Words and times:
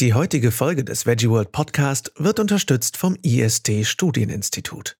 Die 0.00 0.14
heutige 0.14 0.50
Folge 0.50 0.82
des 0.82 1.04
Veggie 1.04 1.28
World 1.28 1.52
Podcast 1.52 2.10
wird 2.16 2.40
unterstützt 2.40 2.96
vom 2.96 3.18
IST 3.20 3.84
Studieninstitut. 3.84 4.96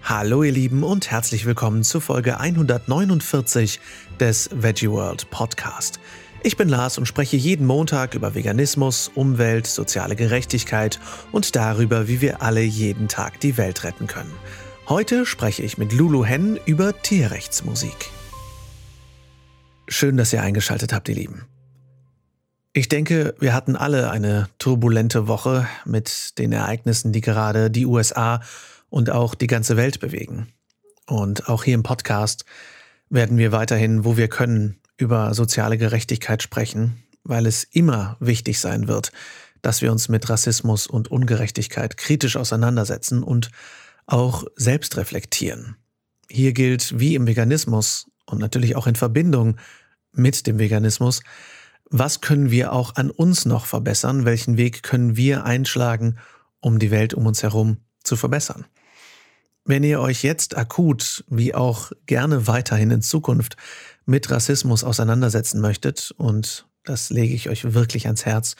Hallo 0.00 0.44
ihr 0.44 0.52
Lieben 0.52 0.84
und 0.84 1.10
herzlich 1.10 1.44
willkommen 1.44 1.82
zu 1.82 1.98
Folge 1.98 2.38
149 2.38 3.80
des 4.20 4.48
Veggie 4.52 4.88
World 4.88 5.28
Podcast. 5.30 5.98
Ich 6.44 6.56
bin 6.56 6.68
Lars 6.68 6.98
und 6.98 7.06
spreche 7.06 7.36
jeden 7.36 7.66
Montag 7.66 8.14
über 8.14 8.36
Veganismus, 8.36 9.10
Umwelt, 9.12 9.66
soziale 9.66 10.14
Gerechtigkeit 10.14 11.00
und 11.32 11.56
darüber, 11.56 12.06
wie 12.06 12.20
wir 12.20 12.42
alle 12.42 12.62
jeden 12.62 13.08
Tag 13.08 13.40
die 13.40 13.56
Welt 13.56 13.82
retten 13.82 14.06
können. 14.06 14.34
Heute 14.88 15.26
spreche 15.26 15.64
ich 15.64 15.78
mit 15.78 15.92
Lulu 15.92 16.24
Hen 16.24 16.60
über 16.64 17.02
Tierrechtsmusik. 17.02 18.12
Schön, 19.88 20.16
dass 20.16 20.32
ihr 20.32 20.42
eingeschaltet 20.42 20.92
habt, 20.92 21.08
ihr 21.08 21.16
Lieben. 21.16 21.48
Ich 22.76 22.90
denke, 22.90 23.34
wir 23.38 23.54
hatten 23.54 23.74
alle 23.74 24.10
eine 24.10 24.50
turbulente 24.58 25.28
Woche 25.28 25.66
mit 25.86 26.38
den 26.38 26.52
Ereignissen, 26.52 27.10
die 27.10 27.22
gerade 27.22 27.70
die 27.70 27.86
USA 27.86 28.42
und 28.90 29.08
auch 29.08 29.34
die 29.34 29.46
ganze 29.46 29.78
Welt 29.78 29.98
bewegen. 29.98 30.48
Und 31.06 31.48
auch 31.48 31.64
hier 31.64 31.72
im 31.72 31.82
Podcast 31.82 32.44
werden 33.08 33.38
wir 33.38 33.50
weiterhin, 33.50 34.04
wo 34.04 34.18
wir 34.18 34.28
können, 34.28 34.76
über 34.98 35.32
soziale 35.32 35.78
Gerechtigkeit 35.78 36.42
sprechen, 36.42 37.02
weil 37.24 37.46
es 37.46 37.64
immer 37.64 38.18
wichtig 38.20 38.60
sein 38.60 38.88
wird, 38.88 39.10
dass 39.62 39.80
wir 39.80 39.90
uns 39.90 40.10
mit 40.10 40.28
Rassismus 40.28 40.86
und 40.86 41.10
Ungerechtigkeit 41.10 41.96
kritisch 41.96 42.36
auseinandersetzen 42.36 43.22
und 43.22 43.50
auch 44.04 44.44
selbst 44.54 44.98
reflektieren. 44.98 45.76
Hier 46.28 46.52
gilt 46.52 47.00
wie 47.00 47.14
im 47.14 47.26
Veganismus 47.26 48.10
und 48.26 48.38
natürlich 48.38 48.76
auch 48.76 48.86
in 48.86 48.96
Verbindung 48.96 49.56
mit 50.12 50.46
dem 50.46 50.58
Veganismus, 50.58 51.22
was 51.90 52.20
können 52.20 52.50
wir 52.50 52.72
auch 52.72 52.96
an 52.96 53.10
uns 53.10 53.44
noch 53.44 53.66
verbessern? 53.66 54.24
Welchen 54.24 54.56
Weg 54.56 54.82
können 54.82 55.16
wir 55.16 55.44
einschlagen, 55.44 56.16
um 56.60 56.78
die 56.78 56.90
Welt 56.90 57.14
um 57.14 57.26
uns 57.26 57.42
herum 57.42 57.78
zu 58.02 58.16
verbessern? 58.16 58.64
Wenn 59.64 59.82
ihr 59.82 60.00
euch 60.00 60.22
jetzt 60.22 60.56
akut 60.56 61.24
wie 61.28 61.54
auch 61.54 61.90
gerne 62.06 62.46
weiterhin 62.46 62.90
in 62.90 63.02
Zukunft 63.02 63.56
mit 64.04 64.30
Rassismus 64.30 64.84
auseinandersetzen 64.84 65.60
möchtet, 65.60 66.14
und 66.16 66.66
das 66.84 67.10
lege 67.10 67.34
ich 67.34 67.48
euch 67.48 67.74
wirklich 67.74 68.06
ans 68.06 68.24
Herz, 68.24 68.54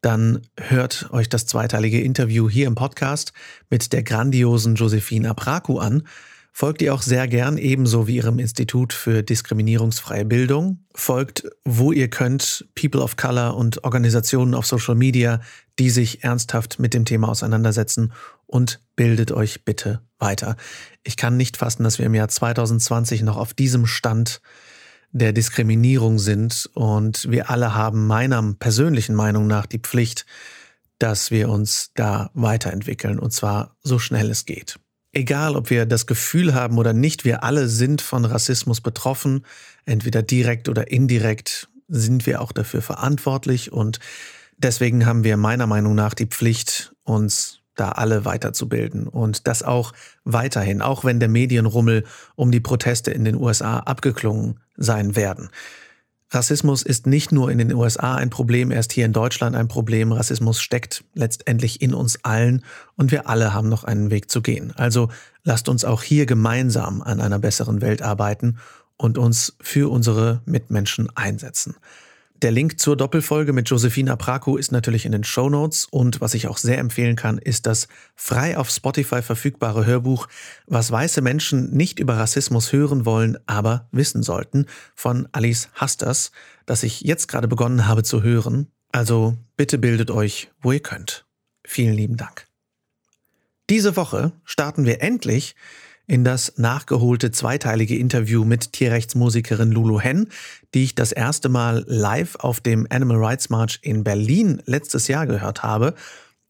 dann 0.00 0.42
hört 0.56 1.08
euch 1.10 1.28
das 1.28 1.46
zweiteilige 1.46 2.00
Interview 2.00 2.48
hier 2.48 2.68
im 2.68 2.76
Podcast 2.76 3.32
mit 3.70 3.92
der 3.92 4.04
grandiosen 4.04 4.76
Josephine 4.76 5.30
Apraku 5.30 5.78
an, 5.78 6.04
folgt 6.56 6.80
ihr 6.80 6.94
auch 6.94 7.02
sehr 7.02 7.28
gern, 7.28 7.58
ebenso 7.58 8.06
wie 8.06 8.16
ihrem 8.16 8.38
Institut 8.38 8.94
für 8.94 9.22
diskriminierungsfreie 9.22 10.24
Bildung. 10.24 10.78
Folgt, 10.94 11.46
wo 11.66 11.92
ihr 11.92 12.08
könnt, 12.08 12.66
People 12.74 13.02
of 13.02 13.16
Color 13.16 13.54
und 13.58 13.84
Organisationen 13.84 14.54
auf 14.54 14.64
Social 14.64 14.94
Media, 14.94 15.42
die 15.78 15.90
sich 15.90 16.24
ernsthaft 16.24 16.78
mit 16.78 16.94
dem 16.94 17.04
Thema 17.04 17.28
auseinandersetzen 17.28 18.14
und 18.46 18.80
bildet 18.96 19.32
euch 19.32 19.66
bitte 19.66 20.00
weiter. 20.18 20.56
Ich 21.04 21.18
kann 21.18 21.36
nicht 21.36 21.58
fassen, 21.58 21.84
dass 21.84 21.98
wir 21.98 22.06
im 22.06 22.14
Jahr 22.14 22.28
2020 22.28 23.20
noch 23.20 23.36
auf 23.36 23.52
diesem 23.52 23.84
Stand 23.84 24.40
der 25.10 25.34
Diskriminierung 25.34 26.18
sind 26.18 26.70
und 26.72 27.30
wir 27.30 27.50
alle 27.50 27.74
haben 27.74 28.06
meiner 28.06 28.54
persönlichen 28.54 29.14
Meinung 29.14 29.46
nach 29.46 29.66
die 29.66 29.80
Pflicht, 29.80 30.24
dass 30.98 31.30
wir 31.30 31.50
uns 31.50 31.90
da 31.96 32.30
weiterentwickeln 32.32 33.18
und 33.18 33.34
zwar 33.34 33.76
so 33.82 33.98
schnell 33.98 34.30
es 34.30 34.46
geht 34.46 34.78
egal 35.16 35.56
ob 35.56 35.70
wir 35.70 35.86
das 35.86 36.06
Gefühl 36.06 36.54
haben 36.54 36.78
oder 36.78 36.92
nicht, 36.92 37.24
wir 37.24 37.42
alle 37.42 37.68
sind 37.68 38.02
von 38.02 38.24
Rassismus 38.24 38.80
betroffen, 38.80 39.44
entweder 39.86 40.22
direkt 40.22 40.68
oder 40.68 40.90
indirekt 40.90 41.68
sind 41.88 42.26
wir 42.26 42.40
auch 42.40 42.52
dafür 42.52 42.82
verantwortlich 42.82 43.72
und 43.72 43.98
deswegen 44.58 45.06
haben 45.06 45.24
wir 45.24 45.36
meiner 45.36 45.66
Meinung 45.66 45.94
nach 45.94 46.14
die 46.14 46.26
Pflicht, 46.26 46.92
uns 47.04 47.60
da 47.74 47.92
alle 47.92 48.24
weiterzubilden 48.24 49.06
und 49.06 49.46
das 49.46 49.62
auch 49.62 49.92
weiterhin, 50.24 50.82
auch 50.82 51.04
wenn 51.04 51.20
der 51.20 51.28
Medienrummel 51.28 52.04
um 52.34 52.50
die 52.50 52.60
Proteste 52.60 53.10
in 53.10 53.24
den 53.24 53.36
USA 53.36 53.78
abgeklungen 53.80 54.60
sein 54.76 55.14
werden. 55.16 55.50
Rassismus 56.30 56.82
ist 56.82 57.06
nicht 57.06 57.30
nur 57.30 57.50
in 57.50 57.58
den 57.58 57.72
USA 57.72 58.16
ein 58.16 58.30
Problem, 58.30 58.72
er 58.72 58.80
ist 58.80 58.92
hier 58.92 59.06
in 59.06 59.12
Deutschland 59.12 59.54
ein 59.54 59.68
Problem. 59.68 60.10
Rassismus 60.10 60.60
steckt 60.60 61.04
letztendlich 61.14 61.80
in 61.80 61.94
uns 61.94 62.24
allen 62.24 62.64
und 62.96 63.12
wir 63.12 63.28
alle 63.28 63.54
haben 63.54 63.68
noch 63.68 63.84
einen 63.84 64.10
Weg 64.10 64.30
zu 64.30 64.42
gehen. 64.42 64.72
Also 64.76 65.08
lasst 65.44 65.68
uns 65.68 65.84
auch 65.84 66.02
hier 66.02 66.26
gemeinsam 66.26 67.00
an 67.00 67.20
einer 67.20 67.38
besseren 67.38 67.80
Welt 67.80 68.02
arbeiten 68.02 68.58
und 68.96 69.18
uns 69.18 69.56
für 69.60 69.90
unsere 69.90 70.42
Mitmenschen 70.46 71.08
einsetzen. 71.14 71.76
Der 72.42 72.50
Link 72.50 72.78
zur 72.78 72.98
Doppelfolge 72.98 73.54
mit 73.54 73.70
Josephina 73.70 74.14
Praku 74.14 74.58
ist 74.58 74.70
natürlich 74.70 75.06
in 75.06 75.12
den 75.12 75.24
Show 75.24 75.48
Notes 75.48 75.86
und 75.86 76.20
was 76.20 76.34
ich 76.34 76.48
auch 76.48 76.58
sehr 76.58 76.76
empfehlen 76.76 77.16
kann, 77.16 77.38
ist 77.38 77.64
das 77.64 77.88
frei 78.14 78.58
auf 78.58 78.68
Spotify 78.68 79.22
verfügbare 79.22 79.86
Hörbuch 79.86 80.28
Was 80.66 80.90
weiße 80.90 81.22
Menschen 81.22 81.70
nicht 81.70 81.98
über 81.98 82.18
Rassismus 82.18 82.72
hören 82.72 83.06
wollen, 83.06 83.38
aber 83.46 83.88
wissen 83.90 84.22
sollten 84.22 84.66
von 84.94 85.26
Alice 85.32 85.70
Hasters, 85.74 86.30
das 86.66 86.82
ich 86.82 87.00
jetzt 87.00 87.26
gerade 87.28 87.48
begonnen 87.48 87.86
habe 87.86 88.02
zu 88.02 88.22
hören. 88.22 88.66
Also 88.92 89.38
bitte 89.56 89.78
bildet 89.78 90.10
euch, 90.10 90.50
wo 90.60 90.72
ihr 90.72 90.80
könnt. 90.80 91.24
Vielen 91.64 91.94
lieben 91.94 92.18
Dank. 92.18 92.46
Diese 93.70 93.96
Woche 93.96 94.32
starten 94.44 94.84
wir 94.84 95.00
endlich 95.00 95.56
in 96.06 96.24
das 96.24 96.54
nachgeholte 96.56 97.30
zweiteilige 97.30 97.96
Interview 97.96 98.44
mit 98.44 98.72
Tierrechtsmusikerin 98.72 99.72
Lulu 99.72 100.00
Hen, 100.00 100.28
die 100.74 100.84
ich 100.84 100.94
das 100.94 101.12
erste 101.12 101.48
Mal 101.48 101.84
live 101.86 102.36
auf 102.36 102.60
dem 102.60 102.86
Animal 102.90 103.18
Rights 103.18 103.50
March 103.50 103.80
in 103.82 104.04
Berlin 104.04 104.62
letztes 104.66 105.08
Jahr 105.08 105.26
gehört 105.26 105.62
habe 105.62 105.94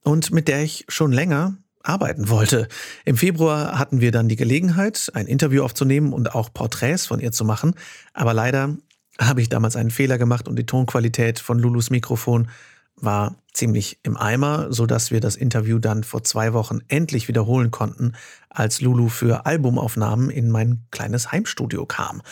und 0.02 0.30
mit 0.30 0.48
der 0.48 0.62
ich 0.62 0.84
schon 0.88 1.12
länger 1.12 1.56
arbeiten 1.82 2.28
wollte. 2.28 2.68
Im 3.04 3.16
Februar 3.16 3.78
hatten 3.78 4.00
wir 4.00 4.12
dann 4.12 4.28
die 4.28 4.36
Gelegenheit, 4.36 5.10
ein 5.14 5.26
Interview 5.26 5.62
aufzunehmen 5.62 6.12
und 6.12 6.34
auch 6.34 6.52
Porträts 6.52 7.06
von 7.06 7.20
ihr 7.20 7.32
zu 7.32 7.44
machen, 7.44 7.74
aber 8.12 8.34
leider 8.34 8.76
habe 9.18 9.40
ich 9.40 9.48
damals 9.48 9.76
einen 9.76 9.90
Fehler 9.90 10.18
gemacht 10.18 10.48
und 10.48 10.56
die 10.56 10.66
Tonqualität 10.66 11.38
von 11.38 11.58
Lulus 11.58 11.88
Mikrofon 11.88 12.48
war 12.96 13.36
ziemlich 13.52 13.98
im 14.02 14.16
Eimer, 14.16 14.72
so 14.72 14.86
dass 14.86 15.10
wir 15.10 15.20
das 15.20 15.36
Interview 15.36 15.78
dann 15.78 16.04
vor 16.04 16.24
zwei 16.24 16.52
Wochen 16.52 16.80
endlich 16.88 17.28
wiederholen 17.28 17.70
konnten, 17.70 18.12
als 18.50 18.80
Lulu 18.80 19.08
für 19.08 19.46
Albumaufnahmen 19.46 20.30
in 20.30 20.50
mein 20.50 20.82
kleines 20.90 21.32
Heimstudio 21.32 21.86
kam. 21.86 22.22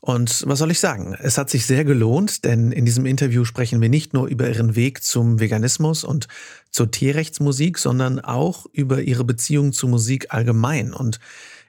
Und 0.00 0.44
was 0.46 0.60
soll 0.60 0.70
ich 0.70 0.78
sagen? 0.78 1.16
Es 1.18 1.36
hat 1.36 1.50
sich 1.50 1.66
sehr 1.66 1.84
gelohnt, 1.84 2.44
denn 2.44 2.70
in 2.70 2.84
diesem 2.84 3.06
Interview 3.06 3.44
sprechen 3.44 3.80
wir 3.80 3.88
nicht 3.88 4.12
nur 4.14 4.28
über 4.28 4.48
ihren 4.48 4.76
Weg 4.76 5.02
zum 5.02 5.40
Veganismus 5.40 6.04
und 6.04 6.28
zur 6.70 6.90
Tierrechtsmusik, 6.90 7.76
sondern 7.76 8.20
auch 8.20 8.66
über 8.72 9.02
ihre 9.02 9.24
Beziehung 9.24 9.72
zu 9.72 9.88
Musik 9.88 10.32
allgemein. 10.32 10.92
Und 10.92 11.18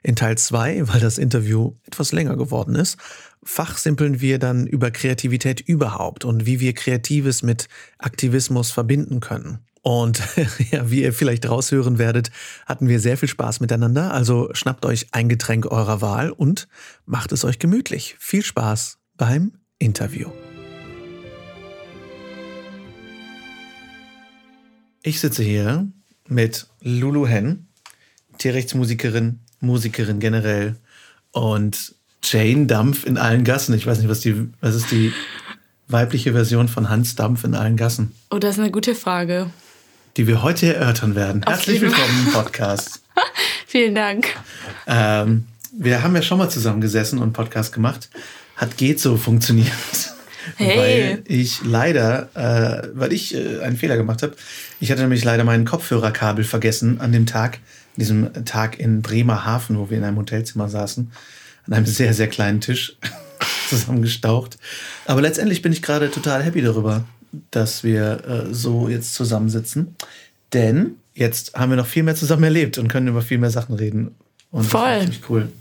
in 0.02 0.16
Teil 0.16 0.38
zwei, 0.38 0.86
weil 0.88 1.00
das 1.00 1.18
Interview 1.18 1.74
etwas 1.84 2.12
länger 2.12 2.36
geworden 2.36 2.74
ist, 2.74 2.96
fachsimpeln 3.42 4.20
wir 4.20 4.38
dann 4.38 4.66
über 4.66 4.90
Kreativität 4.90 5.60
überhaupt 5.60 6.24
und 6.24 6.46
wie 6.46 6.60
wir 6.60 6.74
Kreatives 6.74 7.42
mit 7.42 7.68
Aktivismus 7.98 8.70
verbinden 8.70 9.20
können. 9.20 9.60
Und 9.82 10.22
ja, 10.70 10.90
wie 10.90 11.02
ihr 11.02 11.12
vielleicht 11.12 11.48
raushören 11.48 11.98
werdet, 11.98 12.30
hatten 12.66 12.88
wir 12.88 13.00
sehr 13.00 13.16
viel 13.16 13.28
Spaß 13.28 13.60
miteinander. 13.60 14.12
Also 14.12 14.50
schnappt 14.52 14.84
euch 14.84 15.08
ein 15.12 15.28
Getränk 15.28 15.66
eurer 15.66 16.00
Wahl 16.00 16.30
und 16.30 16.68
macht 17.06 17.32
es 17.32 17.44
euch 17.44 17.58
gemütlich. 17.58 18.16
Viel 18.18 18.44
Spaß 18.44 18.98
beim 19.16 19.52
Interview. 19.78 20.28
Ich 25.02 25.20
sitze 25.20 25.42
hier 25.42 25.90
mit 26.28 26.66
Lulu 26.82 27.26
Hen, 27.26 27.68
Tierrechtsmusikerin, 28.36 29.40
Musikerin 29.60 30.20
generell 30.20 30.76
und 31.32 31.94
Jane 32.22 32.66
Dampf 32.66 33.04
in 33.04 33.16
allen 33.18 33.44
Gassen. 33.44 33.74
Ich 33.74 33.86
weiß 33.86 33.98
nicht, 33.98 34.08
was 34.08 34.20
die, 34.20 34.48
was 34.60 34.74
ist 34.74 34.90
die 34.90 35.12
weibliche 35.88 36.32
Version 36.32 36.68
von 36.68 36.88
Hans 36.90 37.14
Dampf 37.16 37.44
in 37.44 37.54
allen 37.54 37.76
Gassen? 37.76 38.12
Oh, 38.30 38.38
das 38.38 38.56
ist 38.56 38.60
eine 38.60 38.70
gute 38.70 38.94
Frage. 38.94 39.50
Die 40.16 40.26
wir 40.26 40.42
heute 40.42 40.74
erörtern 40.74 41.14
werden. 41.14 41.44
Auf 41.44 41.54
Herzlich 41.54 41.80
willkommen 41.80 42.26
im 42.26 42.32
Podcast. 42.32 43.02
Vielen 43.66 43.94
Dank. 43.94 44.28
Ähm, 44.86 45.46
wir 45.72 46.02
haben 46.02 46.14
ja 46.14 46.22
schon 46.22 46.38
mal 46.38 46.50
zusammengesessen 46.50 47.18
und 47.18 47.24
einen 47.24 47.32
Podcast 47.32 47.72
gemacht. 47.72 48.10
Hat 48.56 48.76
geht 48.76 49.00
so 49.00 49.16
funktioniert. 49.16 49.68
Hey. 50.56 50.78
Weil 50.78 51.24
ich 51.26 51.60
leider, 51.62 52.30
äh, 52.34 52.88
weil 52.94 53.12
ich 53.12 53.34
äh, 53.34 53.60
einen 53.60 53.76
Fehler 53.76 53.98
gemacht 53.98 54.22
habe. 54.22 54.34
Ich 54.80 54.90
hatte 54.90 55.02
nämlich 55.02 55.22
leider 55.22 55.44
mein 55.44 55.66
Kopfhörerkabel 55.66 56.42
vergessen 56.42 57.02
an 57.02 57.12
dem 57.12 57.26
Tag, 57.26 57.58
diesem 57.96 58.44
Tag 58.44 58.78
in 58.78 59.02
Bremerhaven, 59.02 59.78
wo 59.78 59.90
wir 59.90 59.98
in 59.98 60.04
einem 60.04 60.18
Hotelzimmer 60.18 60.68
saßen 60.68 61.10
an 61.66 61.72
einem 61.74 61.86
sehr, 61.86 62.14
sehr 62.14 62.28
kleinen 62.28 62.60
Tisch 62.60 62.96
zusammengestaucht. 63.68 64.58
Aber 65.06 65.20
letztendlich 65.20 65.62
bin 65.62 65.72
ich 65.72 65.82
gerade 65.82 66.10
total 66.10 66.42
happy 66.42 66.62
darüber, 66.62 67.04
dass 67.50 67.84
wir 67.84 68.24
äh, 68.50 68.54
so 68.54 68.88
jetzt 68.88 69.14
zusammensitzen. 69.14 69.94
Denn 70.54 70.92
jetzt 71.14 71.54
haben 71.54 71.70
wir 71.70 71.76
noch 71.76 71.86
viel 71.86 72.02
mehr 72.02 72.14
zusammen 72.16 72.44
erlebt 72.44 72.78
und 72.78 72.88
können 72.88 73.08
über 73.08 73.20
viel 73.20 73.38
mehr 73.38 73.50
Sachen 73.50 73.74
reden. 73.74 74.14
Und 74.50 74.64
Voll. 74.64 75.04
Das 75.06 75.16
cool. 75.28 75.52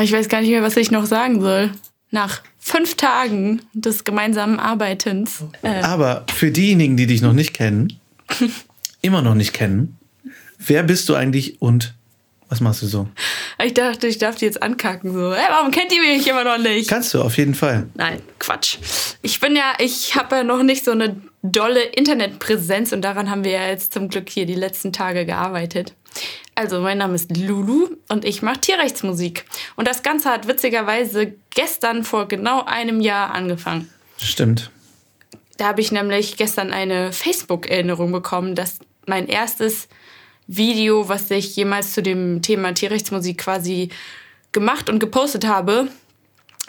Ich 0.00 0.12
weiß 0.12 0.28
gar 0.28 0.40
nicht 0.40 0.50
mehr, 0.50 0.62
was 0.62 0.76
ich 0.76 0.90
noch 0.90 1.04
sagen 1.04 1.40
soll. 1.42 1.70
nach 2.10 2.40
fünf 2.58 2.94
Tagen 2.96 3.60
des 3.74 4.04
gemeinsamen 4.04 4.58
Arbeitens. 4.58 5.44
Äh, 5.62 5.82
Aber 5.82 6.24
für 6.32 6.50
diejenigen, 6.50 6.96
die 6.96 7.06
dich 7.06 7.20
noch 7.20 7.32
nicht 7.32 7.52
kennen, 7.52 7.98
immer 9.02 9.20
noch 9.20 9.34
nicht 9.34 9.52
kennen, 9.52 9.98
wer 10.66 10.82
bist 10.82 11.08
du 11.08 11.14
eigentlich 11.14 11.60
und 11.60 11.94
was 12.52 12.60
machst 12.60 12.82
du 12.82 12.86
so? 12.86 13.08
Ich 13.64 13.72
dachte, 13.72 14.06
ich 14.06 14.18
darf 14.18 14.36
die 14.36 14.44
jetzt 14.44 14.62
ankacken. 14.62 15.14
So, 15.14 15.32
hey, 15.32 15.46
warum 15.48 15.70
kennt 15.70 15.90
ihr 15.90 16.02
mich 16.02 16.26
immer 16.26 16.44
noch 16.44 16.58
nicht? 16.58 16.86
Kannst 16.86 17.14
du, 17.14 17.22
auf 17.22 17.38
jeden 17.38 17.54
Fall. 17.54 17.86
Nein, 17.94 18.20
Quatsch. 18.38 18.76
Ich 19.22 19.40
bin 19.40 19.56
ja, 19.56 19.72
ich 19.78 20.16
habe 20.16 20.36
ja 20.36 20.44
noch 20.44 20.62
nicht 20.62 20.84
so 20.84 20.90
eine 20.90 21.16
dolle 21.42 21.82
Internetpräsenz 21.82 22.92
und 22.92 23.00
daran 23.00 23.30
haben 23.30 23.44
wir 23.44 23.52
ja 23.52 23.68
jetzt 23.68 23.94
zum 23.94 24.10
Glück 24.10 24.28
hier 24.28 24.44
die 24.44 24.54
letzten 24.54 24.92
Tage 24.92 25.24
gearbeitet. 25.24 25.94
Also, 26.54 26.82
mein 26.82 26.98
Name 26.98 27.14
ist 27.14 27.34
Lulu 27.34 27.96
und 28.10 28.26
ich 28.26 28.42
mache 28.42 28.60
Tierrechtsmusik. 28.60 29.46
Und 29.76 29.88
das 29.88 30.02
Ganze 30.02 30.28
hat 30.28 30.46
witzigerweise 30.46 31.32
gestern 31.54 32.04
vor 32.04 32.28
genau 32.28 32.64
einem 32.66 33.00
Jahr 33.00 33.30
angefangen. 33.34 33.88
Stimmt. 34.18 34.70
Da 35.56 35.68
habe 35.68 35.80
ich 35.80 35.90
nämlich 35.90 36.36
gestern 36.36 36.70
eine 36.70 37.14
Facebook-Erinnerung 37.14 38.12
bekommen, 38.12 38.54
dass 38.54 38.80
mein 39.06 39.26
erstes 39.26 39.88
Video, 40.46 41.08
was 41.08 41.30
ich 41.30 41.56
jemals 41.56 41.92
zu 41.92 42.02
dem 42.02 42.42
Thema 42.42 42.74
Tierrechtsmusik 42.74 43.38
quasi 43.38 43.90
gemacht 44.52 44.90
und 44.90 44.98
gepostet 44.98 45.46
habe, 45.46 45.88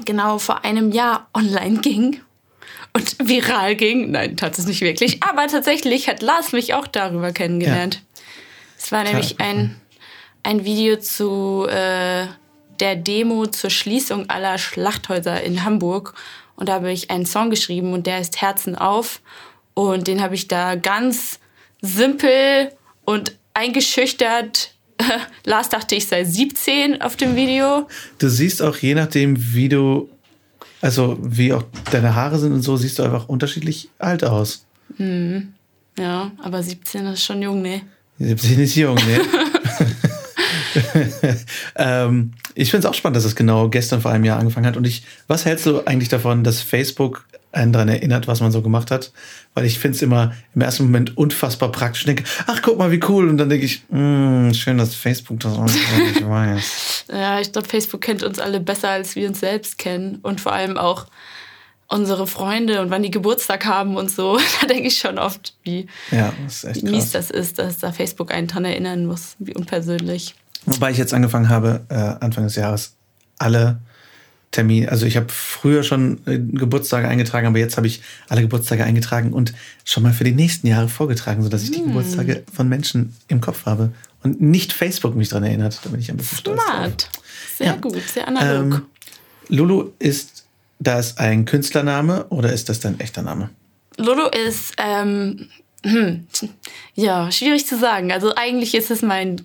genau 0.06 0.38
vor 0.38 0.64
einem 0.64 0.92
Jahr 0.92 1.28
online 1.34 1.80
ging 1.80 2.22
und 2.94 3.18
viral 3.20 3.76
ging. 3.76 4.12
Nein, 4.12 4.38
tat 4.38 4.58
es 4.58 4.66
nicht 4.66 4.82
wirklich. 4.82 5.22
Aber 5.24 5.48
tatsächlich 5.48 6.08
hat 6.08 6.22
Lars 6.22 6.52
mich 6.52 6.74
auch 6.74 6.88
darüber 6.88 7.32
kennengelernt. 7.32 7.96
Ja. 7.96 8.02
Es 8.78 8.92
war 8.92 9.04
nämlich 9.04 9.40
ein, 9.40 9.80
ein 10.44 10.66
Video 10.66 10.98
zu 10.98 11.66
äh, 11.68 12.28
der 12.80 12.96
Demo 12.96 13.48
zur 13.48 13.70
Schließung 13.70 14.30
aller 14.30 14.58
Schlachthäuser 14.58 15.42
in 15.42 15.64
Hamburg. 15.64 16.14
Und 16.56 16.70
da 16.70 16.74
habe 16.74 16.92
ich 16.92 17.10
einen 17.10 17.26
Song 17.26 17.50
geschrieben 17.50 17.94
und 17.94 18.08
der 18.08 18.20
ist 18.20 18.42
Herzen 18.42 18.76
auf. 18.76 19.22
Und 19.74 20.08
den 20.08 20.22
habe 20.22 20.36
ich 20.36 20.48
da 20.48 20.76
ganz 20.76 21.40
simpel 21.82 22.72
und 23.06 23.38
eingeschüchtert. 23.54 24.74
Lars 25.46 25.70
dachte, 25.70 25.96
ich 25.96 26.08
sei 26.08 26.24
17 26.24 27.02
auf 27.02 27.16
dem 27.16 27.36
Video. 27.36 27.88
Du 28.20 28.30
siehst 28.30 28.62
auch 28.62 28.78
je 28.78 28.96
nachdem, 28.96 29.36
wie 29.54 29.70
du, 29.70 30.10
also 30.82 31.18
wie 31.22 31.54
auch 31.54 31.64
deine 31.92 32.16
Haare 32.16 32.40
sind 32.40 32.54
und 32.54 32.62
so, 32.62 32.78
siehst 32.78 33.00
du 33.00 33.04
einfach 33.04 33.28
unterschiedlich 33.28 33.90
alt 34.00 34.24
aus. 34.24 34.66
Hm. 34.98 35.54
Ja, 35.98 36.32
aber 36.42 36.64
17 36.64 37.06
ist 37.08 37.24
schon 37.24 37.42
jung, 37.42 37.62
ne? 37.62 37.82
17 38.20 38.60
ist 38.60 38.76
jung, 38.76 38.96
ne? 38.96 39.22
ähm, 41.76 42.34
ich 42.56 42.72
finde 42.72 42.88
es 42.88 42.92
auch 42.92 42.96
spannend, 42.96 43.18
dass 43.18 43.26
es 43.26 43.36
genau 43.36 43.70
gestern 43.70 44.02
vor 44.02 44.12
einem 44.12 44.24
Jahr 44.24 44.40
angefangen 44.40 44.66
hat. 44.66 44.78
Und 44.78 44.86
ich, 44.86 45.04
was 45.28 45.46
hältst 45.46 45.66
du 45.66 45.86
eigentlich 45.86 46.10
davon, 46.10 46.44
dass 46.44 46.62
Facebook 46.62 47.26
einen 47.54 47.72
daran 47.72 47.90
erinnert, 47.90 48.28
was 48.28 48.42
man 48.42 48.52
so 48.52 48.62
gemacht 48.62 48.92
hat? 48.92 49.12
Weil 49.54 49.66
ich 49.66 49.80
finde 49.80 49.96
es 49.96 50.02
immer 50.02 50.34
im 50.56 50.62
ersten 50.62 50.84
Moment 50.84 51.16
unfassbar 51.16 51.72
praktisch. 51.72 52.02
Ich 52.02 52.06
denke, 52.08 52.24
ach, 52.48 52.62
guck 52.62 52.78
mal, 52.78 52.92
wie 52.92 53.00
cool. 53.08 53.30
Und 53.30 53.38
dann 53.38 53.50
denke 53.50 53.66
ich, 53.66 53.84
mh, 53.90 54.54
schön, 54.54 54.78
dass 54.78 54.96
Facebook 54.96 55.40
das 55.40 55.54
auch 55.54 55.64
nicht 55.64 56.28
weiß. 56.28 56.90
Ja, 57.14 57.40
ich 57.40 57.52
glaube, 57.52 57.68
Facebook 57.68 58.02
kennt 58.02 58.24
uns 58.24 58.40
alle 58.40 58.60
besser, 58.60 58.90
als 58.90 59.16
wir 59.16 59.28
uns 59.28 59.42
selbst 59.42 59.78
kennen. 59.78 60.20
Und 60.24 60.42
vor 60.42 60.54
allem 60.54 60.78
auch 60.78 61.06
unsere 61.88 62.26
Freunde 62.26 62.82
und 62.82 62.90
wann 62.90 63.04
die 63.04 63.12
Geburtstag 63.12 63.66
haben 63.66 63.98
und 63.98 64.10
so. 64.10 64.40
Da 64.62 64.68
denke 64.68 64.88
ich 64.88 64.98
schon 64.98 65.20
oft, 65.20 65.56
wie, 65.64 65.88
ja, 66.12 66.34
das 66.44 66.66
wie 66.74 66.90
mies 66.90 67.12
das 67.12 67.30
ist, 67.30 67.60
dass 67.60 67.78
da 67.80 67.92
Facebook 67.92 68.34
einen 68.34 68.48
dran 68.48 68.66
erinnern 68.66 69.06
muss, 69.06 69.36
wie 69.40 69.54
unpersönlich. 69.54 70.34
Wobei 70.66 70.92
ich 70.92 70.98
jetzt 70.98 71.14
angefangen 71.14 71.50
habe, 71.50 71.86
äh, 71.90 72.24
Anfang 72.24 72.46
des 72.46 72.56
Jahres, 72.56 72.96
alle 73.38 73.80
Termine, 74.54 74.90
also 74.90 75.06
ich 75.08 75.18
habe 75.18 75.28
früher 75.30 75.84
schon 75.84 76.20
äh, 76.28 76.38
Geburtstage 76.38 77.08
eingetragen, 77.08 77.48
aber 77.48 77.58
jetzt 77.58 77.76
habe 77.76 77.88
ich 77.88 78.02
alle 78.30 78.42
Geburtstage 78.42 78.84
eingetragen 78.84 79.34
und 79.34 79.54
schon 79.84 80.04
mal 80.04 80.14
für 80.14 80.24
die 80.24 80.32
nächsten 80.32 80.68
Jahre 80.68 80.88
vorgetragen, 80.88 81.42
sodass 81.42 81.64
ich 81.64 81.72
die 81.72 81.80
hm. 81.80 81.88
Geburtstage 81.88 82.44
von 82.54 82.70
Menschen 82.70 83.16
im 83.28 83.42
Kopf 83.42 83.66
habe 83.66 83.92
und 84.22 84.42
nicht 84.42 84.72
Facebook 84.72 85.16
mich 85.16 85.30
daran 85.30 85.46
erinnert. 85.46 85.80
Da 85.84 85.90
bin 85.90 86.00
ich 86.00 86.10
ein 86.10 86.18
bisschen 86.18 86.38
Smart. 86.38 86.60
stolz. 86.60 86.70
Smart. 86.70 87.10
Sehr 87.58 87.68
ja. 87.68 87.76
gut, 87.76 88.02
sehr 88.08 88.28
analog. 88.28 88.74
Ähm, 88.76 88.82
Lulu 89.50 89.90
ist 89.98 90.46
das 90.80 91.18
ein 91.18 91.46
Künstlername 91.46 92.26
oder 92.26 92.54
ist 92.54 92.70
das 92.70 92.80
dein 92.80 93.00
echter 93.00 93.24
Name? 93.24 93.50
Lulu 93.98 94.28
ist, 94.48 94.74
ähm, 94.78 95.50
hm, 95.84 96.28
ja, 96.94 97.32
schwierig 97.32 97.66
zu 97.66 97.78
sagen. 97.78 98.12
Also 98.12 98.36
eigentlich 98.36 98.76
ist 98.76 98.92
es 98.92 99.02
mein 99.02 99.42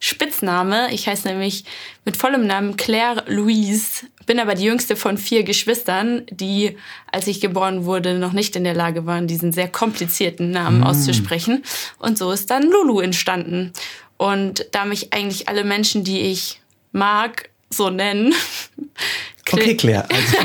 Spitzname. 0.00 0.92
Ich 0.92 1.06
heiße 1.06 1.28
nämlich 1.28 1.64
mit 2.04 2.16
vollem 2.16 2.46
Namen 2.46 2.76
Claire 2.76 3.22
Louise, 3.28 4.06
bin 4.30 4.38
aber 4.38 4.54
die 4.54 4.62
jüngste 4.62 4.94
von 4.94 5.18
vier 5.18 5.42
Geschwistern, 5.42 6.22
die, 6.30 6.76
als 7.10 7.26
ich 7.26 7.40
geboren 7.40 7.84
wurde, 7.84 8.16
noch 8.16 8.32
nicht 8.32 8.54
in 8.54 8.62
der 8.62 8.74
Lage 8.74 9.04
waren, 9.04 9.26
diesen 9.26 9.50
sehr 9.50 9.66
komplizierten 9.66 10.52
Namen 10.52 10.82
mm. 10.82 10.84
auszusprechen. 10.84 11.64
Und 11.98 12.16
so 12.16 12.30
ist 12.30 12.48
dann 12.48 12.62
Lulu 12.62 13.00
entstanden. 13.00 13.72
Und 14.18 14.68
da 14.70 14.84
mich 14.84 15.12
eigentlich 15.12 15.48
alle 15.48 15.64
Menschen, 15.64 16.04
die 16.04 16.20
ich 16.20 16.60
mag, 16.92 17.49
so 17.72 17.90
nennen, 17.90 18.34
Okay, 19.52 19.76
Claire. 19.76 20.06
Also. 20.08 20.36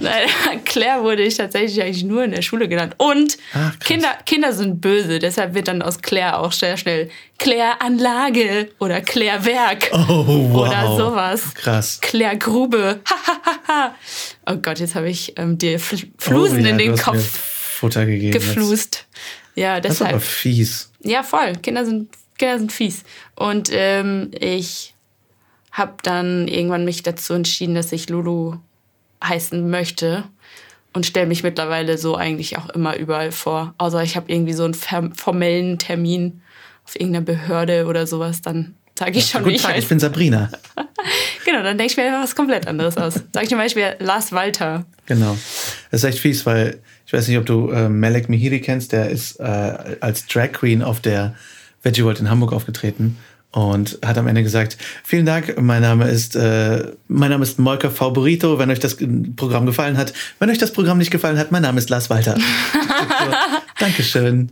Nein, 0.00 0.28
Claire 0.64 1.02
wurde 1.02 1.22
ich 1.22 1.36
tatsächlich 1.36 1.82
eigentlich 1.82 2.04
nur 2.04 2.24
in 2.24 2.30
der 2.30 2.42
Schule 2.42 2.68
genannt. 2.68 2.94
Und 2.98 3.38
Ach, 3.54 3.78
Kinder, 3.80 4.16
Kinder 4.24 4.52
sind 4.52 4.80
böse, 4.80 5.18
deshalb 5.18 5.54
wird 5.54 5.68
dann 5.68 5.82
aus 5.82 6.00
Claire 6.00 6.38
auch 6.38 6.52
sehr 6.52 6.76
schnell 6.76 7.10
Claire 7.38 7.80
Anlage 7.80 8.70
oder 8.78 9.00
Claire 9.00 9.44
Werk 9.44 9.90
oh, 9.92 10.50
wow. 10.52 10.68
oder 10.68 10.96
sowas. 10.96 11.54
Krass. 11.54 11.98
Claire 12.00 12.36
Grube. 12.36 13.00
oh 14.46 14.56
Gott, 14.56 14.78
jetzt 14.78 14.94
habe 14.94 15.08
ich 15.08 15.36
ähm, 15.36 15.58
dir 15.58 15.80
Flusen 15.80 16.60
oh, 16.60 16.62
ja, 16.62 16.68
in 16.68 16.78
den 16.78 16.96
Kopf 16.96 17.18
Futter 17.18 18.06
gegeben 18.06 18.32
geflust. 18.32 19.06
Ja, 19.54 19.80
deshalb. 19.80 19.82
Das 19.82 19.92
ist 20.00 20.02
aber 20.02 20.20
fies. 20.20 20.90
Ja, 21.02 21.22
voll. 21.22 21.54
Kinder 21.62 21.84
sind, 21.84 22.10
Kinder 22.38 22.58
sind 22.58 22.72
fies. 22.72 23.02
Und 23.34 23.70
ähm, 23.72 24.30
ich 24.38 24.91
habe 25.72 25.94
dann 26.02 26.46
irgendwann 26.48 26.84
mich 26.84 27.02
dazu 27.02 27.32
entschieden, 27.32 27.74
dass 27.74 27.92
ich 27.92 28.08
Lulu 28.08 28.56
heißen 29.24 29.68
möchte 29.68 30.24
und 30.92 31.06
stelle 31.06 31.26
mich 31.26 31.42
mittlerweile 31.42 31.96
so 31.96 32.16
eigentlich 32.16 32.58
auch 32.58 32.68
immer 32.70 32.96
überall 32.96 33.32
vor. 33.32 33.74
Außer 33.78 34.02
ich 34.02 34.16
habe 34.16 34.30
irgendwie 34.30 34.52
so 34.52 34.64
einen 34.64 34.74
formellen 35.14 35.78
Termin 35.78 36.42
auf 36.84 36.96
irgendeiner 36.96 37.24
Behörde 37.24 37.86
oder 37.86 38.06
sowas, 38.06 38.42
dann 38.42 38.74
sage 38.98 39.12
ich 39.12 39.32
ja, 39.32 39.38
schon, 39.38 39.44
Guten 39.44 39.56
Tag, 39.56 39.78
ich 39.78 39.88
bin 39.88 39.98
Sabrina. 39.98 40.50
genau, 41.44 41.62
dann 41.62 41.78
denke 41.78 41.92
ich 41.92 41.96
mir 41.96 42.12
was 42.22 42.36
komplett 42.36 42.66
anderes 42.66 42.98
aus. 42.98 43.14
Sag 43.32 43.44
ich 43.44 43.48
zum 43.48 43.58
Beispiel 43.58 43.96
Lars 43.98 44.32
Walter. 44.32 44.84
Genau. 45.06 45.38
Das 45.90 46.02
ist 46.02 46.08
echt 46.08 46.18
fies, 46.18 46.44
weil 46.44 46.80
ich 47.06 47.12
weiß 47.12 47.28
nicht, 47.28 47.38
ob 47.38 47.46
du 47.46 47.70
äh, 47.70 47.88
Malek 47.88 48.28
Mihiri 48.28 48.60
kennst, 48.60 48.92
der 48.92 49.08
ist 49.08 49.40
äh, 49.40 49.96
als 50.00 50.26
Drag 50.26 50.52
Queen 50.52 50.82
auf 50.82 51.00
der 51.00 51.34
Veggie 51.82 52.04
World 52.04 52.20
in 52.20 52.28
Hamburg 52.28 52.52
aufgetreten 52.52 53.16
und 53.52 53.98
hat 54.04 54.16
am 54.16 54.26
Ende 54.26 54.42
gesagt, 54.42 54.78
vielen 55.04 55.26
Dank, 55.26 55.60
mein 55.60 55.82
Name 55.82 56.08
ist, 56.08 56.34
äh, 56.36 56.92
mein 57.08 57.30
Name 57.30 57.42
ist 57.42 57.58
Molker 57.58 57.90
Favorito, 57.90 58.58
wenn 58.58 58.70
euch 58.70 58.80
das 58.80 58.96
Programm 59.36 59.66
gefallen 59.66 59.98
hat. 59.98 60.14
Wenn 60.38 60.48
euch 60.48 60.58
das 60.58 60.72
Programm 60.72 60.98
nicht 60.98 61.10
gefallen 61.10 61.38
hat, 61.38 61.52
mein 61.52 61.62
Name 61.62 61.78
ist 61.78 61.90
Lars 61.90 62.08
Walter. 62.08 62.36
so, 62.36 62.40
Dankeschön. 63.78 64.50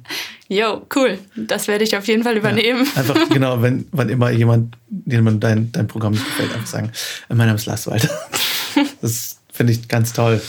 Jo, 0.49 0.85
cool. 0.95 1.19
Das 1.35 1.67
werde 1.67 1.85
ich 1.85 1.97
auf 1.97 2.07
jeden 2.09 2.25
Fall 2.25 2.37
übernehmen. 2.37 2.87
Ja, 2.95 3.01
einfach, 3.01 3.29
genau, 3.31 3.63
wenn, 3.63 3.87
wann 3.93 4.11
immer 4.11 4.31
jemand, 4.31 4.77
jemand 5.07 5.43
dein, 5.43 5.73
dein 5.73 5.87
Programm 5.87 6.13
nicht 6.13 6.27
gefällt, 6.27 6.53
einfach 6.53 6.67
sagen, 6.67 6.91
äh, 7.31 7.35
mein 7.35 7.47
Name 7.47 7.57
ist 7.57 7.67
Lars 7.67 7.87
Walter. 7.87 8.11
Das 9.03 9.39
finde 9.53 9.73
ich 9.73 9.89
ganz 9.89 10.13
toll. 10.13 10.41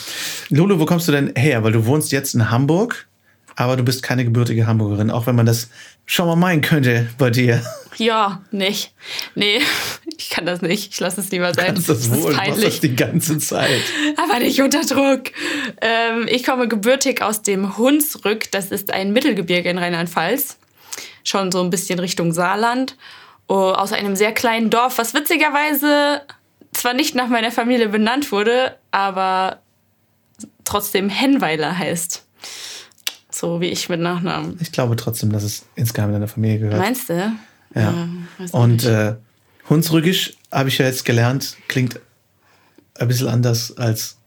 Lulu, 0.50 0.80
wo 0.80 0.86
kommst 0.86 1.08
du 1.08 1.12
denn 1.12 1.34
her? 1.36 1.64
Weil 1.64 1.72
du 1.72 1.86
wohnst 1.86 2.12
jetzt 2.12 2.36
in 2.36 2.52
Hamburg, 2.52 3.08
aber 3.56 3.76
du 3.76 3.84
bist 3.84 4.04
keine 4.04 4.26
gebürtige 4.26 4.68
Hamburgerin, 4.68 5.10
auch 5.10 5.26
wenn 5.26 5.36
man 5.36 5.46
das 5.46 5.70
schon 6.12 6.28
mal 6.28 6.36
meinen 6.36 6.62
könnte 6.62 7.08
bei 7.18 7.30
dir. 7.30 7.64
Ja, 7.96 8.42
nicht. 8.52 8.94
Nee, 9.34 9.62
ich 10.18 10.30
kann 10.30 10.46
das 10.46 10.62
nicht. 10.62 10.92
Ich 10.92 11.00
lasse 11.00 11.22
es 11.22 11.32
lieber 11.32 11.54
sein. 11.54 11.68
Du 11.68 11.74
kannst 11.74 11.90
das, 11.90 12.10
das 12.10 12.22
wohl, 12.22 12.34
peinlich. 12.34 12.66
das 12.66 12.80
die 12.82 12.96
ganze 12.96 13.38
Zeit. 13.38 13.82
Aber 14.18 14.40
nicht 14.40 14.62
unter 14.62 14.82
Druck. 14.82 15.32
Ähm, 15.80 16.28
ich 16.28 16.44
komme 16.44 16.68
gebürtig 16.68 17.22
aus 17.22 17.44
dem 17.44 17.78
Hunsrück. 17.78 18.52
Das 18.52 18.72
ist 18.72 18.92
ein 18.92 19.14
Mittelgebirge 19.14 19.70
in 19.70 19.78
Rheinland-Pfalz. 19.78 20.58
Schon 21.24 21.50
so 21.52 21.62
ein 21.62 21.70
bisschen 21.70 21.98
Richtung 22.00 22.34
Saarland. 22.34 22.98
Oh, 23.48 23.72
aus 23.72 23.94
einem 23.94 24.18
sehr 24.18 24.34
kleinen 24.34 24.70
Dorf, 24.70 24.98
was 24.98 25.14
witzigerweise 25.14 26.22
zwar 26.74 26.94
nicht 26.94 27.16
nach 27.16 27.28
meiner 27.28 27.52
Familie 27.52 27.88
benannt 27.88 28.34
wurde, 28.34 28.78
aber 28.92 29.62
trotzdem 30.66 31.08
Hennweiler 31.08 31.78
heißt. 31.78 32.26
So 33.42 33.60
wie 33.60 33.70
ich 33.70 33.90
mit 33.90 34.00
Nachnamen. 34.00 34.56
Ich 34.62 34.72
glaube 34.72 34.96
trotzdem, 34.96 35.32
dass 35.32 35.42
es 35.42 35.66
insgeheim 35.74 36.10
in 36.10 36.14
deiner 36.14 36.28
Familie 36.28 36.60
gehört. 36.60 36.78
Meinst 36.78 37.10
du? 37.10 37.14
Ja. 37.14 37.36
ja 37.74 38.08
Und 38.52 38.86
äh, 38.86 39.16
Hunsrückisch 39.68 40.34
habe 40.52 40.70
ich 40.70 40.78
ja 40.78 40.86
jetzt 40.86 41.06
gelernt, 41.06 41.58
klingt 41.68 42.00
ein 43.00 43.08
bisschen 43.08 43.28
anders 43.30 43.76
als 43.78 44.18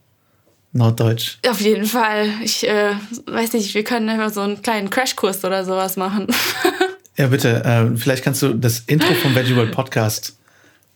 Norddeutsch. 0.73 1.37
Auf 1.47 1.61
jeden 1.61 1.85
Fall. 1.85 2.27
Ich 2.43 2.67
äh, 2.67 2.91
weiß 3.25 3.53
nicht, 3.53 3.73
wir 3.73 3.85
können 3.85 4.09
einfach 4.09 4.33
so 4.33 4.41
einen 4.41 4.61
kleinen 4.61 4.89
Crashkurs 4.89 5.45
oder 5.45 5.63
sowas 5.63 5.95
machen. 5.95 6.27
ja, 7.15 7.27
bitte. 7.27 7.63
Äh, 7.63 7.95
vielleicht 7.95 8.21
kannst 8.21 8.41
du 8.41 8.53
das 8.53 8.79
Intro 8.79 9.13
vom 9.13 9.33
Veggie 9.33 9.55
World 9.55 9.71
Podcast 9.71 10.35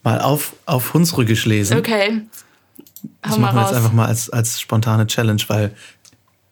mal 0.03 0.19
auf, 0.19 0.57
auf 0.65 0.93
Hunsrückisch 0.93 1.45
lesen. 1.45 1.77
Okay. 1.77 2.23
Das 3.21 3.37
machen 3.37 3.55
wir 3.55 3.61
jetzt 3.61 3.73
einfach 3.73 3.93
mal 3.93 4.07
als, 4.07 4.29
als 4.29 4.59
spontane 4.59 5.07
Challenge, 5.07 5.41
weil 5.47 5.73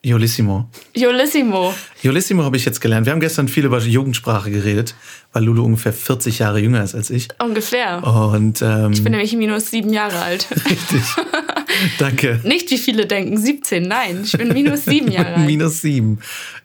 Jolissimo. 0.04 0.70
Jolissimo. 0.96 1.74
Jolissimo 2.02 2.44
habe 2.44 2.56
ich 2.56 2.66
jetzt 2.66 2.80
gelernt. 2.80 3.06
Wir 3.06 3.14
haben 3.14 3.20
gestern 3.20 3.48
viel 3.48 3.66
über 3.66 3.80
Jugendsprache 3.80 4.52
geredet, 4.52 4.96
weil 5.34 5.44
Lulu 5.44 5.66
ungefähr 5.66 5.92
40 5.92 6.40
Jahre 6.40 6.60
jünger 6.60 6.84
ist 6.84 6.94
als 6.94 7.10
ich. 7.10 7.28
Ungefähr. 7.44 8.04
Und, 8.06 8.62
ähm, 8.62 8.94
ich 8.94 9.04
bin 9.04 9.12
nämlich 9.12 9.36
minus 9.36 9.72
sieben 9.72 9.92
Jahre 9.92 10.20
alt. 10.20 10.48
Richtig. 10.52 11.02
Danke. 11.98 12.40
Nicht 12.44 12.70
wie 12.70 12.78
viele 12.78 13.08
denken, 13.08 13.38
17. 13.38 13.84
Nein, 13.84 14.22
ich 14.24 14.32
bin 14.34 14.50
minus 14.54 14.86
sieben 14.86 15.12
Jahre 15.12 15.36
alt. 15.36 15.46
minus 15.46 15.82
sieben. 15.82 16.20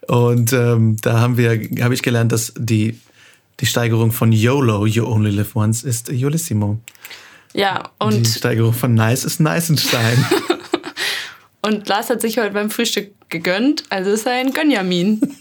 Und 0.06 0.52
ähm, 0.52 0.98
da 1.00 1.20
haben 1.20 1.36
wir, 1.36 1.50
habe 1.82 1.94
ich 1.94 2.02
gelernt, 2.02 2.32
dass 2.32 2.52
die, 2.56 3.00
die 3.60 3.66
Steigerung 3.66 4.12
von 4.12 4.30
YOLO, 4.30 4.86
You 4.86 5.06
Only 5.06 5.30
Live 5.30 5.56
Once, 5.56 5.84
ist 5.84 6.10
Jolissimo. 6.10 6.78
Ja, 7.54 7.90
und. 7.98 8.26
Die 8.26 8.30
Steigerung 8.30 8.74
von 8.74 8.94
Nice 8.94 9.24
ist 9.24 9.40
Neisenstein. 9.40 10.24
Und 11.62 11.88
Lars 11.88 12.10
hat 12.10 12.20
sich 12.20 12.38
heute 12.38 12.50
beim 12.50 12.70
Frühstück 12.70 13.14
gegönnt, 13.28 13.84
also 13.88 14.10
ist 14.10 14.26
er 14.26 14.32
ein 14.32 14.52
Gönjamin. 14.52 15.20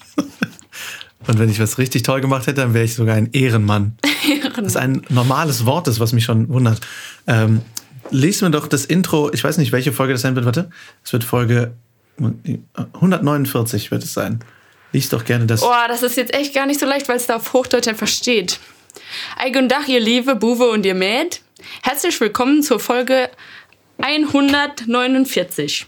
Und 1.28 1.38
wenn 1.38 1.50
ich 1.50 1.60
was 1.60 1.78
richtig 1.78 2.02
toll 2.02 2.20
gemacht 2.20 2.48
hätte, 2.48 2.62
dann 2.62 2.74
wäre 2.74 2.84
ich 2.84 2.96
sogar 2.96 3.16
ein 3.16 3.30
Ehrenmann. 3.32 3.96
Ehrenmann. 4.28 4.64
Das 4.64 4.74
ist 4.74 4.78
ein 4.78 5.04
normales 5.10 5.66
Wort 5.68 5.88
ist, 5.88 6.00
was 6.00 6.14
mich 6.14 6.24
schon 6.24 6.50
wundert. 6.50 6.82
Ähm, 7.28 7.62
lies 8.10 8.42
mir 8.42 8.50
doch 8.50 8.68
das 8.68 8.86
Intro, 8.86 9.32
ich 9.32 9.44
weiß 9.44 9.58
nicht, 9.58 9.72
welche 9.72 9.92
Folge 9.92 10.14
das 10.14 10.24
sein 10.24 10.36
wird, 10.36 10.46
warte. 10.46 10.72
Es 11.04 11.14
wird 11.14 11.24
Folge 11.24 11.74
149 12.94 13.92
wird 13.92 14.04
es 14.04 14.14
sein. 14.14 14.44
Lies 14.94 15.10
doch 15.10 15.26
gerne 15.26 15.46
das. 15.46 15.64
Oh, 15.64 15.72
das 15.88 16.04
ist 16.04 16.18
jetzt 16.18 16.34
echt 16.34 16.54
gar 16.54 16.66
nicht 16.66 16.80
so 16.80 16.86
leicht, 16.86 17.08
weil 17.08 17.18
es 17.18 17.28
da 17.28 17.38
auf 17.38 17.54
Hochdeutsch 17.54 17.88
einfach 17.88 18.08
steht. 18.08 18.60
Dach, 19.70 19.88
ihr 19.88 20.00
Liebe, 20.00 20.36
Buwe 20.36 20.70
und 20.70 20.86
ihr 20.86 20.96
Mäd. 20.96 21.42
Herzlich 21.84 22.20
willkommen 22.20 22.64
zur 22.64 22.80
Folge 22.80 23.30
149 24.00 25.88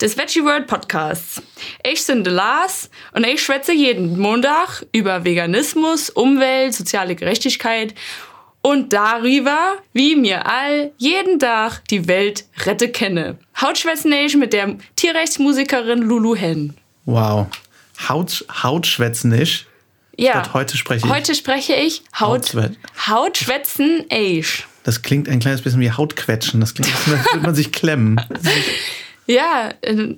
des 0.00 0.16
Veggie 0.16 0.44
World 0.44 0.66
Podcasts. 0.66 1.42
Ich 1.84 2.06
bin 2.06 2.24
Lars 2.24 2.90
und 3.12 3.26
ich 3.26 3.42
schwätze 3.42 3.72
jeden 3.72 4.18
Montag 4.18 4.84
über 4.92 5.24
Veganismus, 5.24 6.10
Umwelt, 6.10 6.74
soziale 6.74 7.14
Gerechtigkeit 7.14 7.94
und 8.62 8.92
darüber, 8.92 9.76
wie 9.92 10.16
mir 10.16 10.46
all 10.46 10.92
jeden 10.96 11.38
Tag 11.38 11.82
die 11.90 12.06
Welt 12.08 12.44
rette 12.64 12.88
kenne. 12.88 13.38
Hautschwätzen 13.60 14.12
ich 14.12 14.36
mit 14.36 14.52
der 14.52 14.76
Tierrechtsmusikerin 14.96 15.98
Lulu 15.98 16.36
Hen. 16.36 16.74
Wow. 17.04 17.48
Haut, 18.08 18.44
Hautschwätzen 18.62 19.32
ich? 19.32 19.66
Ja. 20.16 20.42
heute 20.52 20.76
spreche 20.76 21.06
ich. 21.06 21.12
Heute 21.12 21.34
spreche 21.34 21.74
ich 21.74 22.02
Haut, 22.18 22.54
Hautschwätzen 23.06 24.04
ich. 24.08 24.66
Das 24.84 25.02
klingt 25.02 25.28
ein 25.28 25.40
kleines 25.40 25.62
bisschen 25.62 25.80
wie 25.80 25.90
Hautquetschen. 25.90 26.60
Das 26.60 26.74
klingt, 26.74 26.92
als 26.94 27.06
würde 27.06 27.40
man 27.40 27.54
sich 27.54 27.72
klemmen. 27.72 28.20
Ja, 29.32 29.70
äh, 29.80 30.14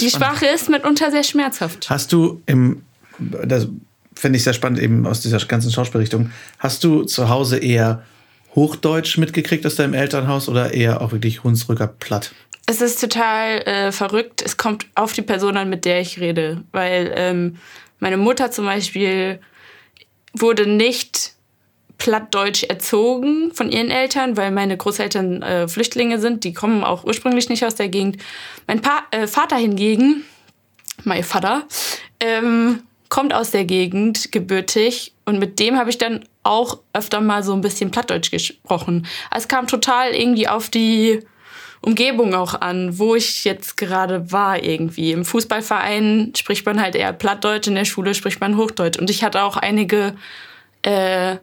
die 0.00 0.10
Sprache 0.10 0.46
ist 0.46 0.70
mitunter 0.70 1.10
sehr 1.10 1.22
schmerzhaft. 1.22 1.90
Hast 1.90 2.12
du 2.12 2.42
im, 2.46 2.82
das 3.18 3.68
finde 4.14 4.38
ich 4.38 4.44
sehr 4.44 4.54
spannend 4.54 4.80
eben 4.80 5.06
aus 5.06 5.20
dieser 5.20 5.38
ganzen 5.38 5.70
Schauspielrichtung, 5.70 6.30
hast 6.58 6.82
du 6.84 7.02
zu 7.02 7.28
Hause 7.28 7.58
eher 7.58 8.04
Hochdeutsch 8.54 9.18
mitgekriegt 9.18 9.66
aus 9.66 9.74
deinem 9.74 9.94
Elternhaus 9.94 10.48
oder 10.48 10.72
eher 10.72 11.02
auch 11.02 11.12
wirklich 11.12 11.44
Hunsrücker 11.44 11.88
platt? 11.88 12.32
Es 12.66 12.80
ist 12.80 13.00
total 13.00 13.58
äh, 13.66 13.92
verrückt. 13.92 14.40
Es 14.40 14.56
kommt 14.56 14.86
auf 14.94 15.12
die 15.12 15.22
Person 15.22 15.56
an, 15.56 15.68
mit 15.68 15.84
der 15.84 16.00
ich 16.00 16.18
rede. 16.20 16.62
Weil 16.72 17.12
ähm, 17.14 17.56
meine 17.98 18.16
Mutter 18.16 18.50
zum 18.50 18.64
Beispiel 18.64 19.40
wurde 20.32 20.66
nicht 20.66 21.33
plattdeutsch 21.98 22.64
erzogen 22.64 23.52
von 23.54 23.70
ihren 23.70 23.90
Eltern, 23.90 24.36
weil 24.36 24.50
meine 24.50 24.76
Großeltern 24.76 25.42
äh, 25.42 25.68
Flüchtlinge 25.68 26.18
sind. 26.18 26.44
Die 26.44 26.52
kommen 26.52 26.84
auch 26.84 27.04
ursprünglich 27.04 27.48
nicht 27.48 27.64
aus 27.64 27.74
der 27.74 27.88
Gegend. 27.88 28.18
Mein 28.66 28.80
pa 28.80 29.04
äh, 29.10 29.26
Vater 29.26 29.56
hingegen, 29.56 30.24
mein 31.04 31.24
Vater, 31.24 31.64
ähm, 32.20 32.82
kommt 33.08 33.32
aus 33.32 33.50
der 33.50 33.64
Gegend, 33.64 34.32
gebürtig. 34.32 35.12
Und 35.24 35.38
mit 35.38 35.58
dem 35.58 35.78
habe 35.78 35.90
ich 35.90 35.98
dann 35.98 36.24
auch 36.42 36.80
öfter 36.92 37.20
mal 37.20 37.42
so 37.42 37.52
ein 37.52 37.60
bisschen 37.60 37.90
plattdeutsch 37.90 38.30
gesprochen. 38.30 39.06
Also 39.30 39.44
es 39.44 39.48
kam 39.48 39.66
total 39.66 40.14
irgendwie 40.14 40.48
auf 40.48 40.68
die 40.68 41.20
Umgebung 41.80 42.34
auch 42.34 42.60
an, 42.60 42.98
wo 42.98 43.14
ich 43.14 43.44
jetzt 43.44 43.76
gerade 43.76 44.32
war 44.32 44.62
irgendwie. 44.62 45.12
Im 45.12 45.24
Fußballverein 45.24 46.32
spricht 46.36 46.64
man 46.66 46.80
halt 46.80 46.94
eher 46.94 47.12
plattdeutsch, 47.12 47.66
in 47.66 47.74
der 47.74 47.84
Schule 47.84 48.14
spricht 48.14 48.40
man 48.40 48.56
Hochdeutsch. 48.56 48.98
Und 48.98 49.10
ich 49.10 49.22
hatte 49.22 49.42
auch 49.42 49.56
einige 49.56 50.14
äh, 50.82 51.36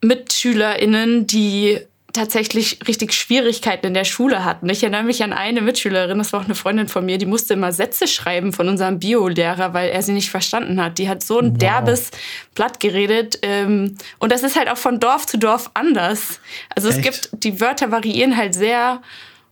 MitschülerInnen, 0.00 1.26
die 1.26 1.80
tatsächlich 2.12 2.78
richtig 2.88 3.12
Schwierigkeiten 3.12 3.86
in 3.86 3.94
der 3.94 4.04
Schule 4.04 4.44
hatten. 4.44 4.68
Ich 4.68 4.82
erinnere 4.82 5.02
mich 5.02 5.22
an 5.22 5.32
eine 5.32 5.60
Mitschülerin, 5.60 6.18
das 6.18 6.32
war 6.32 6.40
auch 6.40 6.46
eine 6.46 6.54
Freundin 6.54 6.88
von 6.88 7.04
mir, 7.04 7.18
die 7.18 7.26
musste 7.26 7.54
immer 7.54 7.70
Sätze 7.70 8.08
schreiben 8.08 8.52
von 8.52 8.68
unserem 8.68 8.98
Biolehrer, 8.98 9.74
weil 9.74 9.90
er 9.90 10.02
sie 10.02 10.12
nicht 10.12 10.30
verstanden 10.30 10.82
hat. 10.82 10.98
Die 10.98 11.08
hat 11.08 11.22
so 11.22 11.38
ein 11.38 11.52
wow. 11.52 11.58
derbes 11.58 12.10
Blatt 12.54 12.80
geredet. 12.80 13.38
Ähm, 13.42 13.96
und 14.18 14.32
das 14.32 14.42
ist 14.42 14.56
halt 14.56 14.68
auch 14.70 14.78
von 14.78 15.00
Dorf 15.00 15.26
zu 15.26 15.38
Dorf 15.38 15.70
anders. 15.74 16.40
Also 16.74 16.88
Echt? 16.88 16.98
es 16.98 17.04
gibt, 17.04 17.44
die 17.44 17.60
Wörter 17.60 17.90
variieren 17.90 18.36
halt 18.36 18.54
sehr 18.54 19.02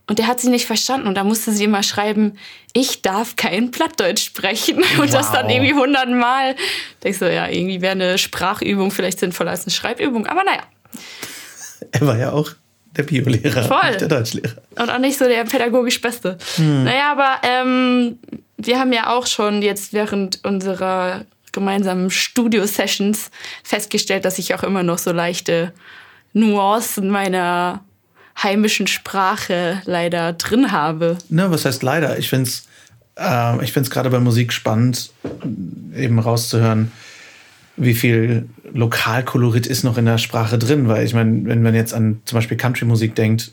und 0.08 0.18
der 0.18 0.28
hat 0.28 0.40
sie 0.40 0.50
nicht 0.50 0.66
verstanden. 0.66 1.08
Und 1.08 1.16
da 1.16 1.24
musste 1.24 1.52
sie 1.52 1.64
immer 1.64 1.82
schreiben, 1.82 2.38
ich 2.72 3.02
darf 3.02 3.34
kein 3.36 3.70
Plattdeutsch 3.72 4.24
sprechen. 4.24 4.76
Und 4.98 4.98
wow. 4.98 5.10
das 5.10 5.32
dann 5.32 5.50
irgendwie 5.50 5.74
hundertmal. 5.74 6.54
Da 7.00 7.08
ich 7.08 7.18
so, 7.18 7.26
ja, 7.26 7.48
irgendwie 7.48 7.80
wäre 7.80 7.92
eine 7.92 8.18
Sprachübung 8.18 8.90
vielleicht 8.90 9.18
sinnvoller 9.18 9.50
als 9.50 9.64
eine 9.64 9.72
Schreibübung. 9.72 10.26
Aber 10.26 10.44
naja. 10.44 10.62
Er 11.90 12.06
war 12.06 12.16
ja 12.16 12.32
auch 12.32 12.52
der 12.96 13.02
Biolehrer, 13.02 13.64
Voll. 13.64 13.96
der 13.98 14.08
Deutschlehrer. 14.08 14.56
Und 14.78 14.90
auch 14.90 14.98
nicht 14.98 15.18
so 15.18 15.26
der 15.26 15.44
pädagogisch 15.44 16.00
Beste. 16.00 16.38
Hm. 16.56 16.84
Naja, 16.84 17.12
aber 17.12 17.40
ähm, 17.42 18.18
wir 18.56 18.78
haben 18.78 18.92
ja 18.92 19.14
auch 19.14 19.26
schon 19.26 19.60
jetzt 19.60 19.92
während 19.92 20.44
unserer 20.44 21.24
gemeinsamen 21.52 22.10
Studio-Sessions 22.10 23.30
festgestellt, 23.64 24.24
dass 24.24 24.38
ich 24.38 24.54
auch 24.54 24.62
immer 24.62 24.82
noch 24.82 24.98
so 24.98 25.10
leichte 25.10 25.72
Nuancen 26.32 27.10
meiner 27.10 27.82
heimischen 28.42 28.86
Sprache 28.86 29.80
leider 29.84 30.32
drin 30.34 30.72
habe. 30.72 31.18
Ne, 31.28 31.50
was 31.50 31.64
heißt 31.64 31.82
leider? 31.82 32.18
Ich 32.18 32.28
finde 32.28 32.48
es 32.48 32.66
äh, 33.16 33.64
ich 33.64 33.72
find's 33.72 33.90
gerade 33.90 34.10
bei 34.10 34.20
Musik 34.20 34.52
spannend, 34.52 35.10
eben 35.94 36.18
rauszuhören, 36.18 36.92
wie 37.76 37.94
viel 37.94 38.48
Lokalkolorit 38.72 39.66
ist 39.66 39.84
noch 39.84 39.98
in 39.98 40.06
der 40.06 40.18
Sprache 40.18 40.58
drin. 40.58 40.88
Weil 40.88 41.04
ich 41.04 41.14
meine, 41.14 41.44
wenn 41.46 41.62
man 41.62 41.74
jetzt 41.74 41.94
an 41.94 42.20
zum 42.24 42.36
Beispiel 42.36 42.56
Country-Musik 42.56 43.14
denkt, 43.14 43.52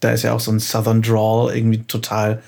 da 0.00 0.10
ist 0.10 0.22
ja 0.22 0.32
auch 0.32 0.40
so 0.40 0.50
ein 0.50 0.60
Southern 0.60 1.02
Drawl 1.02 1.54
irgendwie 1.54 1.82
total 1.82 2.42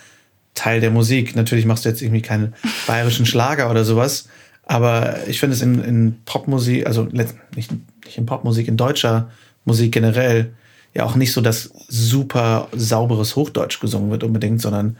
Teil 0.54 0.80
der 0.80 0.90
Musik. 0.90 1.34
Natürlich 1.36 1.66
machst 1.66 1.84
du 1.84 1.88
jetzt 1.88 2.02
irgendwie 2.02 2.22
keinen 2.22 2.54
bayerischen 2.86 3.26
Schlager 3.26 3.70
oder 3.70 3.84
sowas. 3.84 4.28
Aber 4.64 5.26
ich 5.26 5.40
finde 5.40 5.56
es 5.56 5.62
in, 5.62 5.82
in 5.82 6.16
Popmusik, 6.24 6.86
also 6.86 7.02
nicht, 7.04 7.34
nicht 7.56 7.70
in 8.16 8.26
Popmusik, 8.26 8.68
in 8.68 8.76
deutscher 8.76 9.30
Musik 9.64 9.92
generell, 9.92 10.52
ja 10.94 11.04
auch 11.04 11.14
nicht 11.14 11.32
so, 11.32 11.40
dass 11.40 11.70
super 11.88 12.68
sauberes 12.72 13.36
Hochdeutsch 13.36 13.80
gesungen 13.80 14.10
wird 14.10 14.24
unbedingt, 14.24 14.60
sondern, 14.60 14.96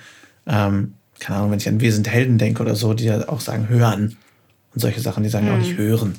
ähm, 0.47 0.95
keine 1.21 1.39
Ahnung, 1.39 1.51
wenn 1.53 1.59
ich 1.59 1.69
an 1.69 1.81
Wir 1.81 1.93
sind 1.93 2.09
Helden 2.09 2.39
denke 2.39 2.63
oder 2.63 2.75
so, 2.75 2.95
die 2.95 3.05
ja 3.05 3.29
auch 3.29 3.41
sagen 3.41 3.69
hören 3.69 4.17
und 4.75 4.81
solche 4.81 5.01
Sachen, 5.01 5.23
die 5.23 5.29
sagen 5.29 5.47
ja 5.47 5.53
mm. 5.53 5.57
auch 5.57 5.61
nicht 5.61 5.77
hören. 5.77 6.19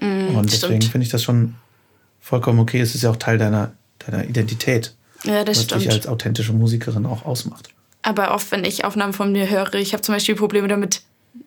Mm, 0.00 0.36
und 0.36 0.52
deswegen 0.52 0.82
finde 0.82 1.04
ich 1.04 1.10
das 1.10 1.22
schon 1.22 1.56
vollkommen 2.20 2.60
okay. 2.60 2.80
Es 2.80 2.94
ist 2.94 3.02
ja 3.02 3.10
auch 3.10 3.16
Teil 3.16 3.38
deiner, 3.38 3.72
deiner 3.98 4.24
Identität. 4.24 4.94
Ja, 5.24 5.44
das 5.44 5.58
was 5.58 5.64
stimmt. 5.64 5.82
dich 5.82 5.90
als 5.90 6.06
authentische 6.06 6.52
Musikerin 6.52 7.04
auch 7.04 7.24
ausmacht. 7.24 7.70
Aber 8.02 8.32
oft, 8.32 8.50
wenn 8.52 8.64
ich 8.64 8.84
Aufnahmen 8.84 9.12
von 9.12 9.32
mir 9.32 9.50
höre, 9.50 9.74
ich 9.74 9.92
habe 9.92 10.02
zum 10.02 10.14
Beispiel 10.14 10.36
Probleme 10.36 10.68
damit, 10.68 11.02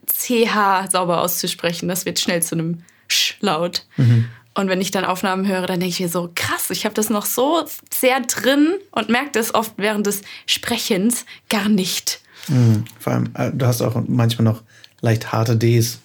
CH 0.08 0.90
sauber 0.92 1.22
auszusprechen. 1.22 1.88
Das 1.88 2.06
wird 2.06 2.20
schnell 2.20 2.44
zu 2.44 2.56
einem 2.56 2.84
Sch-Laut. 3.08 3.86
Mhm. 3.98 4.26
Und 4.54 4.68
wenn 4.68 4.82
ich 4.82 4.92
dann 4.92 5.06
Aufnahmen 5.06 5.48
höre, 5.48 5.66
dann 5.66 5.80
denke 5.80 5.94
ich 5.94 6.00
mir 6.00 6.10
so, 6.10 6.30
krass, 6.36 6.70
ich 6.72 6.84
habe 6.84 6.94
das 6.94 7.10
noch 7.10 7.26
so 7.26 7.64
sehr 7.94 8.20
drin 8.22 8.74
und 8.92 9.10
merke 9.10 9.32
das 9.34 9.54
oft 9.54 9.74
während 9.78 10.08
des 10.08 10.22
Sprechens 10.46 11.26
gar 11.50 11.70
nicht. 11.70 12.20
Mhm. 12.48 12.84
Vor 13.00 13.14
allem, 13.14 13.30
äh, 13.36 13.52
du 13.54 13.66
hast 13.66 13.82
auch 13.82 14.02
manchmal 14.08 14.46
noch 14.46 14.62
leicht 15.00 15.32
harte 15.32 15.56
Ds. 15.56 16.00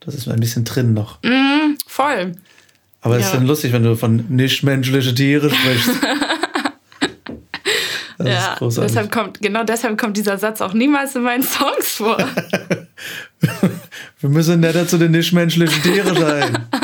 Das 0.00 0.14
ist 0.14 0.28
ein 0.28 0.40
bisschen 0.40 0.64
drin 0.64 0.92
noch. 0.92 1.22
Mhm, 1.22 1.78
voll. 1.86 2.32
Aber 3.00 3.16
es 3.16 3.22
ja. 3.22 3.28
ist 3.28 3.34
dann 3.34 3.46
lustig, 3.46 3.72
wenn 3.72 3.82
du 3.82 3.96
von 3.96 4.26
nichtmenschliche 4.28 5.14
Tiere 5.14 5.50
sprichst. 5.50 5.90
Das 8.18 8.28
ja, 8.28 8.52
ist 8.52 8.58
großartig. 8.58 8.92
deshalb 8.92 9.12
kommt, 9.12 9.42
genau 9.42 9.64
deshalb 9.64 9.98
kommt 9.98 10.16
dieser 10.16 10.38
Satz 10.38 10.62
auch 10.62 10.72
niemals 10.72 11.14
in 11.14 11.22
meinen 11.22 11.42
Songs 11.42 11.96
vor. 11.96 12.16
Wir 14.20 14.30
müssen 14.30 14.60
netter 14.60 14.88
zu 14.88 14.96
den 14.96 15.10
nichtmenschlichen 15.10 15.82
Tieren 15.82 16.16
sein. 16.16 16.66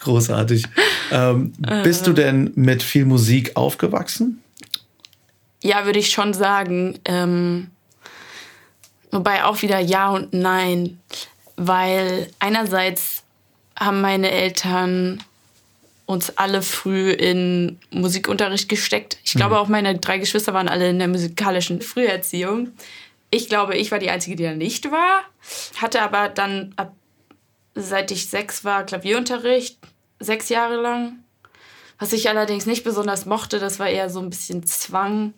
Großartig. 0.00 0.64
Ähm, 1.10 1.52
äh. 1.66 1.82
Bist 1.82 2.06
du 2.06 2.12
denn 2.12 2.52
mit 2.54 2.82
viel 2.82 3.04
Musik 3.04 3.56
aufgewachsen? 3.56 4.42
Ja, 5.62 5.86
würde 5.86 5.98
ich 5.98 6.10
schon 6.10 6.34
sagen. 6.34 6.98
Ähm, 7.04 7.68
wobei 9.10 9.44
auch 9.44 9.62
wieder 9.62 9.78
ja 9.78 10.10
und 10.10 10.32
nein. 10.32 11.00
Weil 11.56 12.30
einerseits 12.38 13.22
haben 13.76 14.00
meine 14.00 14.30
Eltern 14.30 15.22
uns 16.06 16.38
alle 16.38 16.62
früh 16.62 17.10
in 17.10 17.78
Musikunterricht 17.90 18.68
gesteckt. 18.68 19.18
Ich 19.24 19.34
glaube, 19.34 19.58
auch 19.58 19.68
meine 19.68 19.98
drei 19.98 20.16
Geschwister 20.16 20.54
waren 20.54 20.68
alle 20.68 20.88
in 20.88 20.98
der 20.98 21.08
musikalischen 21.08 21.82
Früherziehung. 21.82 22.68
Ich 23.30 23.48
glaube, 23.50 23.76
ich 23.76 23.90
war 23.90 23.98
die 23.98 24.08
Einzige, 24.08 24.34
die 24.34 24.44
da 24.44 24.54
nicht 24.54 24.90
war. 24.90 25.22
Hatte 25.76 26.00
aber 26.00 26.30
dann, 26.30 26.72
ab, 26.76 26.94
seit 27.74 28.10
ich 28.10 28.28
sechs 28.28 28.64
war, 28.64 28.84
Klavierunterricht. 28.84 29.78
Sechs 30.20 30.48
Jahre 30.48 30.76
lang. 30.76 31.20
Was 31.98 32.12
ich 32.12 32.28
allerdings 32.28 32.66
nicht 32.66 32.84
besonders 32.84 33.26
mochte, 33.26 33.58
das 33.58 33.78
war 33.78 33.88
eher 33.88 34.10
so 34.10 34.20
ein 34.20 34.30
bisschen 34.30 34.66
Zwang. 34.66 35.34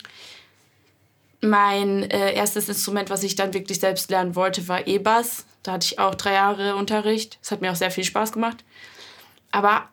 Mein 1.41 2.11
äh, 2.11 2.35
erstes 2.35 2.69
Instrument, 2.69 3.09
was 3.09 3.23
ich 3.23 3.35
dann 3.35 3.55
wirklich 3.55 3.81
selbst 3.81 4.11
lernen 4.11 4.35
wollte, 4.37 4.69
war 4.69 4.87
E-Bass. 4.87 5.47
Da 5.63 5.73
hatte 5.73 5.87
ich 5.87 5.99
auch 5.99 6.15
drei 6.15 6.35
Jahre 6.35 6.77
Unterricht. 6.77 7.39
Das 7.41 7.51
hat 7.51 7.61
mir 7.61 7.73
auch 7.73 7.77
sehr 7.77 7.91
viel 7.91 8.05
Spaß 8.05 8.33
gemacht. 8.33 8.65
Aber 9.51 9.89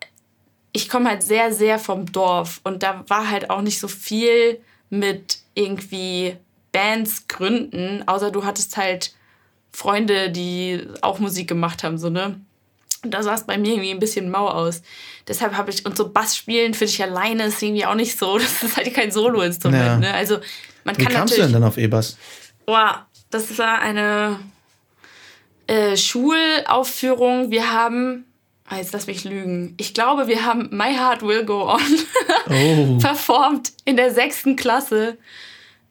ich 0.72 0.88
komme 0.88 1.08
halt 1.08 1.22
sehr, 1.22 1.52
sehr 1.52 1.78
vom 1.78 2.10
Dorf 2.12 2.60
und 2.64 2.82
da 2.82 3.04
war 3.08 3.30
halt 3.30 3.50
auch 3.50 3.62
nicht 3.62 3.80
so 3.80 3.88
viel 3.88 4.60
mit 4.90 5.38
irgendwie 5.54 6.36
Bands 6.72 7.28
gründen, 7.28 8.06
außer 8.06 8.30
du 8.30 8.44
hattest 8.44 8.76
halt 8.76 9.14
Freunde, 9.72 10.30
die 10.30 10.86
auch 11.02 11.18
Musik 11.18 11.48
gemacht 11.48 11.84
haben, 11.84 11.98
so, 11.98 12.10
ne? 12.10 12.40
Und 13.04 13.12
da 13.12 13.22
sah 13.22 13.34
es 13.34 13.44
bei 13.44 13.58
mir 13.58 13.72
irgendwie 13.72 13.90
ein 13.90 14.00
bisschen 14.00 14.28
mau 14.28 14.48
aus. 14.48 14.82
Deshalb 15.28 15.56
habe 15.56 15.70
ich, 15.70 15.86
und 15.86 15.96
so 15.96 16.08
Bass 16.08 16.36
spielen 16.36 16.74
für 16.74 16.86
dich 16.86 17.00
alleine 17.00 17.44
ist 17.44 17.62
irgendwie 17.62 17.86
auch 17.86 17.94
nicht 17.94 18.18
so. 18.18 18.38
Das 18.38 18.62
ist 18.62 18.76
halt 18.76 18.92
kein 18.92 19.12
Solo-Instrument, 19.12 19.84
ja. 19.84 19.98
ne? 19.98 20.14
Also, 20.14 20.38
man 20.84 20.98
Wie 20.98 21.04
kann 21.04 21.12
kamst 21.12 21.36
du 21.36 21.42
denn 21.42 21.52
dann 21.52 21.64
auf 21.64 21.78
E-Bass? 21.78 22.16
Boah, 22.66 23.06
das 23.30 23.56
war 23.58 23.80
eine 23.80 24.40
äh, 25.68 25.96
Schulaufführung. 25.96 27.50
Wir 27.50 27.72
haben 27.72 28.24
Ah, 28.70 28.76
jetzt 28.76 28.92
lass 28.92 29.06
mich 29.06 29.24
lügen. 29.24 29.74
Ich 29.78 29.94
glaube, 29.94 30.28
wir 30.28 30.44
haben 30.44 30.68
My 30.70 30.94
Heart 30.94 31.22
Will 31.22 31.44
Go 31.44 31.70
On 31.72 31.80
oh. 32.50 32.98
performt 32.98 33.72
in 33.86 33.96
der 33.96 34.12
sechsten 34.12 34.56
Klasse. 34.56 35.16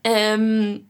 Ähm, 0.03 0.86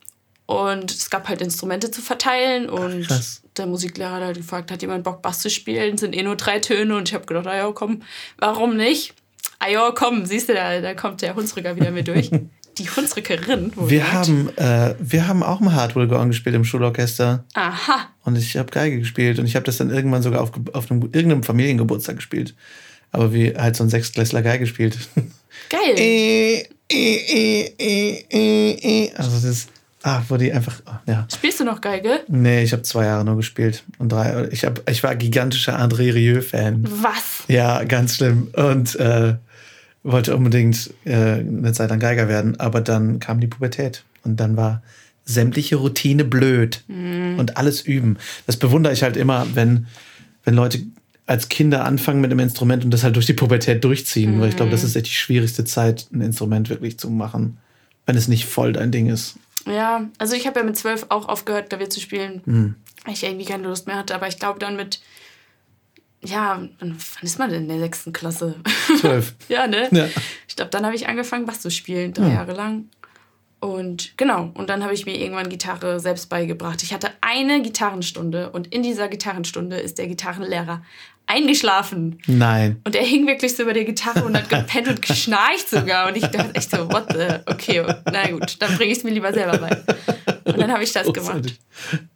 und 0.47 0.91
es 0.91 1.09
gab 1.09 1.27
halt 1.27 1.41
Instrumente 1.41 1.91
zu 1.91 2.01
verteilen 2.01 2.69
und 2.69 3.05
Ach, 3.11 3.21
der 3.57 3.67
Musiklehrer 3.67 4.13
hat 4.13 4.23
halt 4.23 4.37
gefragt, 4.37 4.71
hat 4.71 4.81
jemand 4.81 5.03
Bock 5.03 5.21
Bass 5.21 5.39
zu 5.39 5.49
spielen? 5.49 5.97
Sind 5.97 6.15
eh 6.15 6.23
nur 6.23 6.37
drei 6.37 6.59
Töne 6.59 6.95
und 6.95 7.09
ich 7.09 7.13
habe 7.13 7.25
gedacht, 7.25 7.45
ah 7.47 7.55
ja, 7.55 7.71
komm, 7.71 8.01
warum 8.37 8.77
nicht? 8.77 9.13
Ah 9.59 9.69
ja, 9.69 9.91
komm, 9.91 10.25
siehst 10.25 10.47
du, 10.49 10.53
da, 10.53 10.79
da 10.79 10.93
kommt 10.93 11.21
der 11.21 11.35
Hunsrücker 11.35 11.75
wieder 11.75 11.91
mit 11.91 12.07
durch. 12.07 12.31
die 12.77 12.89
Hunsrückerin. 12.89 13.73
Wir 13.75 14.13
haben, 14.13 14.55
äh, 14.55 14.95
wir 14.99 15.27
haben 15.27 15.43
auch 15.43 15.59
mal 15.59 15.73
Hardware 15.73 16.07
Gorn 16.07 16.29
gespielt 16.29 16.55
im 16.55 16.63
Schulorchester. 16.63 17.43
Aha. 17.53 18.07
Und 18.23 18.37
ich 18.37 18.55
habe 18.55 18.71
Geige 18.71 18.99
gespielt 18.99 19.39
und 19.39 19.45
ich 19.47 19.55
habe 19.55 19.65
das 19.65 19.77
dann 19.77 19.89
irgendwann 19.89 20.21
sogar 20.21 20.41
auf, 20.41 20.51
auf 20.73 20.89
einem, 20.89 21.01
irgendeinem 21.11 21.43
Familiengeburtstag 21.43 22.17
gespielt. 22.17 22.55
Aber 23.11 23.33
wie 23.33 23.53
halt 23.55 23.75
so 23.75 23.83
ein 23.83 23.89
Sechstklässler 23.89 24.43
Geige 24.43 24.59
gespielt. 24.59 24.97
Geil. 25.69 25.95
äh, 25.97 26.63
äh, 26.89 28.23
äh, 28.29 29.11
also 29.15 29.45
das 29.45 29.67
Ah, 30.07 30.23
wo 30.29 30.37
die 30.37 30.53
einfach, 30.53 30.81
ja. 31.05 31.27
Spielst 31.29 31.59
du 31.59 31.65
noch 31.65 31.81
Geige? 31.81 32.21
Nee, 32.29 32.63
ich 32.63 32.71
habe 32.71 32.81
zwei 32.83 33.07
Jahre 33.07 33.25
nur 33.25 33.35
gespielt. 33.35 33.83
Und 33.97 34.13
drei, 34.13 34.47
ich, 34.51 34.63
hab, 34.63 34.89
ich 34.89 35.03
war 35.03 35.13
gigantischer 35.17 35.77
André 35.77 36.13
Rieu-Fan. 36.13 36.87
Was? 36.89 37.43
Ja, 37.49 37.83
ganz 37.83 38.15
schlimm. 38.15 38.47
Und 38.53 38.95
äh, 38.95 39.35
wollte 40.03 40.33
unbedingt 40.33 40.91
äh, 41.03 41.13
eine 41.13 41.73
Zeit 41.73 41.89
lang 41.89 41.99
Geiger 41.99 42.29
werden, 42.29 42.57
aber 42.57 42.79
dann 42.79 43.19
kam 43.19 43.41
die 43.41 43.47
Pubertät 43.47 44.05
und 44.23 44.39
dann 44.39 44.55
war 44.55 44.81
sämtliche 45.25 45.75
Routine 45.75 46.23
blöd 46.23 46.85
mhm. 46.87 47.37
und 47.37 47.57
alles 47.57 47.81
üben. 47.81 48.15
Das 48.45 48.55
bewundere 48.55 48.93
ich 48.93 49.03
halt 49.03 49.17
immer, 49.17 49.45
wenn, 49.55 49.87
wenn 50.45 50.53
Leute 50.53 50.79
als 51.25 51.49
Kinder 51.49 51.83
anfangen 51.83 52.21
mit 52.21 52.31
einem 52.31 52.39
Instrument 52.39 52.85
und 52.85 52.91
das 52.91 53.03
halt 53.03 53.17
durch 53.17 53.25
die 53.25 53.33
Pubertät 53.33 53.83
durchziehen, 53.83 54.37
mhm. 54.37 54.39
weil 54.39 54.47
ich 54.47 54.55
glaube, 54.55 54.71
das 54.71 54.85
ist 54.85 54.95
echt 54.95 55.07
die 55.07 55.11
schwierigste 55.11 55.65
Zeit, 55.65 56.07
ein 56.13 56.21
Instrument 56.21 56.69
wirklich 56.69 56.97
zu 56.97 57.09
machen, 57.09 57.57
wenn 58.05 58.15
es 58.15 58.29
nicht 58.29 58.45
voll 58.45 58.71
dein 58.71 58.93
Ding 58.93 59.07
ist. 59.07 59.35
Ja, 59.69 60.09
also 60.17 60.35
ich 60.35 60.47
habe 60.47 60.59
ja 60.59 60.65
mit 60.65 60.77
zwölf 60.77 61.05
auch 61.09 61.27
aufgehört, 61.27 61.69
Klavier 61.69 61.89
zu 61.89 61.99
spielen, 61.99 62.41
mhm. 62.45 62.75
weil 63.05 63.13
ich 63.13 63.23
irgendwie 63.23 63.45
keine 63.45 63.67
Lust 63.67 63.87
mehr 63.87 63.97
hatte, 63.97 64.15
aber 64.15 64.27
ich 64.27 64.39
glaube 64.39 64.59
dann 64.59 64.75
mit 64.75 64.99
ja, 66.23 66.67
wann 66.79 66.97
ist 67.21 67.39
man 67.39 67.49
denn 67.49 67.63
in 67.63 67.69
der 67.69 67.79
sechsten 67.79 68.11
Klasse? 68.11 68.55
Zwölf. 68.99 69.35
ja, 69.49 69.67
ne? 69.67 69.87
Ja. 69.91 70.07
Ich 70.47 70.55
glaube, 70.55 70.71
dann 70.71 70.85
habe 70.85 70.95
ich 70.95 71.07
angefangen, 71.07 71.45
Bass 71.45 71.61
zu 71.61 71.69
spielen, 71.69 72.13
drei 72.13 72.27
ja. 72.27 72.33
Jahre 72.35 72.53
lang. 72.53 72.89
Und 73.67 74.13
genau, 74.15 74.49
und 74.53 74.69
dann 74.69 74.81
habe 74.81 74.93
ich 74.93 75.05
mir 75.05 75.19
irgendwann 75.19 75.49
Gitarre 75.49 75.99
selbst 75.99 76.29
beigebracht. 76.29 76.83
Ich 76.83 76.93
hatte 76.93 77.09
eine 77.19 77.61
Gitarrenstunde 77.61 78.49
und 78.51 78.73
in 78.73 78.81
dieser 78.81 79.09
Gitarrenstunde 79.09 79.75
ist 79.75 79.97
der 79.97 80.07
Gitarrenlehrer 80.07 80.83
eingeschlafen. 81.25 82.21
Nein. 82.27 82.79
Und 82.85 82.95
er 82.95 83.03
hing 83.03 83.27
wirklich 83.27 83.57
so 83.57 83.63
über 83.63 83.73
der 83.73 83.83
Gitarre 83.83 84.23
und 84.23 84.37
hat 84.37 84.47
gepennt 84.47 84.87
und 84.87 85.01
geschnarcht 85.01 85.67
sogar. 85.67 86.07
Und 86.07 86.15
ich 86.15 86.25
dachte 86.25 86.55
echt 86.55 86.71
so, 86.71 86.89
what 86.89 87.07
the, 87.11 87.39
okay, 87.45 87.85
na 88.05 88.31
gut, 88.31 88.55
dann 88.61 88.73
bringe 88.77 88.93
ich 88.93 88.99
es 88.99 89.03
mir 89.03 89.11
lieber 89.11 89.33
selber 89.33 89.57
bei. 89.57 89.83
Und 90.45 90.57
dann 90.57 90.71
habe 90.71 90.85
ich 90.85 90.93
das 90.93 91.11
gemacht. 91.11 91.59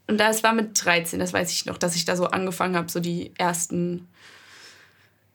Und 0.08 0.18
das 0.18 0.44
war 0.44 0.54
mit 0.54 0.82
13, 0.82 1.20
das 1.20 1.34
weiß 1.34 1.52
ich 1.52 1.66
noch, 1.66 1.78
dass 1.78 1.98
ich 1.98 2.06
da 2.06 2.16
so 2.16 2.28
angefangen 2.28 2.78
habe, 2.78 2.90
so 2.90 3.02
die 3.02 3.34
ersten 3.38 4.08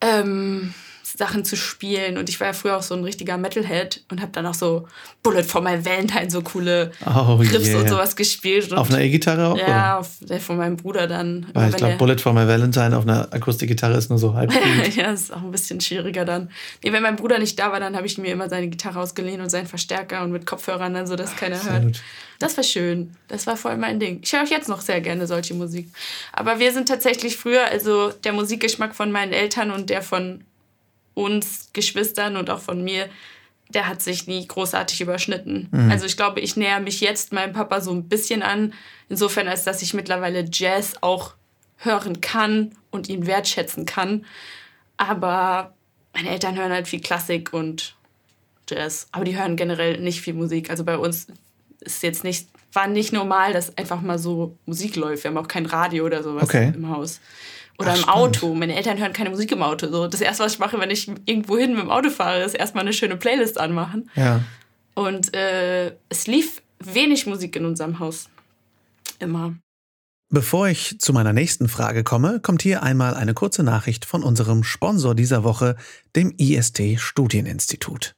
ähm, 0.00 0.72
Sachen 1.12 1.44
zu 1.44 1.56
spielen. 1.56 2.18
Und 2.18 2.28
ich 2.28 2.40
war 2.40 2.48
ja 2.48 2.52
früher 2.52 2.76
auch 2.76 2.82
so 2.82 2.94
ein 2.94 3.04
richtiger 3.04 3.36
Metalhead 3.36 4.02
und 4.10 4.20
habe 4.20 4.32
dann 4.32 4.46
auch 4.46 4.54
so 4.54 4.88
Bullet 5.22 5.44
for 5.44 5.60
My 5.60 5.84
Valentine, 5.84 6.30
so 6.30 6.42
coole 6.42 6.92
oh, 7.04 7.34
Riffs 7.34 7.68
yeah. 7.68 7.80
und 7.80 7.88
sowas 7.88 8.16
gespielt. 8.16 8.72
Und 8.72 8.78
auf 8.78 8.90
einer 8.90 9.00
E-Gitarre 9.00 9.48
auch? 9.48 9.58
Ja, 9.58 9.98
auf 9.98 10.10
der 10.20 10.40
von 10.40 10.56
meinem 10.56 10.76
Bruder 10.76 11.06
dann. 11.06 11.46
Weil 11.52 11.70
ich 11.70 11.76
glaube, 11.76 11.96
Bullet 11.96 12.18
for 12.18 12.32
My 12.32 12.46
Valentine 12.46 12.96
auf 12.96 13.04
einer 13.04 13.32
Akustikgitarre 13.32 13.96
ist 13.96 14.10
nur 14.10 14.18
so 14.18 14.34
halb 14.34 14.52
Ja, 14.96 15.12
ist 15.12 15.32
auch 15.32 15.42
ein 15.42 15.50
bisschen 15.50 15.80
schwieriger 15.80 16.24
dann. 16.24 16.50
Nee, 16.82 16.92
wenn 16.92 17.02
mein 17.02 17.16
Bruder 17.16 17.38
nicht 17.38 17.58
da 17.58 17.70
war, 17.70 17.80
dann 17.80 17.96
habe 17.96 18.06
ich 18.06 18.18
mir 18.18 18.32
immer 18.32 18.48
seine 18.48 18.68
Gitarre 18.68 19.00
ausgeliehen 19.00 19.40
und 19.40 19.50
seinen 19.50 19.66
Verstärker 19.66 20.22
und 20.22 20.32
mit 20.32 20.46
Kopfhörern 20.46 20.94
dann 20.94 21.06
so, 21.06 21.16
dass 21.16 21.36
keiner 21.36 21.62
hört. 21.62 21.82
Gut. 21.82 22.02
Das 22.38 22.56
war 22.56 22.64
schön. 22.64 23.12
Das 23.28 23.46
war 23.46 23.56
voll 23.56 23.76
mein 23.76 23.98
Ding. 23.98 24.20
Ich 24.22 24.32
höre 24.32 24.42
auch 24.42 24.50
jetzt 24.50 24.68
noch 24.68 24.80
sehr 24.80 25.00
gerne 25.00 25.26
solche 25.26 25.54
Musik. 25.54 25.88
Aber 26.32 26.58
wir 26.58 26.72
sind 26.72 26.88
tatsächlich 26.88 27.36
früher, 27.36 27.64
also 27.64 28.10
der 28.24 28.32
Musikgeschmack 28.32 28.94
von 28.94 29.10
meinen 29.12 29.32
Eltern 29.32 29.70
und 29.70 29.90
der 29.90 30.02
von 30.02 30.44
uns 31.16 31.70
Geschwistern 31.72 32.36
und 32.36 32.50
auch 32.50 32.60
von 32.60 32.84
mir, 32.84 33.08
der 33.70 33.88
hat 33.88 34.02
sich 34.02 34.26
nie 34.26 34.46
großartig 34.46 35.00
überschnitten. 35.00 35.68
Mhm. 35.72 35.90
Also 35.90 36.04
ich 36.04 36.16
glaube, 36.16 36.40
ich 36.40 36.56
näher 36.56 36.78
mich 36.78 37.00
jetzt 37.00 37.32
meinem 37.32 37.54
Papa 37.54 37.80
so 37.80 37.90
ein 37.90 38.08
bisschen 38.08 38.42
an, 38.42 38.74
insofern 39.08 39.48
als 39.48 39.64
dass 39.64 39.82
ich 39.82 39.94
mittlerweile 39.94 40.44
Jazz 40.52 40.94
auch 41.00 41.34
hören 41.78 42.20
kann 42.20 42.72
und 42.90 43.08
ihn 43.08 43.26
wertschätzen 43.26 43.86
kann. 43.86 44.26
Aber 44.98 45.74
meine 46.14 46.30
Eltern 46.30 46.56
hören 46.56 46.70
halt 46.70 46.86
viel 46.86 47.00
Klassik 47.00 47.52
und 47.52 47.96
Jazz. 48.68 49.08
Aber 49.10 49.24
die 49.24 49.36
hören 49.38 49.56
generell 49.56 49.98
nicht 49.98 50.20
viel 50.20 50.34
Musik. 50.34 50.68
Also 50.70 50.84
bei 50.84 50.98
uns 50.98 51.28
ist 51.80 52.02
jetzt 52.02 52.24
nicht, 52.24 52.48
war 52.72 52.88
nicht 52.88 53.12
normal, 53.12 53.54
dass 53.54 53.76
einfach 53.78 54.02
mal 54.02 54.18
so 54.18 54.56
Musik 54.66 54.96
läuft. 54.96 55.24
Wir 55.24 55.30
haben 55.30 55.38
auch 55.38 55.48
kein 55.48 55.66
Radio 55.66 56.04
oder 56.04 56.22
sowas 56.22 56.44
okay. 56.44 56.72
im 56.74 56.90
Haus. 56.90 57.20
Oder 57.78 57.92
Ach, 57.92 57.98
im 57.98 58.08
Auto. 58.08 58.54
Meine 58.54 58.74
Eltern 58.74 58.98
hören 58.98 59.12
keine 59.12 59.30
Musik 59.30 59.52
im 59.52 59.62
Auto. 59.62 59.88
So, 59.88 60.08
das 60.08 60.20
erste, 60.20 60.44
was 60.44 60.54
ich 60.54 60.58
mache, 60.58 60.78
wenn 60.80 60.90
ich 60.90 61.08
irgendwo 61.26 61.58
hin 61.58 61.72
mit 61.72 61.82
dem 61.82 61.90
Auto 61.90 62.10
fahre, 62.10 62.42
ist 62.42 62.54
erstmal 62.54 62.82
eine 62.82 62.92
schöne 62.92 63.16
Playlist 63.16 63.58
anmachen. 63.58 64.10
Ja. 64.14 64.42
Und 64.94 65.34
äh, 65.34 65.94
es 66.08 66.26
lief 66.26 66.62
wenig 66.78 67.26
Musik 67.26 67.56
in 67.56 67.64
unserem 67.66 67.98
Haus. 67.98 68.28
Immer. 69.18 69.56
Bevor 70.28 70.68
ich 70.68 70.98
zu 70.98 71.12
meiner 71.12 71.32
nächsten 71.32 71.68
Frage 71.68 72.02
komme, 72.02 72.40
kommt 72.40 72.62
hier 72.62 72.82
einmal 72.82 73.14
eine 73.14 73.32
kurze 73.32 73.62
Nachricht 73.62 74.04
von 74.04 74.24
unserem 74.24 74.64
Sponsor 74.64 75.14
dieser 75.14 75.44
Woche, 75.44 75.76
dem 76.16 76.34
IST 76.36 76.98
Studieninstitut. 76.98 78.14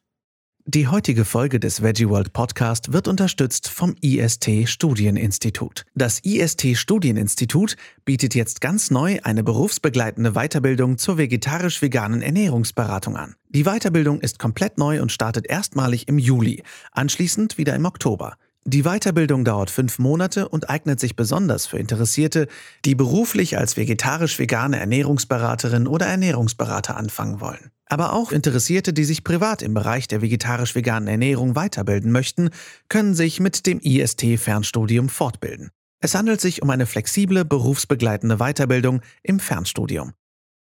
Die 0.71 0.87
heutige 0.87 1.25
Folge 1.25 1.61
des 1.61 1.83
Veggie 1.83 2.11
World 2.11 2.35
Podcast 2.35 2.93
wird 2.93 3.09
unterstützt 3.09 3.71
vom 3.71 3.97
IST 4.03 4.69
Studieninstitut. 4.69 5.87
Das 5.95 6.21
IST 6.21 6.77
Studieninstitut 6.77 7.79
bietet 8.05 8.35
jetzt 8.35 8.61
ganz 8.61 8.91
neu 8.91 9.19
eine 9.23 9.43
berufsbegleitende 9.43 10.33
Weiterbildung 10.33 10.99
zur 10.99 11.17
vegetarisch-veganen 11.17 12.21
Ernährungsberatung 12.21 13.17
an. 13.17 13.35
Die 13.49 13.65
Weiterbildung 13.65 14.21
ist 14.21 14.39
komplett 14.39 14.77
neu 14.77 15.01
und 15.01 15.11
startet 15.11 15.47
erstmalig 15.47 16.07
im 16.07 16.19
Juli, 16.19 16.63
anschließend 16.93 17.57
wieder 17.57 17.75
im 17.75 17.87
Oktober. 17.87 18.37
Die 18.71 18.83
Weiterbildung 18.83 19.47
dauert 19.47 19.71
fünf 19.71 19.99
Monate 19.99 20.47
und 20.47 20.69
eignet 20.69 21.01
sich 21.01 21.17
besonders 21.17 21.65
für 21.65 21.79
Interessierte, 21.79 22.49
die 22.85 22.95
beruflich 22.95 23.57
als 23.57 23.79
vegetarisch-vegane 23.79 24.79
Ernährungsberaterin 24.79 25.87
oder 25.87 26.05
Ernährungsberater 26.05 26.95
anfangen 26.95 27.41
wollen. 27.41 27.71
Aber 27.87 28.13
auch 28.13 28.31
Interessierte, 28.31 28.93
die 28.93 29.05
sich 29.05 29.25
privat 29.25 29.63
im 29.63 29.73
Bereich 29.73 30.07
der 30.07 30.21
vegetarisch-veganen 30.21 31.09
Ernährung 31.09 31.57
weiterbilden 31.57 32.13
möchten, 32.13 32.51
können 32.91 33.15
sich 33.15 33.41
mit 33.41 33.65
dem 33.65 33.81
IST-Fernstudium 33.81 35.09
fortbilden. 35.09 35.71
Es 36.03 36.15
handelt 36.15 36.43
sich 36.43 36.61
um 36.61 36.69
eine 36.69 36.85
flexible, 36.85 37.47
berufsbegleitende 37.47 38.37
Weiterbildung 38.37 39.01
im 39.23 39.41
Fernstudium. 39.41 40.13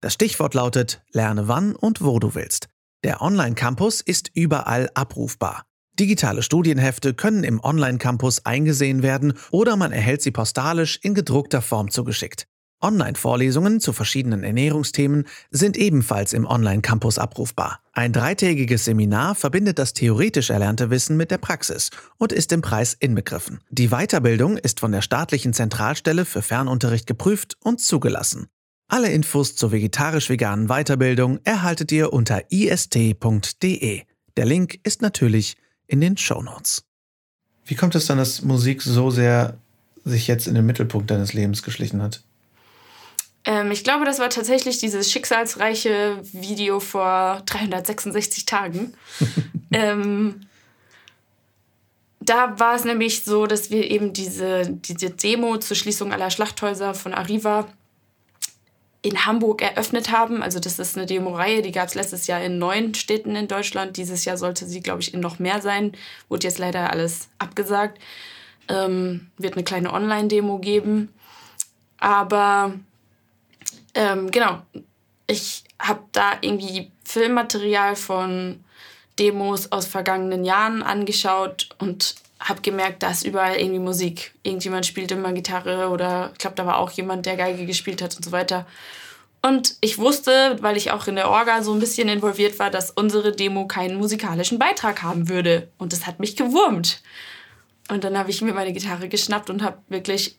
Das 0.01 0.15
Stichwort 0.15 0.55
lautet 0.55 1.05
Lerne 1.13 1.47
wann 1.47 1.77
und 1.77 2.03
wo 2.03 2.19
du 2.19 2.35
willst. 2.35 2.67
Der 3.05 3.23
Online-Campus 3.23 4.01
ist 4.01 4.33
überall 4.35 4.91
abrufbar. 4.95 5.65
Digitale 6.01 6.43
Studienhefte 6.43 7.15
können 7.15 7.45
im 7.45 7.63
Online-Campus 7.63 8.45
eingesehen 8.45 9.03
werden 9.05 9.35
oder 9.53 9.77
man 9.77 9.93
erhält 9.93 10.23
sie 10.23 10.33
postalisch 10.33 10.99
in 11.03 11.15
gedruckter 11.15 11.63
Form 11.63 11.91
zugeschickt. 11.91 12.49
Online-Vorlesungen 12.81 13.81
zu 13.81 13.93
verschiedenen 13.93 14.43
Ernährungsthemen 14.43 15.27
sind 15.51 15.77
ebenfalls 15.77 16.33
im 16.33 16.47
Online-Campus 16.47 17.19
abrufbar. 17.19 17.81
Ein 17.93 18.13
dreitägiges 18.13 18.85
Seminar 18.85 19.37
verbindet 19.37 19.79
das 19.79 19.95
theoretisch 19.95 20.51
erlernte 20.51 20.91
Wissen 20.91 21.17
mit 21.17 21.31
der 21.31 21.39
Praxis 21.39 21.91
und 22.19 22.33
ist 22.33 22.53
im 22.53 22.61
Preis 22.61 22.95
inbegriffen. 22.99 23.61
Die 23.71 23.89
Weiterbildung 23.89 24.59
ist 24.59 24.81
von 24.81 24.93
der 24.93 25.01
staatlichen 25.01 25.55
Zentralstelle 25.55 26.25
für 26.25 26.43
Fernunterricht 26.43 27.07
geprüft 27.07 27.57
und 27.63 27.81
zugelassen. 27.81 28.49
Alle 28.89 29.11
Infos 29.11 29.57
zur 29.57 29.73
vegetarisch-veganen 29.73 30.67
Weiterbildung 30.67 31.39
erhaltet 31.45 31.91
ihr 31.91 32.13
unter 32.13 32.51
ist.de. 32.51 34.03
Der 34.37 34.45
Link 34.45 34.81
ist 34.83 35.01
natürlich 35.01 35.57
in 35.87 36.01
den 36.01 36.17
Show 36.17 36.43
Notes. 36.43 36.85
Wie 37.65 37.75
kommt 37.75 37.95
es 37.95 38.07
dann, 38.07 38.19
dass 38.19 38.43
Musik 38.43 38.83
so 38.83 39.11
sehr 39.11 39.57
sich 40.05 40.27
jetzt 40.27 40.47
in 40.47 40.55
den 40.55 40.67
Mittelpunkt 40.67 41.11
deines 41.11 41.33
Lebens 41.33 41.63
geschlichen 41.63 42.03
hat? 42.03 42.23
Ähm, 43.45 43.71
ich 43.71 43.85
glaube, 43.85 44.05
das 44.05 44.19
war 44.19 44.31
tatsächlich 44.31 44.79
dieses 44.79 45.11
schicksalsreiche 45.11 46.19
Video 46.33 46.81
vor 46.81 47.43
366 47.47 48.47
Tagen. 48.47 48.95
ähm, 49.73 50.41
da 52.21 52.59
war 52.59 52.75
es 52.75 52.85
nämlich 52.85 53.25
so, 53.25 53.47
dass 53.47 53.71
wir 53.71 53.91
eben 53.91 54.13
diese, 54.13 54.67
diese 54.71 55.11
Demo 55.11 55.59
zur 55.59 55.77
Schließung 55.77 56.13
aller 56.13 56.31
Schlachthäuser 56.31 56.95
von 56.95 57.13
Arriva 57.13 57.69
in 59.05 59.27
Hamburg 59.27 59.61
eröffnet 59.61 60.11
haben. 60.11 60.43
Also 60.43 60.59
das 60.61 60.79
ist 60.79 60.97
eine 60.97 61.05
Demo-Reihe, 61.05 61.61
die 61.61 61.73
gab 61.73 61.89
es 61.89 61.95
letztes 61.95 62.27
Jahr 62.27 62.43
in 62.43 62.59
neun 62.59 62.95
Städten 62.95 63.37
in 63.37 63.49
Deutschland. 63.49 63.99
Dieses 63.99 64.25
Jahr 64.25 64.39
sollte 64.39 64.65
sie, 64.65 64.81
glaube 64.81 65.03
ich, 65.03 65.13
in 65.13 65.21
noch 65.21 65.39
mehr 65.39 65.61
sein. 65.61 65.93
Wurde 66.31 66.47
jetzt 66.47 66.59
leider 66.59 66.91
alles 66.91 67.29
abgesagt. 67.39 68.01
Ähm, 68.67 69.27
wird 69.37 69.55
eine 69.55 69.65
kleine 69.65 69.93
Online-Demo 69.93 70.59
geben. 70.59 71.13
Aber 71.99 72.73
ähm, 73.95 74.31
genau, 74.31 74.63
ich 75.27 75.65
habe 75.79 76.01
da 76.13 76.39
irgendwie 76.41 76.91
Filmmaterial 77.05 77.97
von 77.97 78.65
Demos 79.19 79.71
aus 79.71 79.85
vergangenen 79.85 80.47
Jahren 80.47 80.83
angeschaut 80.83 81.69
und 81.79 82.15
habe 82.45 82.61
gemerkt, 82.61 83.03
da 83.03 83.11
ist 83.11 83.27
überall 83.27 83.57
irgendwie 83.57 83.81
Musik. 83.81 84.35
Irgendjemand 84.43 84.87
spielt 84.87 85.11
immer 85.11 85.33
Gitarre 85.33 85.89
oder 85.89 86.31
ich 86.33 86.39
glaube, 86.39 86.57
da 86.57 86.67
war 86.67 86.79
auch 86.79 86.91
jemand, 86.91 87.27
der 87.27 87.37
Geige 87.37 87.65
gespielt 87.65 88.03
hat 88.03 88.15
und 88.17 88.25
so 88.25 88.33
weiter. 88.33 88.67
Und 89.41 89.77
ich 89.81 89.99
wusste, 89.99 90.57
weil 90.61 90.77
ich 90.77 90.91
auch 90.91 91.07
in 91.07 91.17
der 91.17 91.31
Orga 91.31 91.63
so 91.63 91.73
ein 91.73 91.81
bisschen 91.81 92.09
involviert 92.09 92.59
war, 92.59 92.71
dass 92.71 92.91
unsere 92.91 93.33
Demo 93.33 93.67
keinen 93.67 93.97
musikalischen 93.97 94.59
Beitrag 94.59 95.03
haben 95.03 95.29
würde. 95.29 95.69
Und 95.79 95.93
das 95.93 96.07
hat 96.07 96.21
mich 96.21 96.37
gewurmt. 96.37 97.03
Und 97.91 98.05
dann 98.05 98.17
habe 98.17 98.31
ich 98.31 98.41
mir 98.41 98.55
meine 98.55 98.73
Gitarre 98.73 99.09
geschnappt 99.09 99.51
und 99.51 99.63
habe 99.63 99.79
wirklich 99.89 100.39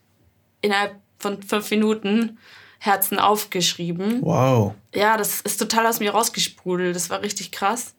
innerhalb 0.62 0.96
von 1.20 1.42
fünf 1.44 1.70
Minuten 1.72 2.38
Herzen 2.80 3.20
aufgeschrieben. 3.20 4.22
Wow. 4.22 4.74
Ja, 4.94 5.18
das 5.18 5.42
ist 5.42 5.58
total 5.58 5.88
aus 5.88 6.00
mir 6.00 6.12
rausgesprudelt. 6.12 6.96
Das 6.96 7.10
war 7.10 7.22
richtig 7.22 7.52
krass. 7.52 7.96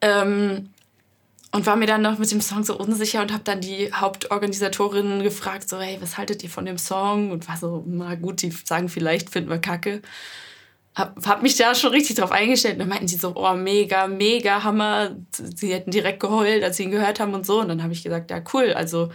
Ähm, 0.00 0.70
und 1.52 1.66
war 1.66 1.76
mir 1.76 1.86
dann 1.86 2.00
noch 2.00 2.18
mit 2.18 2.30
dem 2.30 2.40
Song 2.40 2.64
so 2.64 2.76
unsicher 2.78 3.20
und 3.20 3.30
habe 3.30 3.44
dann 3.44 3.60
die 3.60 3.92
Hauptorganisatorin 3.92 5.22
gefragt, 5.22 5.68
so, 5.68 5.78
hey, 5.78 5.98
was 6.00 6.16
haltet 6.16 6.42
ihr 6.42 6.48
von 6.48 6.64
dem 6.64 6.78
Song? 6.78 7.30
Und 7.30 7.46
war 7.46 7.58
so, 7.58 7.84
na 7.86 8.14
gut, 8.14 8.40
die 8.40 8.50
sagen 8.50 8.88
vielleicht, 8.88 9.28
finden 9.28 9.50
wir 9.50 9.58
kacke. 9.58 10.00
Hab, 10.94 11.26
hab 11.26 11.42
mich 11.42 11.56
da 11.56 11.74
schon 11.74 11.90
richtig 11.90 12.16
drauf 12.16 12.32
eingestellt. 12.32 12.74
Und 12.74 12.80
dann 12.80 12.88
meinten 12.88 13.06
sie 13.06 13.16
so, 13.16 13.34
oh, 13.36 13.52
mega, 13.52 14.06
mega 14.06 14.64
Hammer. 14.64 15.14
Sie 15.30 15.74
hätten 15.74 15.90
direkt 15.90 16.20
geheult, 16.20 16.64
als 16.64 16.78
sie 16.78 16.84
ihn 16.84 16.90
gehört 16.90 17.20
haben 17.20 17.34
und 17.34 17.44
so. 17.44 17.60
Und 17.60 17.68
dann 17.68 17.82
habe 17.82 17.92
ich 17.92 18.02
gesagt, 18.02 18.30
ja, 18.30 18.42
cool, 18.54 18.72
also 18.72 19.10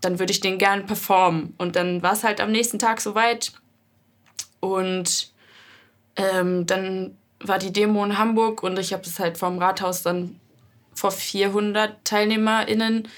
dann 0.00 0.20
würde 0.20 0.30
ich 0.30 0.40
den 0.40 0.58
gern 0.58 0.86
performen. 0.86 1.54
Und 1.58 1.74
dann 1.74 2.00
war 2.00 2.12
es 2.12 2.22
halt 2.22 2.40
am 2.40 2.52
nächsten 2.52 2.78
Tag 2.78 3.00
soweit. 3.00 3.52
Und 4.60 5.32
ähm, 6.14 6.64
dann 6.66 7.16
war 7.40 7.58
die 7.58 7.72
Demo 7.72 8.04
in 8.04 8.18
Hamburg 8.18 8.62
und 8.62 8.78
ich 8.78 8.92
habe 8.92 9.02
es 9.02 9.18
halt 9.18 9.36
vom 9.36 9.58
Rathaus 9.58 10.02
dann 10.02 10.40
vor 10.96 11.12
400 11.12 12.04
TeilnehmerInnen 12.04 13.08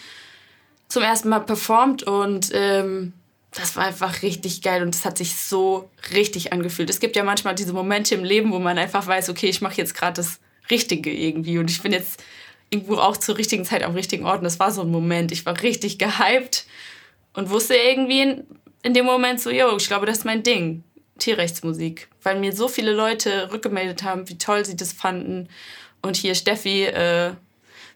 zum 0.89 1.03
ersten 1.03 1.31
Mal 1.31 1.41
performt 1.41 2.03
und 2.03 2.51
ähm, 2.53 3.15
das 3.53 3.77
war 3.77 3.87
einfach 3.87 4.23
richtig 4.23 4.63
geil 4.63 4.83
und 4.83 4.95
es 4.95 5.05
hat 5.05 5.19
sich 5.19 5.37
so 5.37 5.91
richtig 6.13 6.53
angefühlt. 6.53 6.91
Es 6.91 7.01
gibt 7.01 7.17
ja 7.17 7.25
manchmal 7.25 7.55
diese 7.55 7.73
Momente 7.73 8.15
im 8.15 8.25
Leben, 8.25 8.53
wo 8.53 8.59
man 8.59 8.79
einfach 8.79 9.07
weiß, 9.07 9.31
okay, 9.31 9.49
ich 9.49 9.61
mache 9.61 9.77
jetzt 9.77 9.95
gerade 9.95 10.15
das 10.15 10.39
Richtige 10.71 11.11
irgendwie 11.11 11.59
und 11.59 11.71
ich 11.71 11.83
bin 11.83 11.93
jetzt 11.93 12.23
irgendwo 12.71 12.97
auch 12.97 13.17
zur 13.17 13.39
richtigen 13.39 13.65
Zeit 13.65 13.83
am 13.83 13.95
richtigen 13.95 14.27
Ort. 14.27 14.39
Und 14.39 14.45
das 14.45 14.61
war 14.61 14.71
so 14.71 14.83
ein 14.83 14.91
Moment. 14.91 15.33
Ich 15.33 15.47
war 15.47 15.63
richtig 15.63 15.99
gehypt 15.99 16.67
und 17.33 17.51
wusste 17.51 17.75
irgendwie 17.75 18.21
in, 18.21 18.45
in 18.83 18.95
dem 18.95 19.07
Moment 19.07 19.41
so, 19.41 19.51
yo, 19.51 19.77
ich 19.77 19.87
glaube, 19.87 20.07
das 20.07 20.19
ist 20.19 20.25
mein 20.25 20.43
Ding. 20.43 20.85
Tierrechtsmusik, 21.19 22.09
weil 22.23 22.39
mir 22.39 22.53
so 22.53 22.69
viele 22.69 22.93
Leute 22.93 23.51
rückgemeldet 23.53 24.05
haben, 24.05 24.29
wie 24.29 24.39
toll 24.39 24.65
sie 24.65 24.77
das 24.77 24.93
fanden. 24.93 25.49
Und 26.01 26.17
hier 26.17 26.37
Steffi 26.37 26.85
äh, 26.85 27.33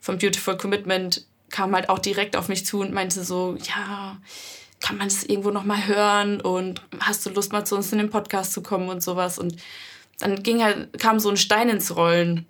vom 0.02 0.18
Beautiful 0.18 0.58
Commitment 0.58 1.24
kam 1.50 1.74
halt 1.74 1.88
auch 1.88 2.00
direkt 2.00 2.36
auf 2.36 2.48
mich 2.48 2.66
zu 2.66 2.80
und 2.80 2.92
meinte 2.92 3.24
so, 3.24 3.56
ja, 3.62 4.18
kann 4.80 4.98
man 4.98 5.08
das 5.08 5.22
irgendwo 5.22 5.50
noch 5.50 5.64
mal 5.64 5.86
hören 5.86 6.40
und 6.40 6.82
hast 7.00 7.24
du 7.24 7.30
Lust 7.30 7.52
mal 7.52 7.64
zu 7.64 7.76
uns 7.76 7.92
in 7.92 7.98
den 7.98 8.10
Podcast 8.10 8.52
zu 8.52 8.62
kommen 8.62 8.88
und 8.88 9.02
sowas 9.02 9.38
und 9.38 9.56
dann 10.18 10.42
ging 10.42 10.62
halt 10.62 10.98
kam 10.98 11.20
so 11.20 11.30
ein 11.30 11.36
Stein 11.36 11.68
ins 11.68 11.96
Rollen. 11.96 12.46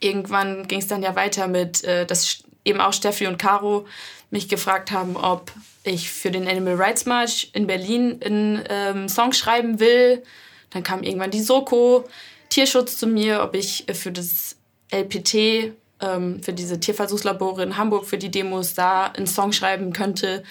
Irgendwann 0.00 0.68
ging 0.68 0.80
es 0.80 0.86
dann 0.86 1.02
ja 1.02 1.16
weiter 1.16 1.48
mit, 1.48 1.82
äh, 1.84 2.06
dass 2.06 2.42
eben 2.64 2.80
auch 2.80 2.92
Steffi 2.92 3.26
und 3.26 3.38
Caro 3.38 3.86
mich 4.30 4.48
gefragt 4.48 4.90
haben, 4.90 5.16
ob 5.16 5.50
ich 5.82 6.10
für 6.10 6.30
den 6.30 6.46
Animal 6.46 6.74
Rights 6.74 7.06
March 7.06 7.50
in 7.54 7.66
Berlin 7.66 8.20
einen 8.22 8.64
ähm, 8.68 9.08
Song 9.08 9.32
schreiben 9.32 9.80
will. 9.80 10.22
Dann 10.70 10.82
kam 10.82 11.02
irgendwann 11.02 11.30
die 11.30 11.42
Soko 11.42 12.08
Tierschutz 12.50 12.98
zu 12.98 13.06
mir, 13.06 13.42
ob 13.42 13.54
ich 13.54 13.86
für 13.92 14.12
das 14.12 14.56
LPT, 14.92 15.72
ähm, 16.00 16.42
für 16.42 16.52
diese 16.52 16.80
Tierversuchslabore 16.80 17.62
in 17.62 17.76
Hamburg, 17.76 18.06
für 18.06 18.18
die 18.18 18.30
Demos 18.30 18.74
da 18.74 19.06
einen 19.06 19.26
Song 19.26 19.52
schreiben 19.52 19.92
könnte 19.92 20.42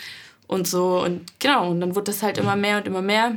und 0.48 0.68
so. 0.68 1.02
Und 1.04 1.40
genau, 1.40 1.70
und 1.70 1.82
dann 1.82 1.96
wurde 1.96 2.12
das 2.12 2.24
halt 2.24 2.38
immer 2.38 2.56
mehr 2.56 2.78
und 2.78 2.88
immer 2.88 3.02
mehr. 3.02 3.36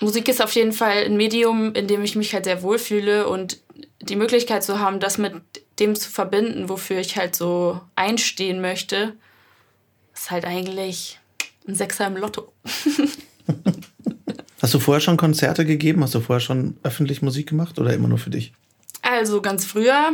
Musik 0.00 0.28
ist 0.28 0.42
auf 0.42 0.54
jeden 0.54 0.72
Fall 0.72 1.04
ein 1.04 1.16
Medium, 1.16 1.74
in 1.74 1.88
dem 1.88 2.02
ich 2.04 2.14
mich 2.14 2.34
halt 2.34 2.44
sehr 2.44 2.62
wohlfühle 2.62 3.26
und 3.28 3.58
die 4.00 4.16
Möglichkeit 4.16 4.62
zu 4.62 4.78
haben, 4.78 5.00
das 5.00 5.18
mit 5.18 5.34
dem 5.78 5.94
zu 5.94 6.10
verbinden, 6.10 6.68
wofür 6.68 6.98
ich 7.00 7.16
halt 7.16 7.34
so 7.34 7.80
einstehen 7.96 8.60
möchte, 8.60 9.14
ist 10.14 10.30
halt 10.30 10.44
eigentlich 10.44 11.18
ein 11.66 11.74
Sechser 11.74 12.06
im 12.06 12.16
Lotto. 12.16 12.52
Hast 14.60 14.74
du 14.74 14.78
vorher 14.78 15.00
schon 15.00 15.16
Konzerte 15.16 15.64
gegeben? 15.64 16.04
Hast 16.04 16.14
du 16.14 16.20
vorher 16.20 16.40
schon 16.40 16.76
öffentlich 16.84 17.22
Musik 17.22 17.48
gemacht 17.48 17.80
oder 17.80 17.92
immer 17.92 18.06
nur 18.06 18.18
für 18.18 18.30
dich? 18.30 18.52
Also 19.02 19.42
ganz 19.42 19.64
früher 19.64 20.12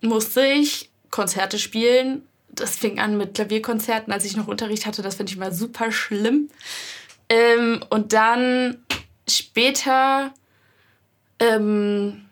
musste 0.00 0.44
ich 0.44 0.90
Konzerte 1.10 1.58
spielen. 1.58 2.22
Das 2.50 2.76
fing 2.76 2.98
an 2.98 3.16
mit 3.16 3.34
Klavierkonzerten, 3.34 4.12
als 4.12 4.24
ich 4.24 4.36
noch 4.36 4.48
Unterricht 4.48 4.86
hatte. 4.86 5.02
Das 5.02 5.16
finde 5.16 5.30
ich 5.30 5.36
immer 5.36 5.52
super 5.52 5.92
schlimm. 5.92 6.50
Ähm, 7.28 7.84
und 7.90 8.12
dann 8.12 8.78
später 9.28 10.32
ähm, 11.38 12.24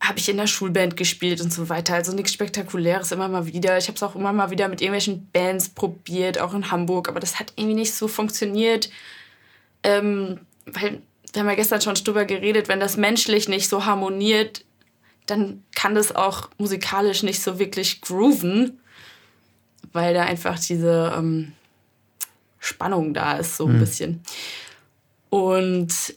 habe 0.00 0.18
ich 0.18 0.28
in 0.28 0.36
der 0.36 0.46
Schulband 0.46 0.96
gespielt 0.96 1.40
und 1.40 1.52
so 1.52 1.68
weiter. 1.68 1.94
Also 1.94 2.12
nichts 2.12 2.32
Spektakuläres 2.32 3.12
immer 3.12 3.28
mal 3.28 3.46
wieder. 3.46 3.78
Ich 3.78 3.86
habe 3.86 3.96
es 3.96 4.02
auch 4.02 4.16
immer 4.16 4.32
mal 4.32 4.50
wieder 4.50 4.68
mit 4.68 4.80
irgendwelchen 4.80 5.28
Bands 5.32 5.68
probiert, 5.68 6.38
auch 6.38 6.54
in 6.54 6.70
Hamburg, 6.70 7.08
aber 7.08 7.20
das 7.20 7.38
hat 7.38 7.52
irgendwie 7.56 7.76
nicht 7.76 7.94
so 7.94 8.08
funktioniert. 8.08 8.90
Ähm, 9.84 10.40
weil, 10.66 11.02
wir 11.32 11.40
haben 11.40 11.48
ja 11.48 11.54
gestern 11.54 11.80
schon 11.80 11.94
drüber 11.94 12.24
geredet, 12.24 12.68
wenn 12.68 12.80
das 12.80 12.96
menschlich 12.96 13.48
nicht 13.48 13.68
so 13.68 13.86
harmoniert, 13.86 14.64
dann 15.32 15.64
kann 15.74 15.94
das 15.94 16.14
auch 16.14 16.50
musikalisch 16.58 17.22
nicht 17.22 17.42
so 17.42 17.58
wirklich 17.58 18.02
grooven, 18.02 18.78
weil 19.92 20.12
da 20.14 20.24
einfach 20.24 20.58
diese 20.58 21.12
ähm, 21.16 21.52
Spannung 22.58 23.14
da 23.14 23.38
ist, 23.38 23.56
so 23.56 23.66
ein 23.66 23.76
mhm. 23.76 23.80
bisschen. 23.80 24.22
Und 25.30 26.14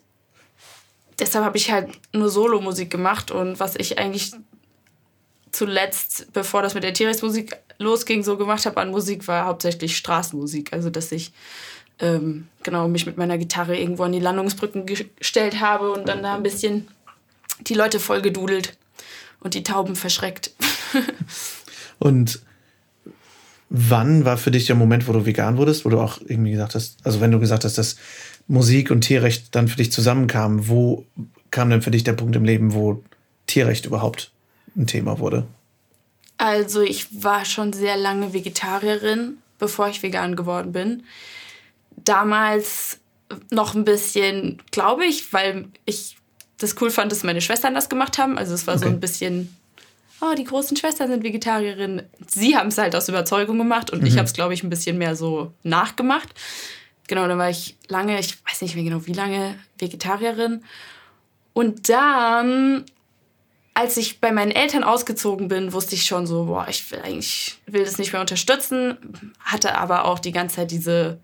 deshalb 1.18 1.46
habe 1.46 1.58
ich 1.58 1.72
halt 1.72 1.90
nur 2.14 2.30
Solo-Musik 2.30 2.90
gemacht 2.90 3.32
und 3.32 3.60
was 3.60 3.76
ich 3.78 3.98
eigentlich 3.98 4.34
zuletzt, 5.52 6.34
bevor 6.34 6.62
das 6.62 6.74
mit 6.74 6.84
der 6.84 6.94
Tierrechtsmusik 6.94 7.58
losging, 7.78 8.24
so 8.24 8.36
gemacht 8.36 8.66
habe 8.66 8.82
an 8.82 8.92
Musik, 8.92 9.28
war 9.30 9.46
hauptsächlich 9.46 9.96
Straßenmusik. 9.96 10.74
Also, 10.74 10.90
dass 10.90 11.14
ich 11.14 11.32
ähm, 12.00 12.50
genau 12.64 12.90
mich 12.90 13.06
mit 13.06 13.18
meiner 13.18 13.38
Gitarre 13.38 13.78
irgendwo 13.78 14.04
an 14.04 14.12
die 14.12 14.20
Landungsbrücken 14.20 14.86
gestellt 14.86 15.62
habe 15.62 15.92
und 15.92 16.10
dann 16.10 16.22
da 16.22 16.36
ein 16.36 16.44
bisschen 16.44 16.90
die 17.62 17.76
Leute 17.76 18.02
voll 18.02 18.22
gedudelt 18.22 18.78
und 19.46 19.54
die 19.54 19.64
Tauben 19.64 19.96
verschreckt. 19.96 20.52
und 22.00 22.42
wann 23.70 24.26
war 24.26 24.38
für 24.38 24.50
dich 24.50 24.66
der 24.66 24.76
Moment, 24.76 25.08
wo 25.08 25.14
du 25.14 25.28
vegan 25.28 25.58
wurdest, 25.58 25.86
wo 25.86 25.90
du 25.90 26.00
auch 26.00 26.20
irgendwie 26.20 26.52
gesagt 26.52 26.74
hast, 26.74 26.98
also 27.04 27.22
wenn 27.22 27.32
du 27.32 27.40
gesagt 27.40 27.64
hast, 27.64 27.78
dass 27.78 27.96
Musik 28.48 28.90
und 28.90 29.02
Tierrecht 29.02 29.54
dann 29.54 29.68
für 29.68 29.78
dich 29.78 29.92
zusammenkamen, 29.92 30.68
wo 30.68 31.06
kam 31.52 31.70
denn 31.70 31.84
für 31.84 31.92
dich 31.92 32.04
der 32.04 32.14
Punkt 32.14 32.36
im 32.36 32.44
Leben, 32.44 32.74
wo 32.74 33.04
Tierrecht 33.46 33.86
überhaupt 33.86 34.32
ein 34.76 34.88
Thema 34.88 35.20
wurde? 35.20 35.46
Also 36.40 36.82
ich 36.82 37.24
war 37.24 37.46
schon 37.46 37.72
sehr 37.72 37.98
lange 37.98 38.34
Vegetarierin, 38.34 39.38
bevor 39.60 39.90
ich 39.90 40.02
vegan 40.02 40.36
geworden 40.36 40.72
bin. 40.72 41.04
Damals 42.04 42.98
noch 43.52 43.76
ein 43.76 43.86
bisschen, 43.86 44.60
glaube 44.72 45.06
ich, 45.06 45.32
weil 45.34 45.68
ich 45.86 46.18
das 46.58 46.80
cool 46.82 46.90
fand, 46.90 47.12
dass 47.12 47.24
meine 47.24 47.42
Schwestern 47.42 47.74
das 47.74 47.90
gemacht 47.90 48.18
haben. 48.18 48.38
Also 48.38 48.54
es 48.54 48.66
war 48.68 48.76
okay. 48.76 48.86
so 48.86 48.90
ein 48.90 49.00
bisschen, 49.00 49.56
oh, 50.22 50.34
die 50.36 50.44
großen 50.44 50.78
Schwestern 50.78 51.10
sind 51.10 51.24
Vegetarierinnen. 51.24 52.04
Sie 52.28 52.56
haben 52.56 52.70
es 52.70 52.78
halt 52.78 52.96
aus 52.96 53.10
Überzeugung 53.10 53.58
gemacht 53.58 53.92
und 53.92 54.02
mhm. 54.02 54.08
ich 54.08 54.18
habe 54.18 54.26
es, 54.26 54.34
glaube 54.34 54.54
ich, 54.54 54.64
ein 54.64 54.70
bisschen 54.70 54.98
mehr 54.98 55.16
so 55.16 55.52
nachgemacht. 55.64 56.30
Genau, 57.08 57.28
dann 57.28 57.38
war 57.38 57.50
ich 57.50 57.78
lange, 57.88 58.20
ich 58.20 58.38
weiß 58.46 58.62
nicht 58.62 58.76
mehr 58.76 58.84
genau 58.84 59.06
wie 59.06 59.14
lange, 59.14 59.56
Vegetarierin. 59.78 60.64
Und 61.54 61.90
dann, 61.90 62.84
als 63.74 63.98
ich 63.98 64.20
bei 64.20 64.32
meinen 64.32 64.52
Eltern 64.52 64.84
ausgezogen 64.84 65.48
bin, 65.48 65.72
wusste 65.72 65.96
ich 65.96 66.06
schon 66.06 66.26
so, 66.26 66.46
boah, 66.46 66.68
ich 66.68 66.90
will 66.92 67.00
eigentlich, 67.00 67.60
will 67.68 67.86
das 67.86 67.98
nicht 67.98 68.12
mehr 68.12 68.22
unterstützen. 68.22 68.98
Hatte 69.40 69.78
aber 69.78 70.06
auch 70.06 70.20
die 70.20 70.32
ganze 70.32 70.58
Zeit 70.58 70.72
diese 70.72 71.20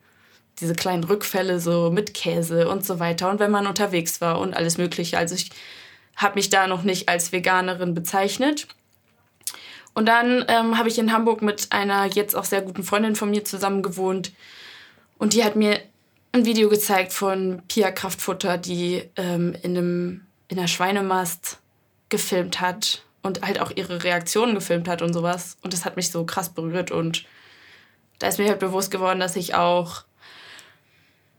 diese 0.60 0.76
kleinen 0.76 1.04
Rückfälle 1.04 1.60
so 1.60 1.92
mit 1.92 2.14
Käse 2.14 2.70
und 2.70 2.86
so 2.86 3.00
weiter 3.00 3.30
und 3.30 3.40
wenn 3.40 3.52
man 3.52 3.68
unterwegs 3.68 4.22
war 4.22 4.40
und 4.40 4.54
alles 4.54 4.78
Mögliche. 4.78 5.18
Also 5.18 5.36
ich 5.36 5.50
habe 6.16 6.36
mich 6.36 6.50
da 6.50 6.68
noch 6.68 6.84
nicht 6.84 7.10
als 7.10 7.32
Veganerin 7.32 7.94
bezeichnet. 7.94 8.68
Und 9.94 10.06
dann 10.06 10.46
ähm, 10.48 10.78
habe 10.78 10.88
ich 10.88 11.00
in 11.00 11.12
Hamburg 11.12 11.42
mit 11.42 11.72
einer 11.72 12.06
jetzt 12.06 12.36
auch 12.36 12.46
sehr 12.46 12.62
guten 12.62 12.84
Freundin 12.84 13.16
von 13.16 13.30
mir 13.30 13.44
zusammen 13.44 13.82
gewohnt 13.82 14.32
und 15.22 15.34
die 15.34 15.44
hat 15.44 15.56
mir 15.56 15.80
ein 16.32 16.46
Video 16.46 16.68
gezeigt 16.68 17.14
von 17.14 17.62
Pia 17.68 17.92
Kraftfutter, 17.92 18.58
die 18.58 19.04
ähm, 19.18 19.56
in, 19.62 19.78
einem, 19.78 20.22
in 20.48 20.58
einer 20.58 20.68
Schweinemast 20.68 21.60
gefilmt 22.10 22.60
hat 22.60 23.04
und 23.22 23.44
halt 23.44 23.60
auch 23.62 23.70
ihre 23.70 24.04
Reaktionen 24.04 24.56
gefilmt 24.56 24.88
hat 24.88 25.04
und 25.04 25.14
sowas. 25.14 25.58
Und 25.62 25.74
das 25.74 25.86
hat 25.86 25.96
mich 25.96 26.10
so 26.10 26.26
krass 26.26 26.50
berührt 26.50 26.90
und 26.90 27.26
da 28.18 28.28
ist 28.28 28.40
mir 28.40 28.50
halt 28.50 28.60
bewusst 28.60 28.90
geworden, 28.90 29.20
dass 29.20 29.36
ich 29.36 29.54
auch 29.54 30.06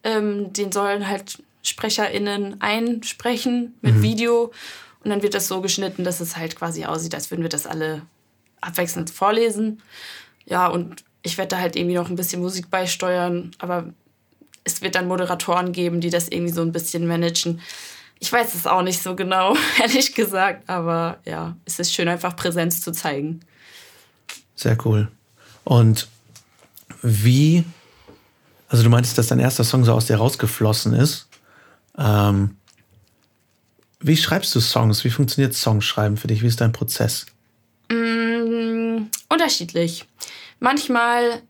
ähm, 0.05 0.53
den 0.53 0.71
sollen 0.71 1.09
halt 1.09 1.43
SprecherInnen 1.63 2.61
einsprechen 2.61 3.75
mit 3.81 3.97
mhm. 3.97 4.03
Video. 4.03 4.53
Und 5.03 5.11
dann 5.11 5.23
wird 5.23 5.35
das 5.35 5.49
so 5.49 5.61
geschnitten, 5.61 6.05
dass 6.05 6.21
es 6.21 6.37
halt 6.37 6.57
quasi 6.57 6.85
aussieht, 6.85 7.15
als 7.15 7.31
würden 7.31 7.43
wir 7.43 7.49
das 7.49 7.67
alle 7.67 8.03
abwechselnd 8.61 9.11
vorlesen. 9.11 9.83
Ja, 10.47 10.69
und 10.69 11.05
ich 11.23 11.39
werde 11.39 11.57
da 11.57 11.59
halt 11.59 11.77
irgendwie 11.77 11.97
noch 11.97 12.09
ein 12.09 12.17
bisschen 12.17 12.41
Musik 12.41 12.71
beisteuern, 12.71 13.51
aber 13.59 13.93
es 14.65 14.83
wird 14.83 14.95
dann 14.95 15.09
Moderatoren 15.09 15.73
geben, 15.73 16.01
die 16.01 16.11
das 16.11 16.29
irgendwie 16.29 16.53
so 16.53 16.63
ein 16.63 16.73
bisschen 16.73 17.07
managen. 17.07 17.61
Ich 18.19 18.33
weiß 18.33 18.55
es 18.55 18.67
auch 18.67 18.83
nicht 18.83 19.03
so 19.03 19.15
genau, 19.15 19.57
ehrlich 19.81 20.15
gesagt, 20.15 20.69
aber 20.69 21.19
ja, 21.25 21.57
es 21.65 21.79
ist 21.79 21.93
schön, 21.93 22.09
einfach 22.09 22.37
Präsenz 22.37 22.81
zu 22.81 22.93
zeigen. 22.93 23.41
Sehr 24.55 24.79
cool. 24.85 25.09
Und 25.65 26.09
wie, 27.03 27.65
also 28.69 28.83
du 28.83 28.91
meintest, 28.91 29.19
dass 29.19 29.29
dein 29.29 29.41
erster 29.41 29.65
Song 29.65 29.85
so 29.85 29.93
aus 29.93 30.07
dir 30.07 30.17
rausgeflossen 30.17 30.95
ist. 30.95 31.29
Ähm, 31.97 32.57
wie 34.01 34.17
schreibst 34.17 34.55
du 34.55 34.61
Songs? 34.61 35.05
Wie 35.05 35.11
funktioniert 35.11 35.55
Songschreiben 35.55 36.17
für 36.17 36.27
dich? 36.27 36.43
Wie 36.43 36.47
ist 36.47 36.61
dein 36.61 36.73
Prozess? 36.73 37.27
Mm, 37.91 39.07
unterschiedlich. 39.29 40.07
Manchmal 40.61 41.43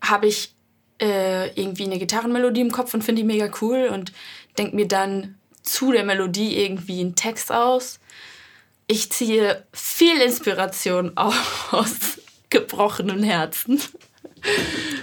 habe 0.00 0.26
ich 0.26 0.54
äh, 1.00 1.48
irgendwie 1.60 1.84
eine 1.84 1.98
Gitarrenmelodie 1.98 2.60
im 2.60 2.72
Kopf 2.72 2.94
und 2.94 3.02
finde 3.04 3.22
die 3.22 3.26
mega 3.26 3.48
cool 3.60 3.90
und 3.92 4.12
denke 4.58 4.76
mir 4.76 4.88
dann 4.88 5.36
zu 5.62 5.92
der 5.92 6.04
Melodie 6.04 6.56
irgendwie 6.56 7.00
einen 7.00 7.14
Text 7.14 7.50
aus. 7.52 7.98
Ich 8.86 9.10
ziehe 9.10 9.64
viel 9.72 10.20
Inspiration 10.20 11.12
aus 11.16 12.20
gebrochenen 12.50 13.22
Herzen. 13.22 13.80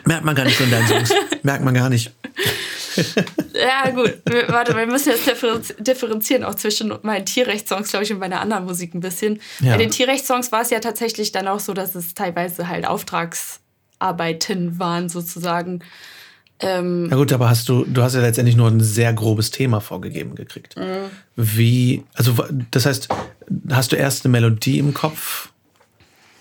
Merkt 0.06 0.26
man 0.26 0.36
gar 0.36 0.46
nicht 0.46 0.58
so 0.58 0.64
in 0.64 0.72
deinen 0.72 0.88
Songs. 0.88 1.12
Merkt 1.44 1.64
man 1.64 1.74
gar 1.74 1.90
nicht 1.90 2.12
ja, 2.96 3.90
gut. 3.92 4.22
Warte, 4.48 4.76
wir 4.76 4.86
müssen 4.86 5.12
jetzt 5.12 5.28
differenzieren 5.80 6.44
auch 6.44 6.56
zwischen 6.56 6.94
meinen 7.04 7.26
Tierrechtssongs, 7.26 7.90
glaube 7.90 8.04
ich, 8.04 8.12
und 8.12 8.20
meiner 8.20 8.42
anderen 8.42 8.66
Musik 8.66 8.94
ein 8.94 9.00
bisschen. 9.00 9.40
Ja. 9.60 9.72
Bei 9.72 9.78
den 9.78 9.92
Tierrechtssongs 9.92 10.52
war 10.52 10.62
es 10.62 10.70
ja 10.70 10.80
tatsächlich 10.80 11.32
dann 11.32 11.48
auch 11.48 11.60
so, 11.60 11.74
dass 11.74 11.96
es 11.96 12.14
teilweise 12.14 12.68
halt 12.68 12.86
Auftragsarbeiten 12.86 14.80
waren, 14.80 15.10
sozusagen. 15.10 15.80
Ähm, 16.60 17.08
Na 17.08 17.16
gut, 17.16 17.34
aber 17.34 17.50
hast 17.50 17.68
du, 17.70 17.86
du 17.86 18.02
hast 18.04 18.14
ja 18.14 18.22
letztendlich 18.22 18.56
nur 18.56 18.68
ein 18.68 18.82
sehr 18.82 19.14
grobes 19.14 19.52
Thema 19.52 19.80
vorgegeben 19.80 20.36
gekriegt. 20.36 20.78
Mhm. 20.78 21.10
Wie, 21.36 22.04
also 22.14 22.36
das 22.72 22.86
heißt, 22.86 23.08
hast 23.72 23.92
du 23.92 23.96
erst 23.96 24.26
eine 24.26 24.32
Melodie 24.32 24.80
im 24.80 24.94
Kopf 24.94 25.50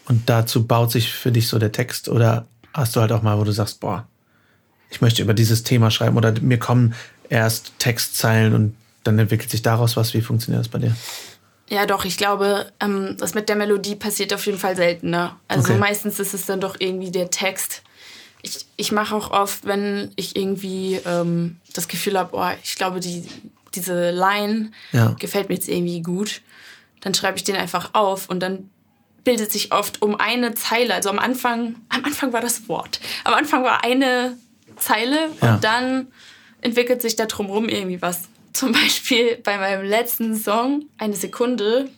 und 0.07 0.29
dazu 0.29 0.67
baut 0.67 0.91
sich 0.91 1.11
für 1.11 1.33
dich 1.33 1.49
so 1.49 1.59
der 1.59 1.73
Text 1.73 2.09
oder 2.09 2.47
hast 2.73 2.97
du 2.97 3.01
halt 3.01 3.13
auch 3.13 3.23
mal, 3.23 3.39
wo 3.39 3.45
du 3.45 3.53
sagst, 3.53 3.81
boah, 3.81 4.07
ich 4.91 5.01
möchte 5.01 5.23
über 5.23 5.35
dieses 5.35 5.63
Thema 5.63 5.91
schreiben 5.91 6.17
oder 6.17 6.33
mir 6.41 6.59
kommen 6.59 6.95
erst 7.29 7.73
Textzeilen 7.79 8.55
und 8.55 8.77
dann 9.05 9.19
entwickelt 9.19 9.51
sich 9.51 9.63
daraus 9.63 9.97
was. 9.97 10.15
Wie 10.15 10.21
funktioniert 10.21 10.61
das 10.61 10.69
bei 10.69 10.79
dir? 10.79 10.95
Ja, 11.69 11.87
doch, 11.87 12.05
ich 12.05 12.17
glaube, 12.17 12.71
ähm, 12.81 13.17
das 13.19 13.35
mit 13.35 13.49
der 13.49 13.55
Melodie 13.55 13.95
passiert 13.95 14.35
auf 14.35 14.45
jeden 14.45 14.59
Fall 14.59 14.75
seltener. 14.75 15.39
Also 15.47 15.73
okay. 15.73 15.79
meistens 15.79 16.19
ist 16.19 16.35
es 16.35 16.45
dann 16.45 16.61
doch 16.61 16.77
irgendwie 16.81 17.13
der 17.13 17.31
Text. 17.31 17.83
Ich, 18.43 18.67
ich 18.77 18.91
mache 18.91 19.15
auch 19.15 19.31
oft, 19.31 19.65
wenn 19.67 20.11
ich 20.17 20.35
irgendwie 20.35 21.01
ähm, 21.07 21.59
das 21.73 21.87
Gefühl 21.87 22.19
habe, 22.19 22.37
oh, 22.37 22.51
ich 22.65 22.75
glaube, 22.75 22.99
die, 22.99 23.25
diese 23.75 24.11
Line 24.11 24.73
ja. 24.91 25.15
gefällt 25.19 25.49
mir 25.49 25.55
jetzt 25.55 25.69
irgendwie 25.69 26.03
gut, 26.03 26.43
dann 27.03 27.15
schreibe 27.15 27.37
ich 27.37 27.45
den 27.45 27.57
einfach 27.57 27.95
auf 27.95 28.29
und 28.29 28.41
dann 28.41 28.69
bildet 29.25 29.53
sich 29.53 29.73
oft 29.73 30.03
um 30.03 30.17
eine 30.17 30.55
Zeile. 30.55 30.95
Also 30.95 31.11
am 31.11 31.19
Anfang, 31.19 31.77
am 31.89 32.05
Anfang 32.05 32.33
war 32.33 32.41
das 32.41 32.69
Wort. 32.69 33.01
Am 33.25 33.35
Anfang 33.35 33.63
war 33.63 33.85
eine 33.85 34.37
Zeile 34.77 35.31
ja. 35.41 35.55
und 35.55 35.65
dann 35.65 36.09
entwickelt 36.61 37.03
sich 37.03 37.17
da 37.17 37.27
drumherum 37.27 37.69
irgendwie 37.69 38.03
was. 38.03 38.29
Zum 38.53 38.73
Beispiel 38.73 39.37
bei 39.37 39.59
meinem 39.59 39.85
letzten 39.85 40.37
Song, 40.37 40.87
eine 40.99 41.17
Sekunde, 41.17 41.89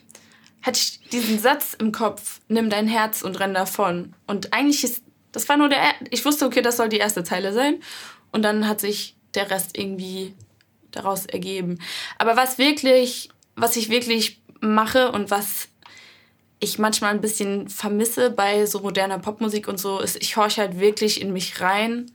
hatte 0.61 0.79
ich, 0.79 0.99
diesen 1.09 1.39
Satz 1.39 1.75
im 1.77 1.91
Kopf, 1.91 2.39
nimm 2.47 2.69
dein 2.69 2.87
Herz 2.87 3.21
und 3.21 3.39
renn 3.39 3.53
davon. 3.53 4.13
Und 4.27 4.53
eigentlich 4.53 4.83
ist, 4.83 5.03
das 5.31 5.49
war 5.49 5.57
nur 5.57 5.69
der, 5.69 5.79
ich 6.09 6.23
wusste, 6.25 6.45
okay, 6.45 6.61
das 6.61 6.77
soll 6.77 6.89
die 6.89 6.97
erste 6.97 7.23
Zeile 7.23 7.53
sein. 7.53 7.81
Und 8.31 8.43
dann 8.43 8.67
hat 8.67 8.79
sich 8.79 9.15
der 9.35 9.51
Rest 9.51 9.77
irgendwie 9.77 10.33
daraus 10.91 11.25
ergeben. 11.25 11.79
Aber 12.17 12.37
was 12.37 12.57
wirklich, 12.57 13.29
was 13.55 13.75
ich 13.75 13.89
wirklich 13.89 14.41
mache 14.61 15.11
und 15.11 15.31
was 15.31 15.67
ich 16.63 16.79
manchmal 16.79 17.11
ein 17.11 17.21
bisschen 17.21 17.67
vermisse 17.67 18.29
bei 18.31 18.65
so 18.65 18.79
moderner 18.79 19.19
Popmusik 19.19 19.67
und 19.67 19.79
so, 19.79 19.99
ist, 19.99 20.15
ich 20.21 20.37
horche 20.37 20.61
halt 20.61 20.79
wirklich 20.79 21.21
in 21.21 21.33
mich 21.33 21.59
rein 21.59 22.11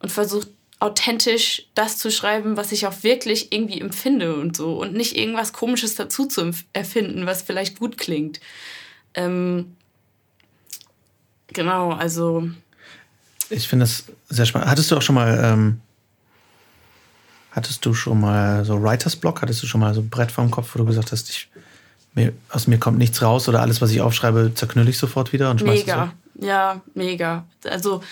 und 0.00 0.10
versuche 0.10 0.48
authentisch 0.78 1.66
das 1.74 1.98
zu 1.98 2.10
schreiben, 2.10 2.56
was 2.56 2.72
ich 2.72 2.86
auch 2.86 3.02
wirklich 3.02 3.52
irgendwie 3.52 3.80
empfinde 3.80 4.36
und 4.36 4.56
so 4.56 4.80
und 4.80 4.94
nicht 4.94 5.16
irgendwas 5.16 5.52
Komisches 5.52 5.94
dazu 5.94 6.26
zu 6.26 6.52
erfinden, 6.72 7.26
was 7.26 7.42
vielleicht 7.42 7.78
gut 7.78 7.98
klingt. 7.98 8.40
Ähm, 9.14 9.76
genau, 11.48 11.92
also. 11.92 12.48
Ich 13.48 13.68
finde 13.68 13.84
das 13.84 14.04
sehr 14.28 14.44
spannend. 14.44 14.68
Hattest 14.68 14.90
du 14.90 14.96
auch 14.96 15.02
schon 15.02 15.14
mal, 15.14 15.38
ähm, 15.42 15.80
hattest 17.52 17.84
du 17.86 17.94
schon 17.94 18.20
mal 18.20 18.64
so 18.64 18.82
Writers 18.82 19.16
Block? 19.16 19.40
Hattest 19.40 19.62
du 19.62 19.66
schon 19.66 19.80
mal 19.80 19.94
so 19.94 20.00
ein 20.00 20.10
Brett 20.10 20.32
vorm 20.32 20.50
Kopf, 20.50 20.74
wo 20.74 20.78
du 20.78 20.84
gesagt 20.84 21.12
hast, 21.12 21.30
ich, 21.30 21.48
mir, 22.16 22.32
aus 22.50 22.66
mir 22.66 22.78
kommt 22.78 22.98
nichts 22.98 23.22
raus 23.22 23.48
oder 23.48 23.60
alles, 23.60 23.80
was 23.80 23.90
ich 23.90 24.00
aufschreibe, 24.00 24.52
zerknüll 24.54 24.88
ich 24.88 24.98
sofort 24.98 25.32
wieder 25.32 25.50
und 25.50 25.60
schmeiß 25.60 25.80
Mega, 25.80 26.12
ja, 26.40 26.80
mega. 26.94 27.46
Also 27.64 28.02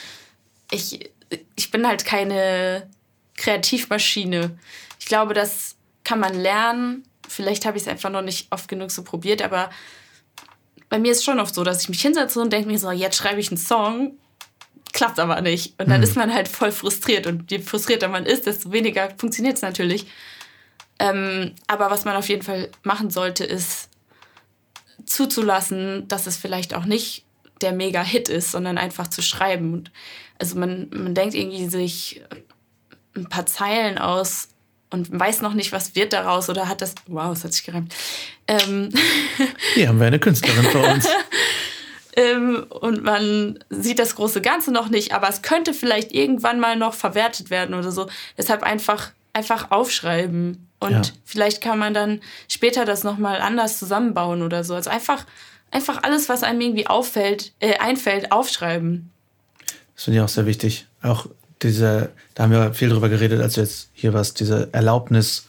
ich 0.71 1.11
ich 1.57 1.71
bin 1.71 1.87
halt 1.87 2.05
keine 2.05 2.89
Kreativmaschine. 3.37 4.57
Ich 4.99 5.07
glaube, 5.07 5.35
das 5.35 5.77
kann 6.05 6.21
man 6.21 6.35
lernen. 6.35 7.05
Vielleicht 7.29 7.67
habe 7.67 7.77
ich 7.77 7.85
es 7.85 7.89
einfach 7.89 8.11
noch 8.11 8.23
nicht 8.23 8.49
oft 8.51 8.69
genug 8.69 8.91
so 8.91 9.03
probiert, 9.03 9.43
aber 9.43 9.71
bei 10.89 10.99
mir 10.99 11.13
ist 11.13 11.19
es 11.19 11.25
schon 11.25 11.41
oft 11.41 11.55
so, 11.55 11.65
dass 11.65 11.83
ich 11.83 11.89
mich 11.89 12.03
hinsetze 12.03 12.41
und 12.41 12.53
denke 12.53 12.69
mir 12.69 12.79
so, 12.79 12.91
jetzt 12.91 13.17
schreibe 13.17 13.41
ich 13.41 13.49
einen 13.49 13.57
Song, 13.57 14.19
klappt 14.93 15.19
aber 15.19 15.41
nicht. 15.41 15.75
Und 15.81 15.89
dann 15.89 15.99
mhm. 15.99 16.05
ist 16.05 16.17
man 16.17 16.33
halt 16.33 16.47
voll 16.47 16.71
frustriert. 16.71 17.27
Und 17.27 17.51
je 17.51 17.59
frustrierter 17.59 18.09
man 18.09 18.27
ist, 18.27 18.47
desto 18.47 18.71
weniger 18.71 19.11
funktioniert 19.17 19.57
es 19.57 19.63
natürlich. 19.63 20.07
Ähm, 21.01 21.53
aber 21.67 21.91
was 21.91 22.05
man 22.05 22.15
auf 22.15 22.29
jeden 22.29 22.43
Fall 22.43 22.71
machen 22.85 23.11
sollte, 23.11 23.45
ist 23.45 23.89
zuzulassen, 25.07 26.07
dass 26.09 26.27
es 26.27 26.37
vielleicht 26.37 26.75
auch 26.75 26.85
nicht 26.85 27.25
der 27.61 27.73
Mega-Hit 27.73 28.29
ist, 28.29 28.51
sondern 28.51 28.79
einfach 28.79 29.09
zu 29.09 29.23
schreiben. 29.23 29.73
Und 29.73 29.91
also 30.39 30.59
man, 30.59 30.89
man 30.91 31.15
denkt 31.15 31.35
irgendwie 31.35 31.67
sich 31.67 32.23
ein 33.17 33.29
paar 33.29 33.47
Zeilen 33.47 33.99
aus 33.99 34.49
und 34.91 35.09
weiß 35.19 35.41
noch 35.41 35.55
nicht, 35.55 35.73
was 35.73 35.95
wird 35.95 36.13
daraus 36.13 36.49
oder 36.49 36.69
hat 36.69 36.81
das. 36.81 36.95
Wow, 37.07 37.33
es 37.33 37.45
hat 37.45 37.53
sich 37.53 37.65
gereimt. 37.65 37.95
Ähm, 38.47 38.91
Hier 39.75 39.89
haben 39.89 39.99
wir 39.99 40.07
eine 40.07 40.19
Künstlerin 40.19 40.65
vor 40.65 40.89
uns. 40.89 41.07
ähm, 42.17 42.65
und 42.69 43.03
man 43.03 43.59
sieht 43.71 43.99
das 43.99 44.15
große 44.15 44.41
Ganze 44.41 44.71
noch 44.73 44.89
nicht, 44.89 45.13
aber 45.13 45.29
es 45.29 45.43
könnte 45.43 45.75
vielleicht 45.75 46.13
irgendwann 46.13 46.61
mal 46.61 46.77
noch 46.77 46.95
verwertet 46.95 47.51
werden 47.51 47.75
oder 47.75 47.91
so. 47.91 48.09
Deshalb 48.39 48.63
einfach, 48.63 49.11
einfach 49.33 49.71
aufschreiben. 49.71 50.69
Und 50.85 50.93
ja. 50.93 51.13
vielleicht 51.25 51.63
kann 51.63 51.79
man 51.79 51.95
dann 51.95 52.21
später 52.49 52.85
das 52.85 53.05
nochmal 53.05 53.41
anders 53.41 53.79
zusammenbauen 53.79 54.43
oder 54.43 54.65
so. 54.65 54.75
Also 54.75 54.91
einfach, 54.91 55.25
einfach 55.71 56.03
alles, 56.03 56.29
was 56.29 56.43
einem 56.43 56.61
irgendwie 56.61 56.87
auffällt, 56.87 57.53
äh, 57.61 57.79
einfällt, 57.79 58.33
aufschreiben. 58.33 59.11
Das 59.95 60.05
finde 60.05 60.19
ich 60.19 60.25
auch 60.25 60.29
sehr 60.29 60.47
wichtig. 60.47 60.87
Auch 61.03 61.27
diese, 61.63 62.11
da 62.35 62.43
haben 62.43 62.53
wir 62.53 62.75
viel 62.75 62.91
drüber 62.91 63.09
geredet, 63.09 63.41
als 63.41 63.55
du 63.55 63.63
jetzt 63.63 63.89
hier 63.95 64.13
warst, 64.13 64.41
diese 64.41 64.69
Erlaubnis 64.73 65.47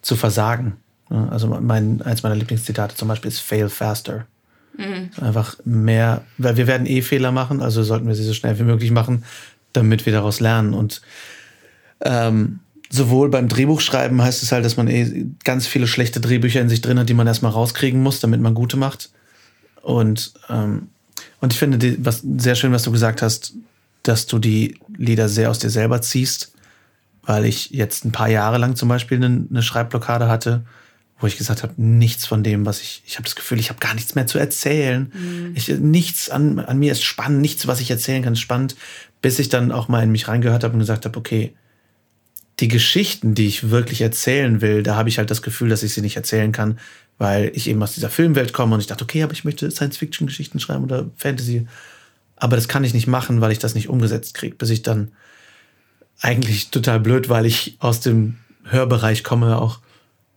zu 0.00 0.16
versagen. 0.16 0.76
Also 1.10 1.48
mein, 1.48 2.02
eins 2.02 2.22
meiner 2.22 2.34
Lieblingszitate 2.34 2.94
zum 2.94 3.08
Beispiel 3.08 3.28
ist 3.28 3.40
fail 3.40 3.68
faster. 3.68 4.26
Mhm. 4.76 5.10
Einfach 5.20 5.56
mehr, 5.64 6.24
weil 6.38 6.56
wir 6.56 6.66
werden 6.66 6.86
eh 6.86 7.02
Fehler 7.02 7.32
machen, 7.32 7.60
also 7.60 7.82
sollten 7.82 8.06
wir 8.06 8.14
sie 8.14 8.24
so 8.24 8.34
schnell 8.34 8.58
wie 8.58 8.64
möglich 8.64 8.90
machen, 8.90 9.24
damit 9.72 10.06
wir 10.06 10.12
daraus 10.12 10.40
lernen. 10.40 10.74
Und 10.74 11.02
ähm, 12.00 12.60
sowohl 12.90 13.28
beim 13.28 13.48
Drehbuchschreiben 13.48 14.22
heißt 14.22 14.42
es 14.42 14.52
halt, 14.52 14.64
dass 14.64 14.76
man 14.76 14.88
eh 14.88 15.26
ganz 15.44 15.66
viele 15.66 15.86
schlechte 15.86 16.20
Drehbücher 16.20 16.60
in 16.60 16.68
sich 16.68 16.80
drin 16.80 16.98
hat, 16.98 17.08
die 17.08 17.14
man 17.14 17.26
erstmal 17.26 17.52
rauskriegen 17.52 18.02
muss, 18.02 18.20
damit 18.20 18.40
man 18.40 18.54
gute 18.54 18.76
macht. 18.76 19.10
Und, 19.82 20.32
ähm, 20.48 20.88
und 21.40 21.52
ich 21.52 21.58
finde, 21.58 21.78
die, 21.78 22.04
was 22.04 22.22
sehr 22.38 22.54
schön, 22.54 22.72
was 22.72 22.82
du 22.82 22.92
gesagt 22.92 23.22
hast, 23.22 23.54
dass 24.02 24.26
du 24.26 24.38
die 24.38 24.78
Lieder 24.96 25.28
sehr 25.28 25.50
aus 25.50 25.58
dir 25.58 25.70
selber 25.70 26.00
ziehst, 26.00 26.52
weil 27.22 27.44
ich 27.44 27.70
jetzt 27.70 28.04
ein 28.04 28.12
paar 28.12 28.28
Jahre 28.28 28.58
lang 28.58 28.74
zum 28.74 28.88
Beispiel 28.88 29.22
eine, 29.22 29.46
eine 29.50 29.62
Schreibblockade 29.62 30.28
hatte, 30.28 30.64
wo 31.20 31.26
ich 31.26 31.36
gesagt 31.36 31.62
habe, 31.62 31.74
nichts 31.76 32.26
von 32.26 32.42
dem, 32.42 32.64
was 32.64 32.80
ich, 32.80 33.02
ich 33.04 33.16
habe 33.16 33.24
das 33.24 33.34
Gefühl, 33.34 33.58
ich 33.58 33.70
habe 33.70 33.80
gar 33.80 33.94
nichts 33.94 34.14
mehr 34.14 34.26
zu 34.26 34.38
erzählen. 34.38 35.12
Mhm. 35.12 35.52
Ich, 35.54 35.68
nichts 35.68 36.30
an, 36.30 36.60
an 36.60 36.78
mir 36.78 36.92
ist 36.92 37.02
spannend, 37.02 37.40
nichts, 37.40 37.66
was 37.66 37.80
ich 37.80 37.90
erzählen 37.90 38.22
kann, 38.22 38.34
ist 38.34 38.40
spannend, 38.40 38.76
bis 39.20 39.38
ich 39.38 39.48
dann 39.48 39.72
auch 39.72 39.88
mal 39.88 40.02
in 40.02 40.12
mich 40.12 40.28
reingehört 40.28 40.64
habe 40.64 40.74
und 40.74 40.80
gesagt 40.80 41.04
habe, 41.04 41.18
okay, 41.18 41.54
die 42.60 42.68
Geschichten, 42.68 43.34
die 43.34 43.46
ich 43.46 43.70
wirklich 43.70 44.00
erzählen 44.00 44.60
will, 44.60 44.82
da 44.82 44.96
habe 44.96 45.08
ich 45.08 45.18
halt 45.18 45.30
das 45.30 45.42
Gefühl, 45.42 45.68
dass 45.68 45.82
ich 45.82 45.94
sie 45.94 46.00
nicht 46.00 46.16
erzählen 46.16 46.52
kann, 46.52 46.78
weil 47.16 47.50
ich 47.54 47.68
eben 47.68 47.82
aus 47.82 47.94
dieser 47.94 48.10
Filmwelt 48.10 48.52
komme 48.52 48.74
und 48.74 48.80
ich 48.80 48.86
dachte, 48.86 49.04
okay, 49.04 49.22
aber 49.22 49.32
ich 49.32 49.44
möchte 49.44 49.70
Science-Fiction-Geschichten 49.70 50.60
schreiben 50.60 50.84
oder 50.84 51.10
Fantasy. 51.16 51.66
Aber 52.36 52.56
das 52.56 52.68
kann 52.68 52.84
ich 52.84 52.94
nicht 52.94 53.06
machen, 53.06 53.40
weil 53.40 53.52
ich 53.52 53.58
das 53.58 53.74
nicht 53.74 53.88
umgesetzt 53.88 54.34
kriege, 54.34 54.56
bis 54.56 54.70
ich 54.70 54.82
dann 54.82 55.12
eigentlich 56.20 56.70
total 56.70 57.00
blöd, 57.00 57.28
weil 57.28 57.46
ich 57.46 57.76
aus 57.78 58.00
dem 58.00 58.38
Hörbereich 58.64 59.24
komme, 59.24 59.60
auch 59.60 59.80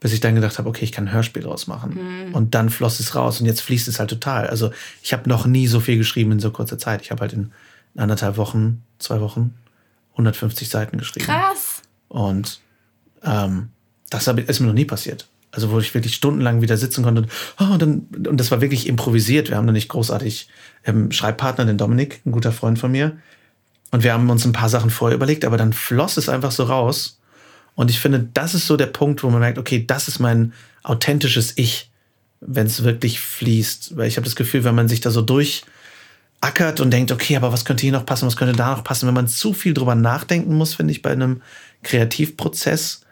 bis 0.00 0.12
ich 0.12 0.20
dann 0.20 0.34
gedacht 0.34 0.58
habe, 0.58 0.68
okay, 0.68 0.84
ich 0.84 0.90
kann 0.90 1.06
ein 1.06 1.14
Hörspiel 1.14 1.44
draus 1.44 1.68
machen. 1.68 2.26
Mhm. 2.26 2.34
Und 2.34 2.54
dann 2.56 2.70
floss 2.70 2.98
es 2.98 3.14
raus 3.14 3.40
und 3.40 3.46
jetzt 3.46 3.60
fließt 3.60 3.86
es 3.86 4.00
halt 4.00 4.10
total. 4.10 4.48
Also 4.48 4.72
ich 5.00 5.12
habe 5.12 5.28
noch 5.28 5.46
nie 5.46 5.68
so 5.68 5.78
viel 5.78 5.96
geschrieben 5.96 6.32
in 6.32 6.40
so 6.40 6.50
kurzer 6.50 6.76
Zeit. 6.76 7.02
Ich 7.02 7.12
habe 7.12 7.20
halt 7.20 7.32
in 7.32 7.52
anderthalb 7.96 8.36
Wochen, 8.36 8.82
zwei 8.98 9.20
Wochen 9.20 9.54
150 10.12 10.68
Seiten 10.68 10.98
geschrieben. 10.98 11.26
Krass. 11.26 11.71
Und 12.12 12.60
ähm, 13.24 13.70
das 14.10 14.26
ist 14.26 14.60
mir 14.60 14.66
noch 14.66 14.74
nie 14.74 14.84
passiert. 14.84 15.28
Also 15.50 15.70
wo 15.70 15.78
ich 15.78 15.94
wirklich 15.94 16.14
stundenlang 16.14 16.60
wieder 16.60 16.76
sitzen 16.76 17.02
konnte 17.02 17.22
und, 17.22 17.30
oh, 17.58 17.72
und, 17.72 17.82
dann, 17.82 18.06
und 18.28 18.36
das 18.38 18.50
war 18.50 18.60
wirklich 18.60 18.86
improvisiert. 18.86 19.48
Wir 19.48 19.56
haben 19.56 19.66
da 19.66 19.72
nicht 19.72 19.88
großartig 19.88 20.48
ähm, 20.84 21.10
Schreibpartner, 21.10 21.64
den 21.64 21.78
Dominik, 21.78 22.20
ein 22.26 22.32
guter 22.32 22.52
Freund 22.52 22.78
von 22.78 22.92
mir. 22.92 23.16
Und 23.90 24.02
wir 24.02 24.12
haben 24.12 24.28
uns 24.28 24.44
ein 24.44 24.52
paar 24.52 24.68
Sachen 24.68 24.90
vorher 24.90 25.16
überlegt, 25.16 25.44
aber 25.44 25.56
dann 25.56 25.72
floss 25.72 26.18
es 26.18 26.28
einfach 26.28 26.50
so 26.50 26.64
raus. 26.64 27.18
Und 27.74 27.90
ich 27.90 27.98
finde, 27.98 28.28
das 28.34 28.54
ist 28.54 28.66
so 28.66 28.76
der 28.76 28.86
Punkt, 28.86 29.22
wo 29.22 29.30
man 29.30 29.40
merkt, 29.40 29.58
okay, 29.58 29.84
das 29.86 30.08
ist 30.08 30.18
mein 30.18 30.52
authentisches 30.82 31.54
Ich, 31.56 31.90
wenn 32.40 32.66
es 32.66 32.84
wirklich 32.84 33.20
fließt. 33.20 33.96
Weil 33.96 34.08
ich 34.08 34.16
habe 34.16 34.24
das 34.24 34.36
Gefühl, 34.36 34.64
wenn 34.64 34.74
man 34.74 34.88
sich 34.88 35.00
da 35.00 35.10
so 35.10 35.22
durchackert 35.22 36.80
und 36.80 36.90
denkt, 36.90 37.10
okay, 37.10 37.36
aber 37.36 37.52
was 37.52 37.64
könnte 37.64 37.82
hier 37.82 37.92
noch 37.92 38.06
passen, 38.06 38.26
was 38.26 38.36
könnte 38.36 38.56
da 38.56 38.76
noch 38.76 38.84
passen, 38.84 39.06
wenn 39.06 39.14
man 39.14 39.28
zu 39.28 39.54
viel 39.54 39.72
drüber 39.72 39.94
nachdenken 39.94 40.54
muss, 40.54 40.74
finde 40.74 40.92
ich, 40.92 41.00
bei 41.00 41.12
einem 41.12 41.40
Kreativprozess, 41.82 43.02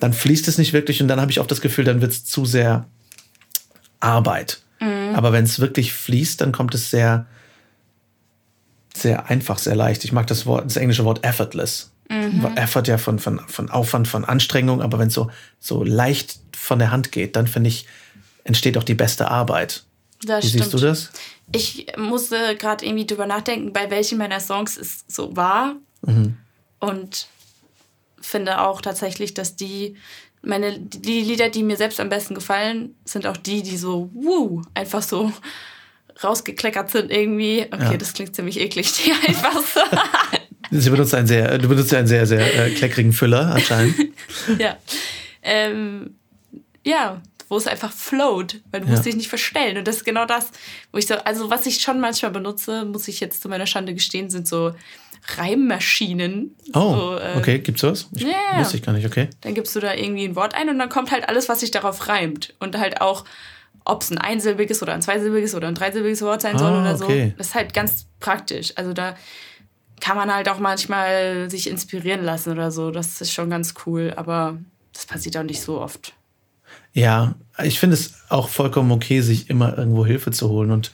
dann 0.00 0.12
fließt 0.12 0.48
es 0.48 0.58
nicht 0.58 0.72
wirklich 0.72 1.00
und 1.00 1.08
dann 1.08 1.20
habe 1.20 1.30
ich 1.30 1.40
oft 1.40 1.50
das 1.50 1.60
Gefühl, 1.60 1.84
dann 1.84 2.00
wird 2.00 2.12
es 2.12 2.24
zu 2.24 2.44
sehr 2.44 2.86
Arbeit. 4.00 4.60
Mhm. 4.80 5.14
Aber 5.14 5.32
wenn 5.32 5.44
es 5.44 5.60
wirklich 5.60 5.92
fließt, 5.92 6.40
dann 6.40 6.52
kommt 6.52 6.74
es 6.74 6.90
sehr, 6.90 7.26
sehr 8.94 9.30
einfach, 9.30 9.58
sehr 9.58 9.76
leicht. 9.76 10.04
Ich 10.04 10.12
mag 10.12 10.26
das 10.26 10.44
Wort, 10.44 10.64
das 10.66 10.76
englische 10.76 11.04
Wort 11.04 11.24
effortless. 11.24 11.92
Mhm. 12.08 12.44
Effort 12.56 12.82
ja 12.86 12.98
von, 12.98 13.18
von, 13.18 13.40
von 13.46 13.70
Aufwand, 13.70 14.08
von 14.08 14.24
Anstrengung, 14.24 14.82
aber 14.82 14.98
wenn 14.98 15.08
es 15.08 15.14
so, 15.14 15.30
so 15.60 15.82
leicht 15.82 16.38
von 16.54 16.78
der 16.78 16.90
Hand 16.90 17.12
geht, 17.12 17.36
dann 17.36 17.46
finde 17.46 17.68
ich, 17.68 17.86
entsteht 18.44 18.76
auch 18.76 18.82
die 18.82 18.94
beste 18.94 19.30
Arbeit. 19.30 19.84
Das 20.24 20.44
Wie 20.44 20.48
stimmt. 20.48 20.64
siehst 20.64 20.74
du 20.74 20.78
das? 20.78 21.10
Ich 21.52 21.86
musste 21.96 22.56
gerade 22.56 22.84
irgendwie 22.84 23.06
drüber 23.06 23.26
nachdenken, 23.26 23.72
bei 23.72 23.90
welchen 23.90 24.18
meiner 24.18 24.40
Songs 24.40 24.76
es 24.76 25.04
so 25.08 25.36
war. 25.36 25.76
Mhm. 26.02 26.36
Und 26.80 27.28
finde 28.22 28.60
auch 28.60 28.80
tatsächlich, 28.80 29.34
dass 29.34 29.56
die 29.56 29.96
meine 30.42 30.78
die 30.78 31.20
Lieder, 31.20 31.48
die 31.48 31.62
mir 31.62 31.76
selbst 31.76 32.00
am 32.00 32.08
besten 32.08 32.34
gefallen, 32.34 32.94
sind 33.04 33.26
auch 33.26 33.36
die, 33.36 33.62
die 33.62 33.76
so 33.76 34.10
wuh, 34.12 34.62
einfach 34.74 35.02
so 35.02 35.32
rausgekleckert 36.22 36.90
sind 36.90 37.10
irgendwie. 37.10 37.66
Okay, 37.70 37.92
ja. 37.92 37.96
das 37.96 38.12
klingt 38.12 38.34
ziemlich 38.34 38.60
eklig, 38.60 38.92
die 38.92 39.12
einfach 39.28 39.60
so. 39.62 39.80
Sie 40.70 40.90
benutzt 40.90 41.14
einen 41.14 41.26
sehr, 41.26 41.58
du 41.58 41.68
benutzt 41.68 41.92
einen 41.94 42.06
sehr, 42.06 42.26
sehr 42.26 42.66
äh, 42.66 42.70
kleckrigen 42.70 43.12
Füller 43.12 43.54
anscheinend. 43.54 43.94
ja. 44.58 44.76
Ähm, 45.42 46.14
ja, 46.84 47.20
wo 47.48 47.56
es 47.56 47.66
einfach 47.66 47.92
float, 47.92 48.60
weil 48.70 48.80
du 48.80 48.86
ja. 48.86 48.92
musst 48.92 49.04
dich 49.04 49.14
nicht 49.14 49.28
verstellen. 49.28 49.76
Und 49.76 49.86
das 49.86 49.98
ist 49.98 50.04
genau 50.04 50.24
das, 50.24 50.50
wo 50.90 50.98
ich 50.98 51.06
so, 51.06 51.14
also 51.16 51.50
was 51.50 51.66
ich 51.66 51.80
schon 51.80 52.00
manchmal 52.00 52.30
benutze, 52.30 52.84
muss 52.84 53.08
ich 53.08 53.20
jetzt 53.20 53.42
zu 53.42 53.48
meiner 53.48 53.66
Schande 53.66 53.92
gestehen, 53.92 54.30
sind 54.30 54.48
so 54.48 54.74
Reimmaschinen. 55.24 56.56
Oh, 56.74 56.94
so, 56.94 57.16
äh, 57.18 57.36
okay, 57.36 57.58
gibt's 57.60 57.80
sowas? 57.80 58.08
Ich 58.12 58.24
yeah. 58.24 58.58
Wusste 58.58 58.76
ich 58.76 58.82
gar 58.82 58.92
nicht, 58.92 59.06
okay. 59.06 59.28
Dann 59.42 59.54
gibst 59.54 59.74
du 59.76 59.80
da 59.80 59.94
irgendwie 59.94 60.24
ein 60.24 60.36
Wort 60.36 60.54
ein 60.54 60.68
und 60.68 60.78
dann 60.78 60.88
kommt 60.88 61.10
halt 61.12 61.28
alles, 61.28 61.48
was 61.48 61.60
sich 61.60 61.70
darauf 61.70 62.08
reimt. 62.08 62.54
Und 62.58 62.76
halt 62.76 63.00
auch, 63.00 63.24
ob 63.84 64.02
es 64.02 64.10
ein 64.10 64.18
einsilbiges 64.18 64.82
oder 64.82 64.94
ein 64.94 65.02
zweisilbiges 65.02 65.54
oder 65.54 65.68
ein 65.68 65.74
dreisilbiges 65.74 66.22
Wort 66.22 66.42
sein 66.42 66.58
soll 66.58 66.72
ah, 66.72 66.80
oder 66.80 66.96
so. 66.96 67.04
Okay. 67.04 67.34
Das 67.38 67.48
ist 67.48 67.54
halt 67.54 67.72
ganz 67.72 68.06
praktisch. 68.18 68.72
Also 68.76 68.92
da 68.92 69.16
kann 70.00 70.16
man 70.16 70.34
halt 70.34 70.48
auch 70.48 70.58
manchmal 70.58 71.48
sich 71.48 71.70
inspirieren 71.70 72.24
lassen 72.24 72.50
oder 72.50 72.72
so. 72.72 72.90
Das 72.90 73.20
ist 73.20 73.32
schon 73.32 73.48
ganz 73.48 73.74
cool, 73.86 74.12
aber 74.16 74.58
das 74.92 75.06
passiert 75.06 75.36
auch 75.36 75.44
nicht 75.44 75.62
so 75.62 75.80
oft. 75.80 76.14
Ja, 76.92 77.36
ich 77.62 77.78
finde 77.78 77.94
es 77.94 78.14
auch 78.28 78.48
vollkommen 78.48 78.90
okay, 78.90 79.20
sich 79.20 79.48
immer 79.48 79.78
irgendwo 79.78 80.04
Hilfe 80.04 80.32
zu 80.32 80.48
holen 80.48 80.72
und 80.72 80.92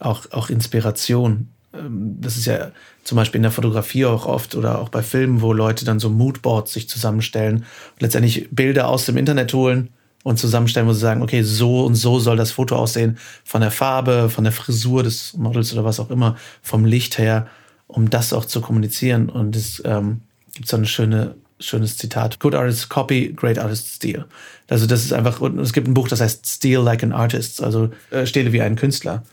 auch, 0.00 0.30
auch 0.32 0.50
Inspiration. 0.50 1.48
Ähm, 1.78 2.16
das 2.20 2.36
ist 2.36 2.46
ja 2.46 2.70
zum 3.04 3.16
Beispiel 3.16 3.38
in 3.38 3.42
der 3.42 3.52
Fotografie 3.52 4.06
auch 4.06 4.26
oft 4.26 4.54
oder 4.54 4.80
auch 4.80 4.88
bei 4.88 5.02
Filmen, 5.02 5.40
wo 5.40 5.52
Leute 5.52 5.84
dann 5.84 6.00
so 6.00 6.10
Moodboards 6.10 6.72
sich 6.72 6.88
zusammenstellen 6.88 7.56
und 7.56 8.00
letztendlich 8.00 8.48
Bilder 8.50 8.88
aus 8.88 9.06
dem 9.06 9.16
Internet 9.16 9.52
holen 9.52 9.90
und 10.22 10.38
zusammenstellen, 10.38 10.88
wo 10.88 10.92
sie 10.92 11.00
sagen, 11.00 11.22
okay, 11.22 11.42
so 11.42 11.84
und 11.84 11.94
so 11.94 12.18
soll 12.18 12.36
das 12.36 12.50
Foto 12.50 12.76
aussehen, 12.76 13.18
von 13.44 13.60
der 13.60 13.70
Farbe, 13.70 14.30
von 14.30 14.44
der 14.44 14.52
Frisur 14.52 15.02
des 15.02 15.36
Models 15.36 15.72
oder 15.72 15.84
was 15.84 16.00
auch 16.00 16.10
immer, 16.10 16.36
vom 16.62 16.84
Licht 16.84 17.18
her, 17.18 17.46
um 17.86 18.08
das 18.10 18.32
auch 18.32 18.46
zu 18.46 18.60
kommunizieren. 18.60 19.28
Und 19.28 19.54
es 19.54 19.82
ähm, 19.84 20.22
gibt 20.54 20.66
so 20.66 20.78
ein 20.78 20.86
schöne, 20.86 21.34
schönes 21.60 21.98
Zitat. 21.98 22.40
Good 22.40 22.54
artist 22.54 22.88
copy, 22.88 23.34
great 23.36 23.58
artist 23.58 23.88
steal. 23.88 24.24
Also 24.70 24.86
das 24.86 25.04
ist 25.04 25.12
einfach, 25.12 25.40
und 25.40 25.58
es 25.58 25.74
gibt 25.74 25.88
ein 25.88 25.94
Buch, 25.94 26.08
das 26.08 26.22
heißt 26.22 26.46
Steal 26.46 26.82
like 26.82 27.02
an 27.02 27.12
artist, 27.12 27.62
also 27.62 27.90
äh, 28.10 28.24
stehle 28.24 28.52
wie 28.54 28.62
ein 28.62 28.76
Künstler. 28.76 29.24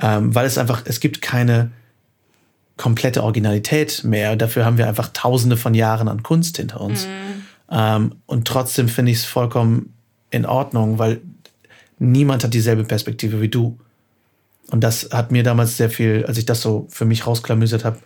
Ähm, 0.00 0.34
weil 0.34 0.46
es 0.46 0.58
einfach, 0.58 0.82
es 0.86 0.98
gibt 0.98 1.22
keine 1.22 1.70
komplette 2.76 3.22
Originalität 3.22 4.04
mehr. 4.04 4.36
Dafür 4.36 4.64
haben 4.64 4.78
wir 4.78 4.88
einfach 4.88 5.10
tausende 5.12 5.56
von 5.56 5.74
Jahren 5.74 6.08
an 6.08 6.22
Kunst 6.22 6.56
hinter 6.56 6.80
uns. 6.80 7.06
Mhm. 7.06 7.42
Ähm, 7.70 8.14
und 8.26 8.46
trotzdem 8.46 8.88
finde 8.88 9.12
ich 9.12 9.18
es 9.18 9.24
vollkommen 9.24 9.94
in 10.30 10.46
Ordnung, 10.46 10.98
weil 10.98 11.20
niemand 11.98 12.44
hat 12.44 12.54
dieselbe 12.54 12.84
Perspektive 12.84 13.40
wie 13.40 13.48
du. 13.48 13.78
Und 14.70 14.82
das 14.82 15.10
hat 15.12 15.30
mir 15.30 15.42
damals 15.42 15.76
sehr 15.76 15.90
viel, 15.90 16.24
als 16.26 16.38
ich 16.38 16.46
das 16.46 16.62
so 16.62 16.86
für 16.90 17.04
mich 17.04 17.26
rausklamüsert 17.26 17.84
habe, 17.84 17.98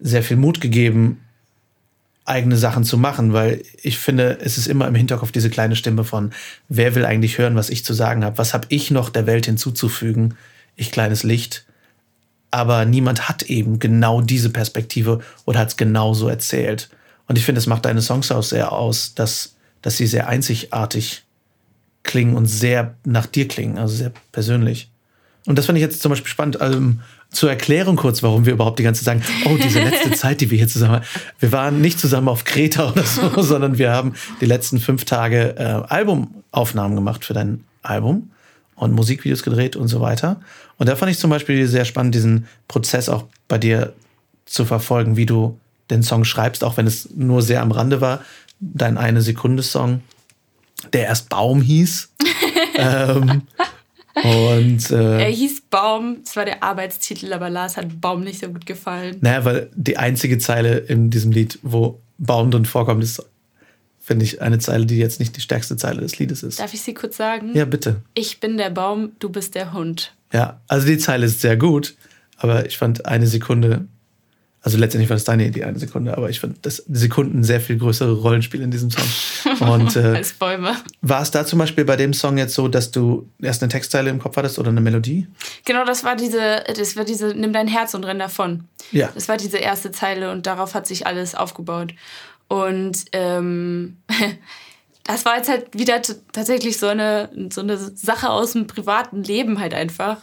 sehr 0.00 0.22
viel 0.22 0.36
Mut 0.36 0.60
gegeben, 0.60 1.20
eigene 2.24 2.56
Sachen 2.56 2.84
zu 2.84 2.96
machen, 2.96 3.32
weil 3.32 3.62
ich 3.82 3.98
finde, 3.98 4.38
es 4.40 4.56
ist 4.56 4.68
immer 4.68 4.86
im 4.86 4.94
Hinterkopf 4.94 5.32
diese 5.32 5.50
kleine 5.50 5.76
Stimme 5.76 6.04
von, 6.04 6.30
wer 6.68 6.94
will 6.94 7.04
eigentlich 7.04 7.38
hören, 7.38 7.56
was 7.56 7.68
ich 7.68 7.84
zu 7.84 7.94
sagen 7.94 8.24
habe? 8.24 8.38
Was 8.38 8.54
habe 8.54 8.66
ich 8.70 8.90
noch 8.90 9.10
der 9.10 9.26
Welt 9.26 9.46
hinzuzufügen? 9.46 10.34
Ich 10.76 10.90
kleines 10.90 11.24
Licht. 11.24 11.66
Aber 12.52 12.84
niemand 12.84 13.28
hat 13.28 13.42
eben 13.44 13.80
genau 13.80 14.20
diese 14.20 14.50
Perspektive 14.50 15.20
oder 15.46 15.58
hat 15.58 15.68
es 15.68 15.76
genauso 15.76 16.28
erzählt. 16.28 16.90
Und 17.26 17.38
ich 17.38 17.44
finde, 17.44 17.58
es 17.58 17.66
macht 17.66 17.86
deine 17.86 18.02
Songs 18.02 18.30
auch 18.30 18.42
sehr 18.42 18.72
aus, 18.72 19.14
dass, 19.14 19.56
dass 19.80 19.96
sie 19.96 20.06
sehr 20.06 20.28
einzigartig 20.28 21.24
klingen 22.02 22.36
und 22.36 22.46
sehr 22.46 22.94
nach 23.04 23.26
dir 23.26 23.48
klingen, 23.48 23.78
also 23.78 23.96
sehr 23.96 24.12
persönlich. 24.32 24.90
Und 25.46 25.58
das 25.58 25.66
fand 25.66 25.78
ich 25.78 25.82
jetzt 25.82 26.02
zum 26.02 26.10
Beispiel 26.10 26.28
spannend. 26.28 26.58
Ähm, 26.60 27.00
zur 27.30 27.48
Erklärung 27.48 27.96
kurz, 27.96 28.22
warum 28.22 28.44
wir 28.44 28.52
überhaupt 28.52 28.78
die 28.78 28.82
ganze 28.82 29.02
Zeit 29.02 29.22
sagen, 29.24 29.34
oh, 29.46 29.56
diese 29.56 29.80
letzte 29.80 30.10
Zeit, 30.12 30.42
die 30.42 30.50
wir 30.50 30.58
hier 30.58 30.68
zusammen 30.68 30.96
haben. 30.96 31.04
Wir 31.40 31.50
waren 31.50 31.80
nicht 31.80 31.98
zusammen 31.98 32.28
auf 32.28 32.44
Kreta 32.44 32.90
oder 32.92 33.04
so, 33.04 33.40
sondern 33.40 33.78
wir 33.78 33.90
haben 33.90 34.12
die 34.42 34.46
letzten 34.46 34.78
fünf 34.78 35.06
Tage 35.06 35.56
äh, 35.56 35.62
Albumaufnahmen 35.88 36.94
gemacht 36.94 37.24
für 37.24 37.32
dein 37.32 37.64
Album 37.82 38.30
und 38.82 38.92
Musikvideos 38.92 39.42
gedreht 39.42 39.76
und 39.76 39.88
so 39.88 40.00
weiter. 40.00 40.40
Und 40.76 40.88
da 40.88 40.96
fand 40.96 41.12
ich 41.12 41.18
zum 41.18 41.30
Beispiel 41.30 41.66
sehr 41.66 41.84
spannend, 41.84 42.14
diesen 42.14 42.46
Prozess 42.68 43.08
auch 43.08 43.24
bei 43.46 43.58
dir 43.58 43.92
zu 44.44 44.64
verfolgen, 44.64 45.16
wie 45.16 45.26
du 45.26 45.58
den 45.90 46.02
Song 46.02 46.24
schreibst, 46.24 46.64
auch 46.64 46.76
wenn 46.76 46.86
es 46.86 47.10
nur 47.14 47.42
sehr 47.42 47.62
am 47.62 47.70
Rande 47.70 48.00
war. 48.00 48.24
Dein 48.58 48.98
eine 48.98 49.22
Sekunde 49.22 49.62
Song, 49.62 50.00
der 50.92 51.06
erst 51.06 51.28
Baum 51.28 51.62
hieß. 51.62 52.12
ähm, 52.76 53.42
und, 54.14 54.90
äh, 54.90 55.22
er 55.22 55.30
hieß 55.30 55.62
Baum, 55.70 56.18
das 56.24 56.36
war 56.36 56.44
der 56.44 56.62
Arbeitstitel, 56.62 57.32
aber 57.32 57.50
Lars 57.50 57.76
hat 57.76 58.00
Baum 58.00 58.22
nicht 58.24 58.40
so 58.40 58.48
gut 58.48 58.66
gefallen. 58.66 59.16
Naja, 59.20 59.44
weil 59.44 59.70
die 59.74 59.96
einzige 59.96 60.38
Zeile 60.38 60.78
in 60.78 61.10
diesem 61.10 61.30
Lied, 61.30 61.58
wo 61.62 62.00
Baum 62.18 62.50
drin 62.50 62.66
vorkommt, 62.66 63.02
ist, 63.02 63.24
finde 64.02 64.24
ich, 64.24 64.42
eine 64.42 64.58
Zeile, 64.58 64.84
die 64.84 64.98
jetzt 64.98 65.20
nicht 65.20 65.36
die 65.36 65.40
stärkste 65.40 65.76
Zeile 65.76 66.00
des 66.00 66.18
Liedes 66.18 66.42
ist. 66.42 66.58
Darf 66.58 66.74
ich 66.74 66.82
sie 66.82 66.92
kurz 66.92 67.16
sagen? 67.16 67.52
Ja, 67.54 67.64
bitte. 67.64 68.02
Ich 68.14 68.40
bin 68.40 68.58
der 68.58 68.70
Baum, 68.70 69.12
du 69.20 69.30
bist 69.30 69.54
der 69.54 69.72
Hund. 69.72 70.12
Ja, 70.32 70.60
also 70.66 70.86
die 70.86 70.98
Zeile 70.98 71.26
ist 71.26 71.40
sehr 71.40 71.56
gut, 71.56 71.94
aber 72.36 72.66
ich 72.66 72.76
fand 72.76 73.06
eine 73.06 73.28
Sekunde 73.28 73.86
also 74.64 74.78
letztendlich 74.78 75.10
war 75.10 75.16
das 75.16 75.24
deine 75.24 75.44
Idee, 75.44 75.64
eine 75.64 75.78
Sekunde, 75.78 76.16
aber 76.16 76.30
ich 76.30 76.38
finde, 76.38 76.56
dass 76.62 76.76
Sekunden 76.76 77.42
sehr 77.42 77.60
viel 77.60 77.78
größere 77.78 78.12
Rollenspiel 78.12 78.62
in 78.62 78.70
diesem 78.70 78.92
Song. 78.92 79.58
Und, 79.68 79.96
äh, 79.96 80.14
Als 80.14 80.34
Bäume. 80.34 80.76
War 81.00 81.20
es 81.20 81.32
da 81.32 81.44
zum 81.44 81.58
Beispiel 81.58 81.84
bei 81.84 81.96
dem 81.96 82.14
Song 82.14 82.38
jetzt 82.38 82.54
so, 82.54 82.68
dass 82.68 82.92
du 82.92 83.28
erst 83.40 83.62
eine 83.62 83.70
Textzeile 83.70 84.08
im 84.08 84.20
Kopf 84.20 84.36
hattest 84.36 84.60
oder 84.60 84.68
eine 84.68 84.80
Melodie? 84.80 85.26
Genau, 85.64 85.84
das 85.84 86.04
war 86.04 86.14
diese, 86.14 86.62
das 86.76 86.96
war 86.96 87.04
diese, 87.04 87.34
nimm 87.34 87.52
dein 87.52 87.66
Herz 87.66 87.94
und 87.94 88.04
renn 88.04 88.20
davon. 88.20 88.64
Ja. 88.92 89.10
Das 89.12 89.26
war 89.26 89.36
diese 89.36 89.58
erste 89.58 89.90
Zeile 89.90 90.30
und 90.30 90.46
darauf 90.46 90.74
hat 90.74 90.86
sich 90.86 91.08
alles 91.08 91.34
aufgebaut. 91.34 91.94
Und 92.52 93.04
ähm, 93.12 93.98
das 95.04 95.24
war 95.24 95.36
jetzt 95.36 95.48
halt 95.48 95.78
wieder 95.78 96.02
tatsächlich 96.32 96.78
so 96.78 96.86
eine, 96.86 97.30
so 97.50 97.60
eine 97.60 97.78
Sache 97.78 98.30
aus 98.30 98.52
dem 98.52 98.66
privaten 98.66 99.22
Leben 99.22 99.58
halt 99.58 99.74
einfach 99.74 100.18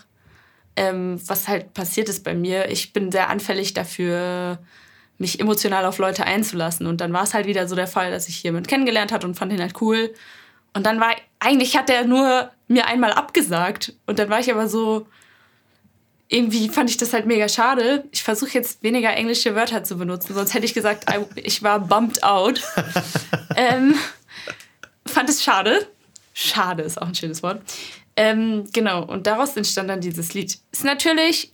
ähm, 0.80 1.20
was 1.28 1.50
halt 1.50 1.74
passiert 1.74 2.08
ist 2.08 2.24
bei 2.24 2.34
mir. 2.34 2.72
Ich 2.72 2.94
bin 2.94 3.12
sehr 3.12 3.30
anfällig 3.30 3.74
dafür, 3.74 4.60
mich 5.18 5.42
emotional 5.42 5.86
auf 5.86 5.98
Leute 5.98 6.24
einzulassen. 6.24 6.88
Und 6.88 7.02
dann 7.02 7.12
war 7.12 7.24
es 7.24 7.34
halt 7.34 7.48
wieder 7.48 7.68
so 7.68 7.76
der 7.76 7.86
Fall, 7.86 8.12
dass 8.12 8.30
ich 8.30 8.42
jemanden 8.44 8.68
kennengelernt 8.68 9.12
hat 9.12 9.26
und 9.26 9.36
fand 9.36 9.52
ihn 9.52 9.60
halt 9.60 9.82
cool. 9.82 10.14
Und 10.74 10.86
dann 10.86 11.02
war, 11.02 11.14
eigentlich 11.40 11.76
hat 11.76 11.90
er 11.90 12.06
nur 12.06 12.50
mir 12.70 12.88
einmal 12.88 13.12
abgesagt. 13.12 13.94
Und 14.06 14.20
dann 14.20 14.30
war 14.30 14.40
ich 14.40 14.50
aber 14.50 14.70
so, 14.70 15.06
irgendwie 16.30 16.70
fand 16.70 16.90
ich 16.92 16.98
das 16.98 17.12
halt 17.12 17.26
mega 17.26 17.50
schade. 17.50 18.06
Ich 18.12 18.24
versuche 18.24 18.52
jetzt 18.52 18.84
weniger 18.84 19.12
englische 19.14 19.56
Wörter 19.56 19.84
zu 19.84 19.98
benutzen, 19.98 20.36
sonst 20.36 20.54
hätte 20.54 20.66
ich 20.66 20.76
gesagt, 20.76 21.06
ich 21.36 21.64
war 21.64 21.80
bumped 21.80 22.24
out. 22.24 22.62
ähm, 23.56 23.96
fand 25.08 25.30
es 25.30 25.44
schade. 25.44 25.88
Schade 26.34 26.84
ist 26.84 27.02
auch 27.02 27.08
ein 27.08 27.16
schönes 27.16 27.42
Wort. 27.42 27.62
Ähm, 28.16 28.68
genau, 28.72 29.04
und 29.04 29.26
daraus 29.26 29.58
entstand 29.58 29.90
dann 29.90 30.02
dieses 30.02 30.34
Lied. 30.36 30.60
Ist 30.72 30.84
natürlich 30.84 31.52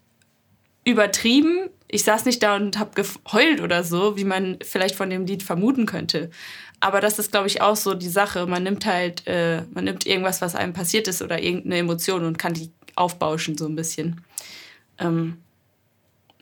übertrieben. 0.83 1.69
Ich 1.87 2.03
saß 2.03 2.25
nicht 2.25 2.43
da 2.43 2.57
und 2.57 2.77
habe 2.77 3.01
geheult 3.01 3.61
oder 3.61 3.83
so, 3.83 4.17
wie 4.17 4.25
man 4.25 4.57
vielleicht 4.61 4.95
von 4.95 5.09
dem 5.09 5.25
Lied 5.25 5.41
vermuten 5.41 5.85
könnte. 5.85 6.29
Aber 6.81 6.99
das 6.99 7.17
ist, 7.17 7.31
glaube 7.31 7.47
ich, 7.47 7.61
auch 7.61 7.77
so 7.77 7.93
die 7.93 8.09
Sache. 8.09 8.45
Man 8.45 8.63
nimmt 8.63 8.85
halt, 8.85 9.25
äh, 9.25 9.61
man 9.73 9.85
nimmt 9.85 10.05
irgendwas, 10.05 10.41
was 10.41 10.53
einem 10.53 10.73
passiert 10.73 11.07
ist 11.07 11.21
oder 11.21 11.41
irgendeine 11.41 11.77
Emotion 11.77 12.25
und 12.25 12.37
kann 12.37 12.53
die 12.53 12.71
aufbauschen 12.95 13.57
so 13.57 13.65
ein 13.65 13.75
bisschen. 13.75 14.21
Ähm, 14.97 15.37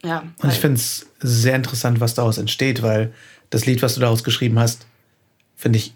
ja. 0.02 0.24
Und 0.42 0.52
ich 0.52 0.58
finde 0.58 0.76
es 0.76 1.06
sehr 1.20 1.56
interessant, 1.56 2.00
was 2.00 2.14
daraus 2.14 2.38
entsteht, 2.38 2.82
weil 2.82 3.12
das 3.50 3.66
Lied, 3.66 3.82
was 3.82 3.94
du 3.94 4.00
daraus 4.00 4.24
geschrieben 4.24 4.58
hast, 4.58 4.86
finde 5.56 5.78
ich, 5.78 5.94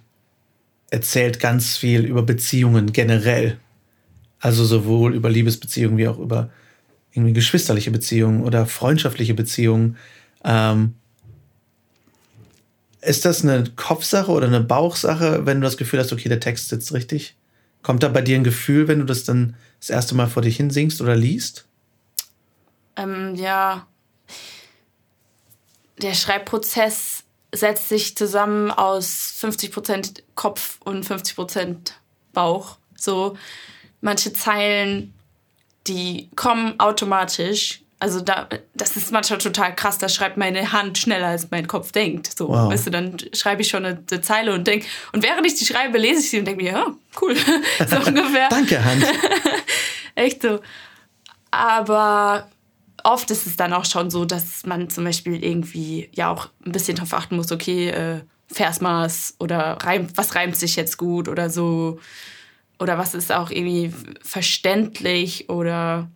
erzählt 0.90 1.40
ganz 1.40 1.76
viel 1.76 2.04
über 2.04 2.22
Beziehungen 2.22 2.92
generell. 2.92 3.58
Also 4.40 4.64
sowohl 4.64 5.14
über 5.14 5.28
Liebesbeziehungen 5.28 5.98
wie 5.98 6.08
auch 6.08 6.18
über 6.18 6.50
irgendwie 7.12 7.32
geschwisterliche 7.32 7.90
Beziehungen 7.90 8.42
oder 8.42 8.66
freundschaftliche 8.66 9.34
Beziehungen. 9.34 9.96
Ähm, 10.44 10.94
ist 13.00 13.24
das 13.24 13.42
eine 13.42 13.64
Kopfsache 13.76 14.30
oder 14.30 14.46
eine 14.46 14.60
Bauchsache, 14.60 15.44
wenn 15.46 15.60
du 15.60 15.64
das 15.64 15.76
Gefühl 15.76 16.00
hast, 16.00 16.12
okay, 16.12 16.28
der 16.28 16.40
Text 16.40 16.68
sitzt 16.68 16.92
richtig? 16.92 17.36
Kommt 17.82 18.02
da 18.02 18.08
bei 18.08 18.22
dir 18.22 18.36
ein 18.36 18.44
Gefühl, 18.44 18.88
wenn 18.88 19.00
du 19.00 19.04
das 19.04 19.24
dann 19.24 19.54
das 19.80 19.90
erste 19.90 20.14
Mal 20.14 20.26
vor 20.28 20.42
dich 20.42 20.56
hinsingst 20.56 21.00
oder 21.00 21.16
liest? 21.16 21.67
Ähm, 22.98 23.34
ja. 23.36 23.86
Der 26.02 26.14
Schreibprozess 26.14 27.24
setzt 27.52 27.88
sich 27.88 28.16
zusammen 28.16 28.70
aus 28.70 29.34
50% 29.40 30.22
Kopf 30.34 30.78
und 30.84 31.06
50% 31.06 31.92
Bauch. 32.32 32.76
So, 32.96 33.36
manche 34.00 34.32
Zeilen, 34.32 35.14
die 35.86 36.30
kommen 36.36 36.78
automatisch. 36.78 37.80
Also 38.00 38.20
da, 38.20 38.48
das 38.74 38.96
ist 38.96 39.10
manchmal 39.10 39.40
total 39.40 39.74
krass. 39.74 39.98
Da 39.98 40.08
schreibt 40.08 40.36
meine 40.36 40.72
Hand 40.72 40.98
schneller, 40.98 41.28
als 41.28 41.50
mein 41.50 41.66
Kopf 41.66 41.90
denkt. 41.90 42.36
So, 42.36 42.48
wow. 42.48 42.70
weißt 42.70 42.86
du, 42.86 42.90
dann 42.90 43.16
schreibe 43.32 43.62
ich 43.62 43.68
schon 43.68 43.84
eine, 43.84 44.04
eine 44.08 44.20
Zeile 44.20 44.52
und 44.52 44.66
denke, 44.66 44.86
und 45.12 45.24
während 45.24 45.46
ich 45.46 45.54
die 45.54 45.66
schreibe, 45.66 45.98
lese 45.98 46.20
ich 46.20 46.30
sie 46.30 46.38
und 46.38 46.44
denke 46.44 46.62
mir, 46.62 46.72
ja, 46.72 46.86
cool, 47.20 47.34
so 47.88 47.96
ungefähr. 48.06 48.48
Danke, 48.50 48.84
Hand. 48.84 49.04
Echt 50.14 50.42
so. 50.42 50.60
Aber 51.50 52.48
oft 53.04 53.30
ist 53.30 53.46
es 53.46 53.56
dann 53.56 53.72
auch 53.72 53.84
schon 53.84 54.10
so, 54.10 54.24
dass 54.24 54.66
man 54.66 54.90
zum 54.90 55.04
Beispiel 55.04 55.42
irgendwie 55.44 56.08
ja 56.14 56.30
auch 56.30 56.48
ein 56.64 56.72
bisschen 56.72 56.96
darauf 56.96 57.14
achten 57.14 57.36
muss, 57.36 57.52
okay, 57.52 57.88
äh, 57.90 58.20
Versmaß 58.50 59.36
oder 59.38 59.78
reim, 59.82 60.08
was 60.14 60.34
reimt 60.34 60.56
sich 60.56 60.76
jetzt 60.76 60.96
gut 60.96 61.28
oder 61.28 61.50
so 61.50 61.98
oder 62.78 62.96
was 62.98 63.14
ist 63.14 63.32
auch 63.32 63.50
irgendwie 63.50 63.92
verständlich 64.22 65.50
oder 65.50 66.08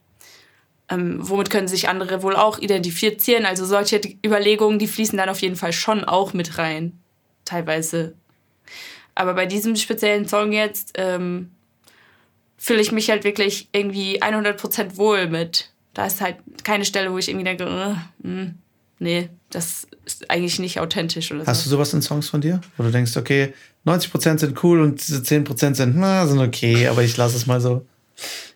ähm, 0.88 1.18
womit 1.20 1.50
können 1.50 1.68
sich 1.68 1.88
andere 1.88 2.22
wohl 2.22 2.36
auch 2.36 2.58
identifizieren. 2.58 3.46
Also 3.46 3.64
solche 3.64 4.00
Überlegungen, 4.24 4.78
die 4.78 4.86
fließen 4.86 5.18
dann 5.18 5.28
auf 5.28 5.40
jeden 5.40 5.56
Fall 5.56 5.72
schon 5.72 6.04
auch 6.04 6.32
mit 6.32 6.58
rein, 6.58 6.98
teilweise. 7.44 8.14
Aber 9.14 9.34
bei 9.34 9.46
diesem 9.46 9.76
speziellen 9.76 10.26
Song 10.26 10.52
jetzt 10.52 10.92
ähm, 10.94 11.50
fühle 12.56 12.80
ich 12.80 12.92
mich 12.92 13.10
halt 13.10 13.24
wirklich 13.24 13.68
irgendwie 13.72 14.22
100% 14.22 14.96
wohl 14.96 15.26
mit. 15.28 15.71
Da 15.94 16.06
ist 16.06 16.20
halt 16.20 16.36
keine 16.64 16.84
Stelle, 16.84 17.12
wo 17.12 17.18
ich 17.18 17.28
irgendwie 17.28 17.44
denke, 17.44 17.64
äh, 17.64 17.66
mh, 17.66 17.96
hm, 18.22 18.54
nee, 18.98 19.28
das 19.50 19.86
ist 20.04 20.30
eigentlich 20.30 20.58
nicht 20.58 20.80
authentisch 20.80 21.30
oder 21.32 21.46
Hast 21.46 21.64
so. 21.64 21.64
du 21.64 21.70
sowas 21.70 21.92
in 21.92 22.02
Songs 22.02 22.28
von 22.28 22.40
dir? 22.40 22.60
Wo 22.76 22.82
du 22.82 22.90
denkst, 22.90 23.16
okay, 23.16 23.52
90% 23.86 24.38
sind 24.38 24.62
cool 24.64 24.80
und 24.80 25.06
diese 25.06 25.20
10% 25.20 25.74
sind, 25.74 25.96
na, 25.96 26.26
sind 26.26 26.40
okay, 26.40 26.86
aber 26.88 27.02
ich 27.02 27.16
lasse 27.16 27.36
es 27.36 27.46
mal 27.46 27.60
so. 27.60 27.84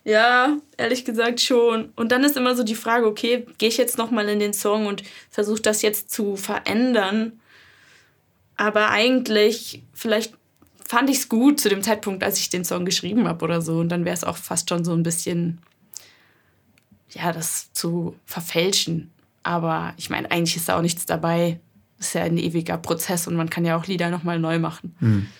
Ja, 0.05 0.57
ehrlich 0.77 1.05
gesagt 1.05 1.41
schon. 1.41 1.91
Und 1.97 2.13
dann 2.13 2.23
ist 2.23 2.37
immer 2.37 2.55
so 2.55 2.63
die 2.63 2.77
Frage, 2.77 3.07
okay, 3.07 3.45
gehe 3.59 3.69
ich 3.69 3.77
jetzt 3.77 3.99
nochmal 3.99 4.29
in 4.29 4.39
den 4.39 4.53
Song 4.53 4.87
und 4.87 5.03
versuche 5.31 5.61
das 5.61 5.83
jetzt 5.83 6.11
zu 6.11 6.37
verändern? 6.37 7.41
Aber 8.57 8.91
eigentlich, 8.91 9.83
vielleicht 9.93 10.35
fand 10.87 11.11
ich 11.11 11.17
es 11.17 11.29
gut 11.29 11.61
zu 11.61 11.69
dem 11.69 11.83
Zeitpunkt, 11.83 12.23
als 12.23 12.39
ich 12.39 12.49
den 12.49 12.65
Song 12.65 12.85
geschrieben 12.85 13.27
habe 13.27 13.45
oder 13.45 13.61
so. 13.61 13.79
Und 13.79 13.89
dann 13.89 14.05
wäre 14.05 14.15
es 14.15 14.23
auch 14.23 14.37
fast 14.37 14.69
schon 14.69 14.85
so 14.85 14.93
ein 14.93 15.03
bisschen, 15.03 15.59
ja, 17.17 17.33
das 17.33 17.73
zu 17.73 18.15
verfälschen. 18.25 19.11
Aber 19.43 19.95
ich 19.97 20.11
meine, 20.11 20.31
eigentlich 20.31 20.57
ist 20.57 20.69
da 20.69 20.77
auch 20.77 20.83
nichts 20.83 21.07
dabei. 21.07 21.61
Das 21.99 22.09
ist 22.09 22.15
ja 22.15 22.23
ein 22.23 22.39
ewiger 22.39 22.77
Prozess 22.77 23.27
und 23.27 23.37
man 23.37 23.49
kann 23.49 23.65
ja 23.65 23.77
auch 23.77 23.87
Lieder 23.87 24.11
nochmal 24.11 24.39
neu 24.39 24.59
machen. 24.59 25.31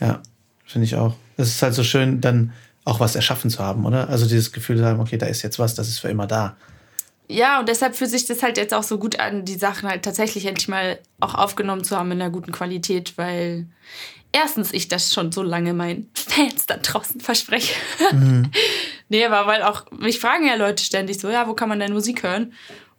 Ja, 0.00 0.22
finde 0.64 0.84
ich 0.84 0.94
auch. 0.96 1.14
Es 1.36 1.48
ist 1.48 1.62
halt 1.62 1.74
so 1.74 1.84
schön, 1.84 2.20
dann 2.20 2.52
auch 2.84 3.00
was 3.00 3.14
erschaffen 3.14 3.50
zu 3.50 3.60
haben, 3.60 3.86
oder? 3.86 4.08
Also 4.08 4.26
dieses 4.26 4.52
Gefühl 4.52 4.78
zu 4.78 4.84
haben, 4.84 5.00
okay, 5.00 5.16
da 5.16 5.26
ist 5.26 5.42
jetzt 5.42 5.58
was, 5.58 5.74
das 5.74 5.88
ist 5.88 6.00
für 6.00 6.08
immer 6.08 6.26
da. 6.26 6.56
Ja, 7.28 7.60
und 7.60 7.68
deshalb 7.68 7.94
fühlt 7.94 8.10
sich 8.10 8.26
das 8.26 8.42
halt 8.42 8.56
jetzt 8.56 8.72
auch 8.72 8.82
so 8.82 8.98
gut 8.98 9.20
an, 9.20 9.44
die 9.44 9.56
Sachen 9.56 9.88
halt 9.88 10.02
tatsächlich 10.02 10.46
endlich 10.46 10.68
mal 10.68 10.98
auch 11.20 11.34
aufgenommen 11.34 11.84
zu 11.84 11.96
haben 11.96 12.10
in 12.10 12.20
einer 12.20 12.30
guten 12.30 12.52
Qualität, 12.52 13.12
weil 13.16 13.66
erstens 14.32 14.72
ich 14.72 14.88
das 14.88 15.12
schon 15.12 15.30
so 15.30 15.42
lange 15.42 15.74
meinen 15.74 16.08
Fans 16.14 16.66
da 16.66 16.78
draußen 16.78 17.20
verspreche. 17.20 17.74
nee, 19.08 19.24
aber 19.24 19.46
weil 19.46 19.62
auch, 19.62 19.90
mich 19.90 20.18
fragen 20.18 20.46
ja 20.46 20.54
Leute 20.54 20.84
ständig 20.84 21.18
so, 21.18 21.28
ja, 21.30 21.48
wo 21.48 21.54
kann 21.54 21.68
man 21.68 21.80
deine 21.80 21.94
Musik 21.94 22.22
hören? 22.22 22.52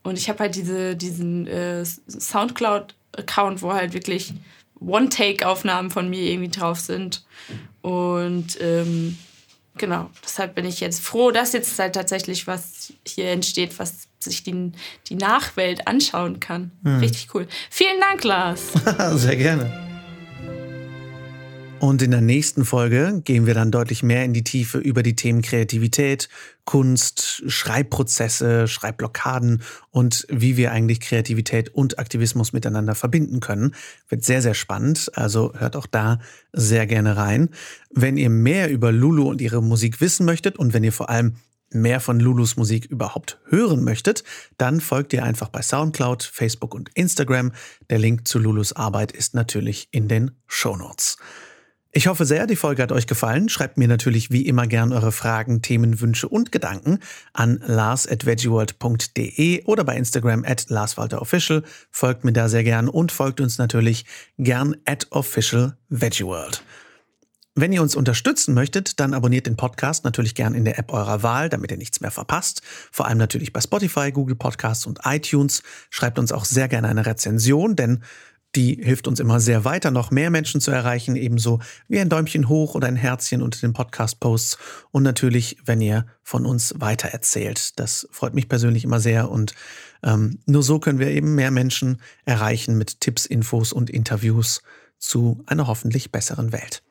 Und 0.03 0.18
ich 0.18 0.30
habe 0.30 0.39
halt 0.39 0.55
diese, 0.55 0.95
diesen 0.95 1.47
äh, 1.47 1.84
Soundcloud-Account, 1.86 3.62
wo 3.62 3.74
halt 3.74 3.93
wirklich 3.93 4.34
One-Take-Aufnahmen 4.80 5.91
von 5.91 6.10
mir 6.10 6.22
irgendwie 6.22 6.49
drauf 6.49 6.80
sind. 6.80 7.26
Und 7.82 8.57
ähm, 8.62 9.18
genau, 9.78 10.10
deshalb 10.24 10.55
bin 10.55 10.66
ich 10.66 10.80
jetzt 10.80 11.01
froh, 11.01 11.32
dass 11.32 11.53
jetzt 11.53 11.78
halt 11.80 11.95
tatsächlich 11.95 12.47
was 12.47 12.93
hier 13.05 13.30
entsteht, 13.32 13.78
was 13.80 14.07
sich 14.20 14.43
die, 14.43 14.72
die 15.07 15.16
Nachwelt 15.16 15.88
anschauen 15.88 16.39
kann. 16.39 16.72
Richtig 17.01 17.34
cool. 17.34 17.47
Vielen 17.70 17.99
Dank, 17.99 18.24
Lars. 18.24 18.74
Sehr 19.16 19.36
gerne. 19.36 19.88
Und 21.80 22.01
in 22.01 22.11
der 22.11 22.19
nächsten 22.19 22.65
Folge 22.65 23.21
gehen 23.23 23.45
wir 23.45 23.53
dann 23.53 23.71
deutlich 23.71 24.03
mehr 24.03 24.25
in 24.25 24.34
die 24.34 24.43
Tiefe 24.43 24.80
über 24.80 25.01
die 25.01 25.15
Themen 25.15 25.41
Kreativität, 25.41 26.27
Kunst, 26.65 27.41
Schreibprozesse, 27.47 28.67
Schreibblockaden 28.67 29.61
und 29.89 30.27
wie 30.30 30.57
wir 30.57 30.73
eigentlich 30.73 30.99
Kreativität 30.99 31.69
und 31.69 31.97
Aktivismus 31.97 32.51
miteinander 32.51 32.95
verbinden 32.95 33.39
können. 33.39 33.75
Wird 34.09 34.25
sehr, 34.25 34.41
sehr 34.41 34.55
spannend. 34.55 35.09
Also 35.15 35.53
hört 35.57 35.77
auch 35.77 35.88
da 35.88 36.19
sehr 36.51 36.86
gerne 36.86 37.15
rein. 37.15 37.49
Wenn 37.91 38.17
ihr 38.17 38.30
mehr 38.30 38.69
über 38.69 38.91
Lulu 38.91 39.30
und 39.30 39.39
ihre 39.39 39.63
Musik 39.63 40.01
wissen 40.01 40.25
möchtet 40.25 40.59
und 40.59 40.73
wenn 40.73 40.84
ihr 40.84 40.93
vor 40.93 41.09
allem 41.09 41.36
mehr 41.71 42.01
von 42.01 42.19
Lulus 42.19 42.57
Musik 42.57 42.86
überhaupt 42.88 43.39
hören 43.45 43.86
möchtet, 43.86 44.25
dann 44.57 44.82
folgt 44.82 45.13
ihr 45.13 45.23
einfach 45.23 45.47
bei 45.47 45.61
SoundCloud, 45.61 46.23
Facebook 46.23 46.75
und 46.75 46.89
Instagram. 46.95 47.53
Der 47.89 47.99
Link 47.99 48.27
zu 48.27 48.38
Lulus 48.38 48.73
Arbeit 48.73 49.13
ist 49.13 49.34
natürlich 49.34 49.88
in 49.91 50.09
den 50.09 50.32
Shownotes. 50.45 51.17
Ich 51.91 52.05
hoffe 52.05 52.25
sehr, 52.25 52.45
die 52.45 52.55
Folge 52.55 52.83
hat 52.83 52.91
euch 52.91 53.07
gefallen. 53.07 53.49
Schreibt 53.49 53.79
mir 53.79 53.87
natürlich 53.87 54.29
wie 54.29 54.45
immer 54.45 54.67
gern 54.67 54.93
eure 54.93 55.11
Fragen, 55.11 55.63
Themen, 55.63 55.99
Wünsche 55.99 56.29
und 56.29 56.51
Gedanken 56.51 56.99
an 57.33 57.59
lars.veggieworld.de 57.65 59.63
oder 59.63 59.83
bei 59.83 59.95
Instagram 59.97 60.45
at 60.45 60.69
larswalterofficial. 60.69 61.63
Folgt 61.89 62.25
mir 62.25 62.33
da 62.33 62.47
sehr 62.47 62.63
gern 62.63 62.89
und 62.89 63.11
folgt 63.11 63.41
uns 63.41 63.57
natürlich 63.57 64.05
gern 64.37 64.75
at 64.85 65.07
officialveggieworld. 65.09 66.63
Wenn 67.55 67.73
ihr 67.73 67.81
uns 67.81 67.95
unterstützen 67.95 68.53
möchtet, 68.53 68.99
dann 68.99 69.13
abonniert 69.15 69.47
den 69.47 69.57
Podcast 69.57 70.05
natürlich 70.05 70.35
gern 70.35 70.53
in 70.53 70.65
der 70.65 70.77
App 70.77 70.93
eurer 70.93 71.23
Wahl, 71.23 71.49
damit 71.49 71.71
ihr 71.71 71.77
nichts 71.77 71.99
mehr 71.99 72.11
verpasst. 72.11 72.61
Vor 72.91 73.07
allem 73.07 73.17
natürlich 73.17 73.51
bei 73.51 73.59
Spotify, 73.59 74.11
Google 74.11 74.35
Podcasts 74.35 74.85
und 74.85 74.99
iTunes. 75.03 75.63
Schreibt 75.89 76.19
uns 76.19 76.31
auch 76.31 76.45
sehr 76.45 76.67
gerne 76.67 76.87
eine 76.87 77.05
Rezension, 77.05 77.75
denn 77.75 78.03
die 78.55 78.75
hilft 78.81 79.07
uns 79.07 79.19
immer 79.19 79.39
sehr 79.39 79.63
weiter, 79.63 79.91
noch 79.91 80.09
mehr 80.09 80.31
Menschen 80.31 80.59
zu 80.59 80.71
erreichen, 80.71 81.15
ebenso 81.15 81.59
wie 81.87 81.99
ein 81.99 82.09
Däumchen 82.09 82.49
hoch 82.49 82.73
oder 82.73 82.87
ein 82.87 82.95
Herzchen 82.95 83.41
unter 83.41 83.59
den 83.59 83.73
Podcast-Posts. 83.73 84.57
Und 84.91 85.03
natürlich, 85.03 85.57
wenn 85.65 85.81
ihr 85.81 86.07
von 86.23 86.45
uns 86.45 86.73
weitererzählt. 86.77 87.79
Das 87.79 88.07
freut 88.11 88.33
mich 88.33 88.49
persönlich 88.49 88.83
immer 88.83 88.99
sehr 88.99 89.29
und 89.29 89.53
ähm, 90.03 90.39
nur 90.45 90.63
so 90.63 90.79
können 90.79 90.99
wir 90.99 91.09
eben 91.09 91.35
mehr 91.35 91.51
Menschen 91.51 92.01
erreichen 92.25 92.77
mit 92.77 93.01
Tipps, 93.01 93.25
Infos 93.25 93.73
und 93.73 93.89
Interviews 93.89 94.61
zu 94.97 95.43
einer 95.45 95.67
hoffentlich 95.67 96.11
besseren 96.11 96.51
Welt. 96.51 96.83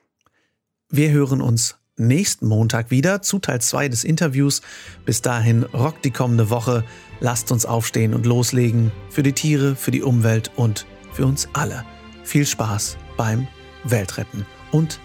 Wir 0.89 1.11
hören 1.11 1.41
uns 1.41 1.77
nächsten 1.97 2.47
Montag 2.47 2.91
wieder 2.91 3.21
zu 3.21 3.39
Teil 3.39 3.61
2 3.61 3.89
des 3.89 4.03
Interviews. 4.03 4.61
Bis 5.05 5.21
dahin 5.21 5.63
rockt 5.63 6.05
die 6.05 6.11
kommende 6.11 6.49
Woche. 6.49 6.83
Lasst 7.19 7.51
uns 7.51 7.65
aufstehen 7.65 8.13
und 8.13 8.25
loslegen 8.25 8.91
für 9.09 9.23
die 9.23 9.33
Tiere, 9.33 9.75
für 9.75 9.91
die 9.91 10.01
Umwelt 10.01 10.51
und 10.55 10.85
für 11.11 11.25
uns 11.25 11.47
alle. 11.53 11.85
Viel 12.23 12.45
Spaß 12.45 12.97
beim 13.17 13.47
Weltretten 13.83 14.45
und 14.71 14.99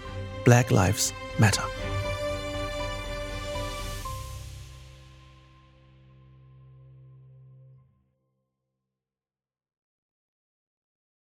Black 0.44 0.70
Lives 0.70 1.12
Matter. 1.38 1.64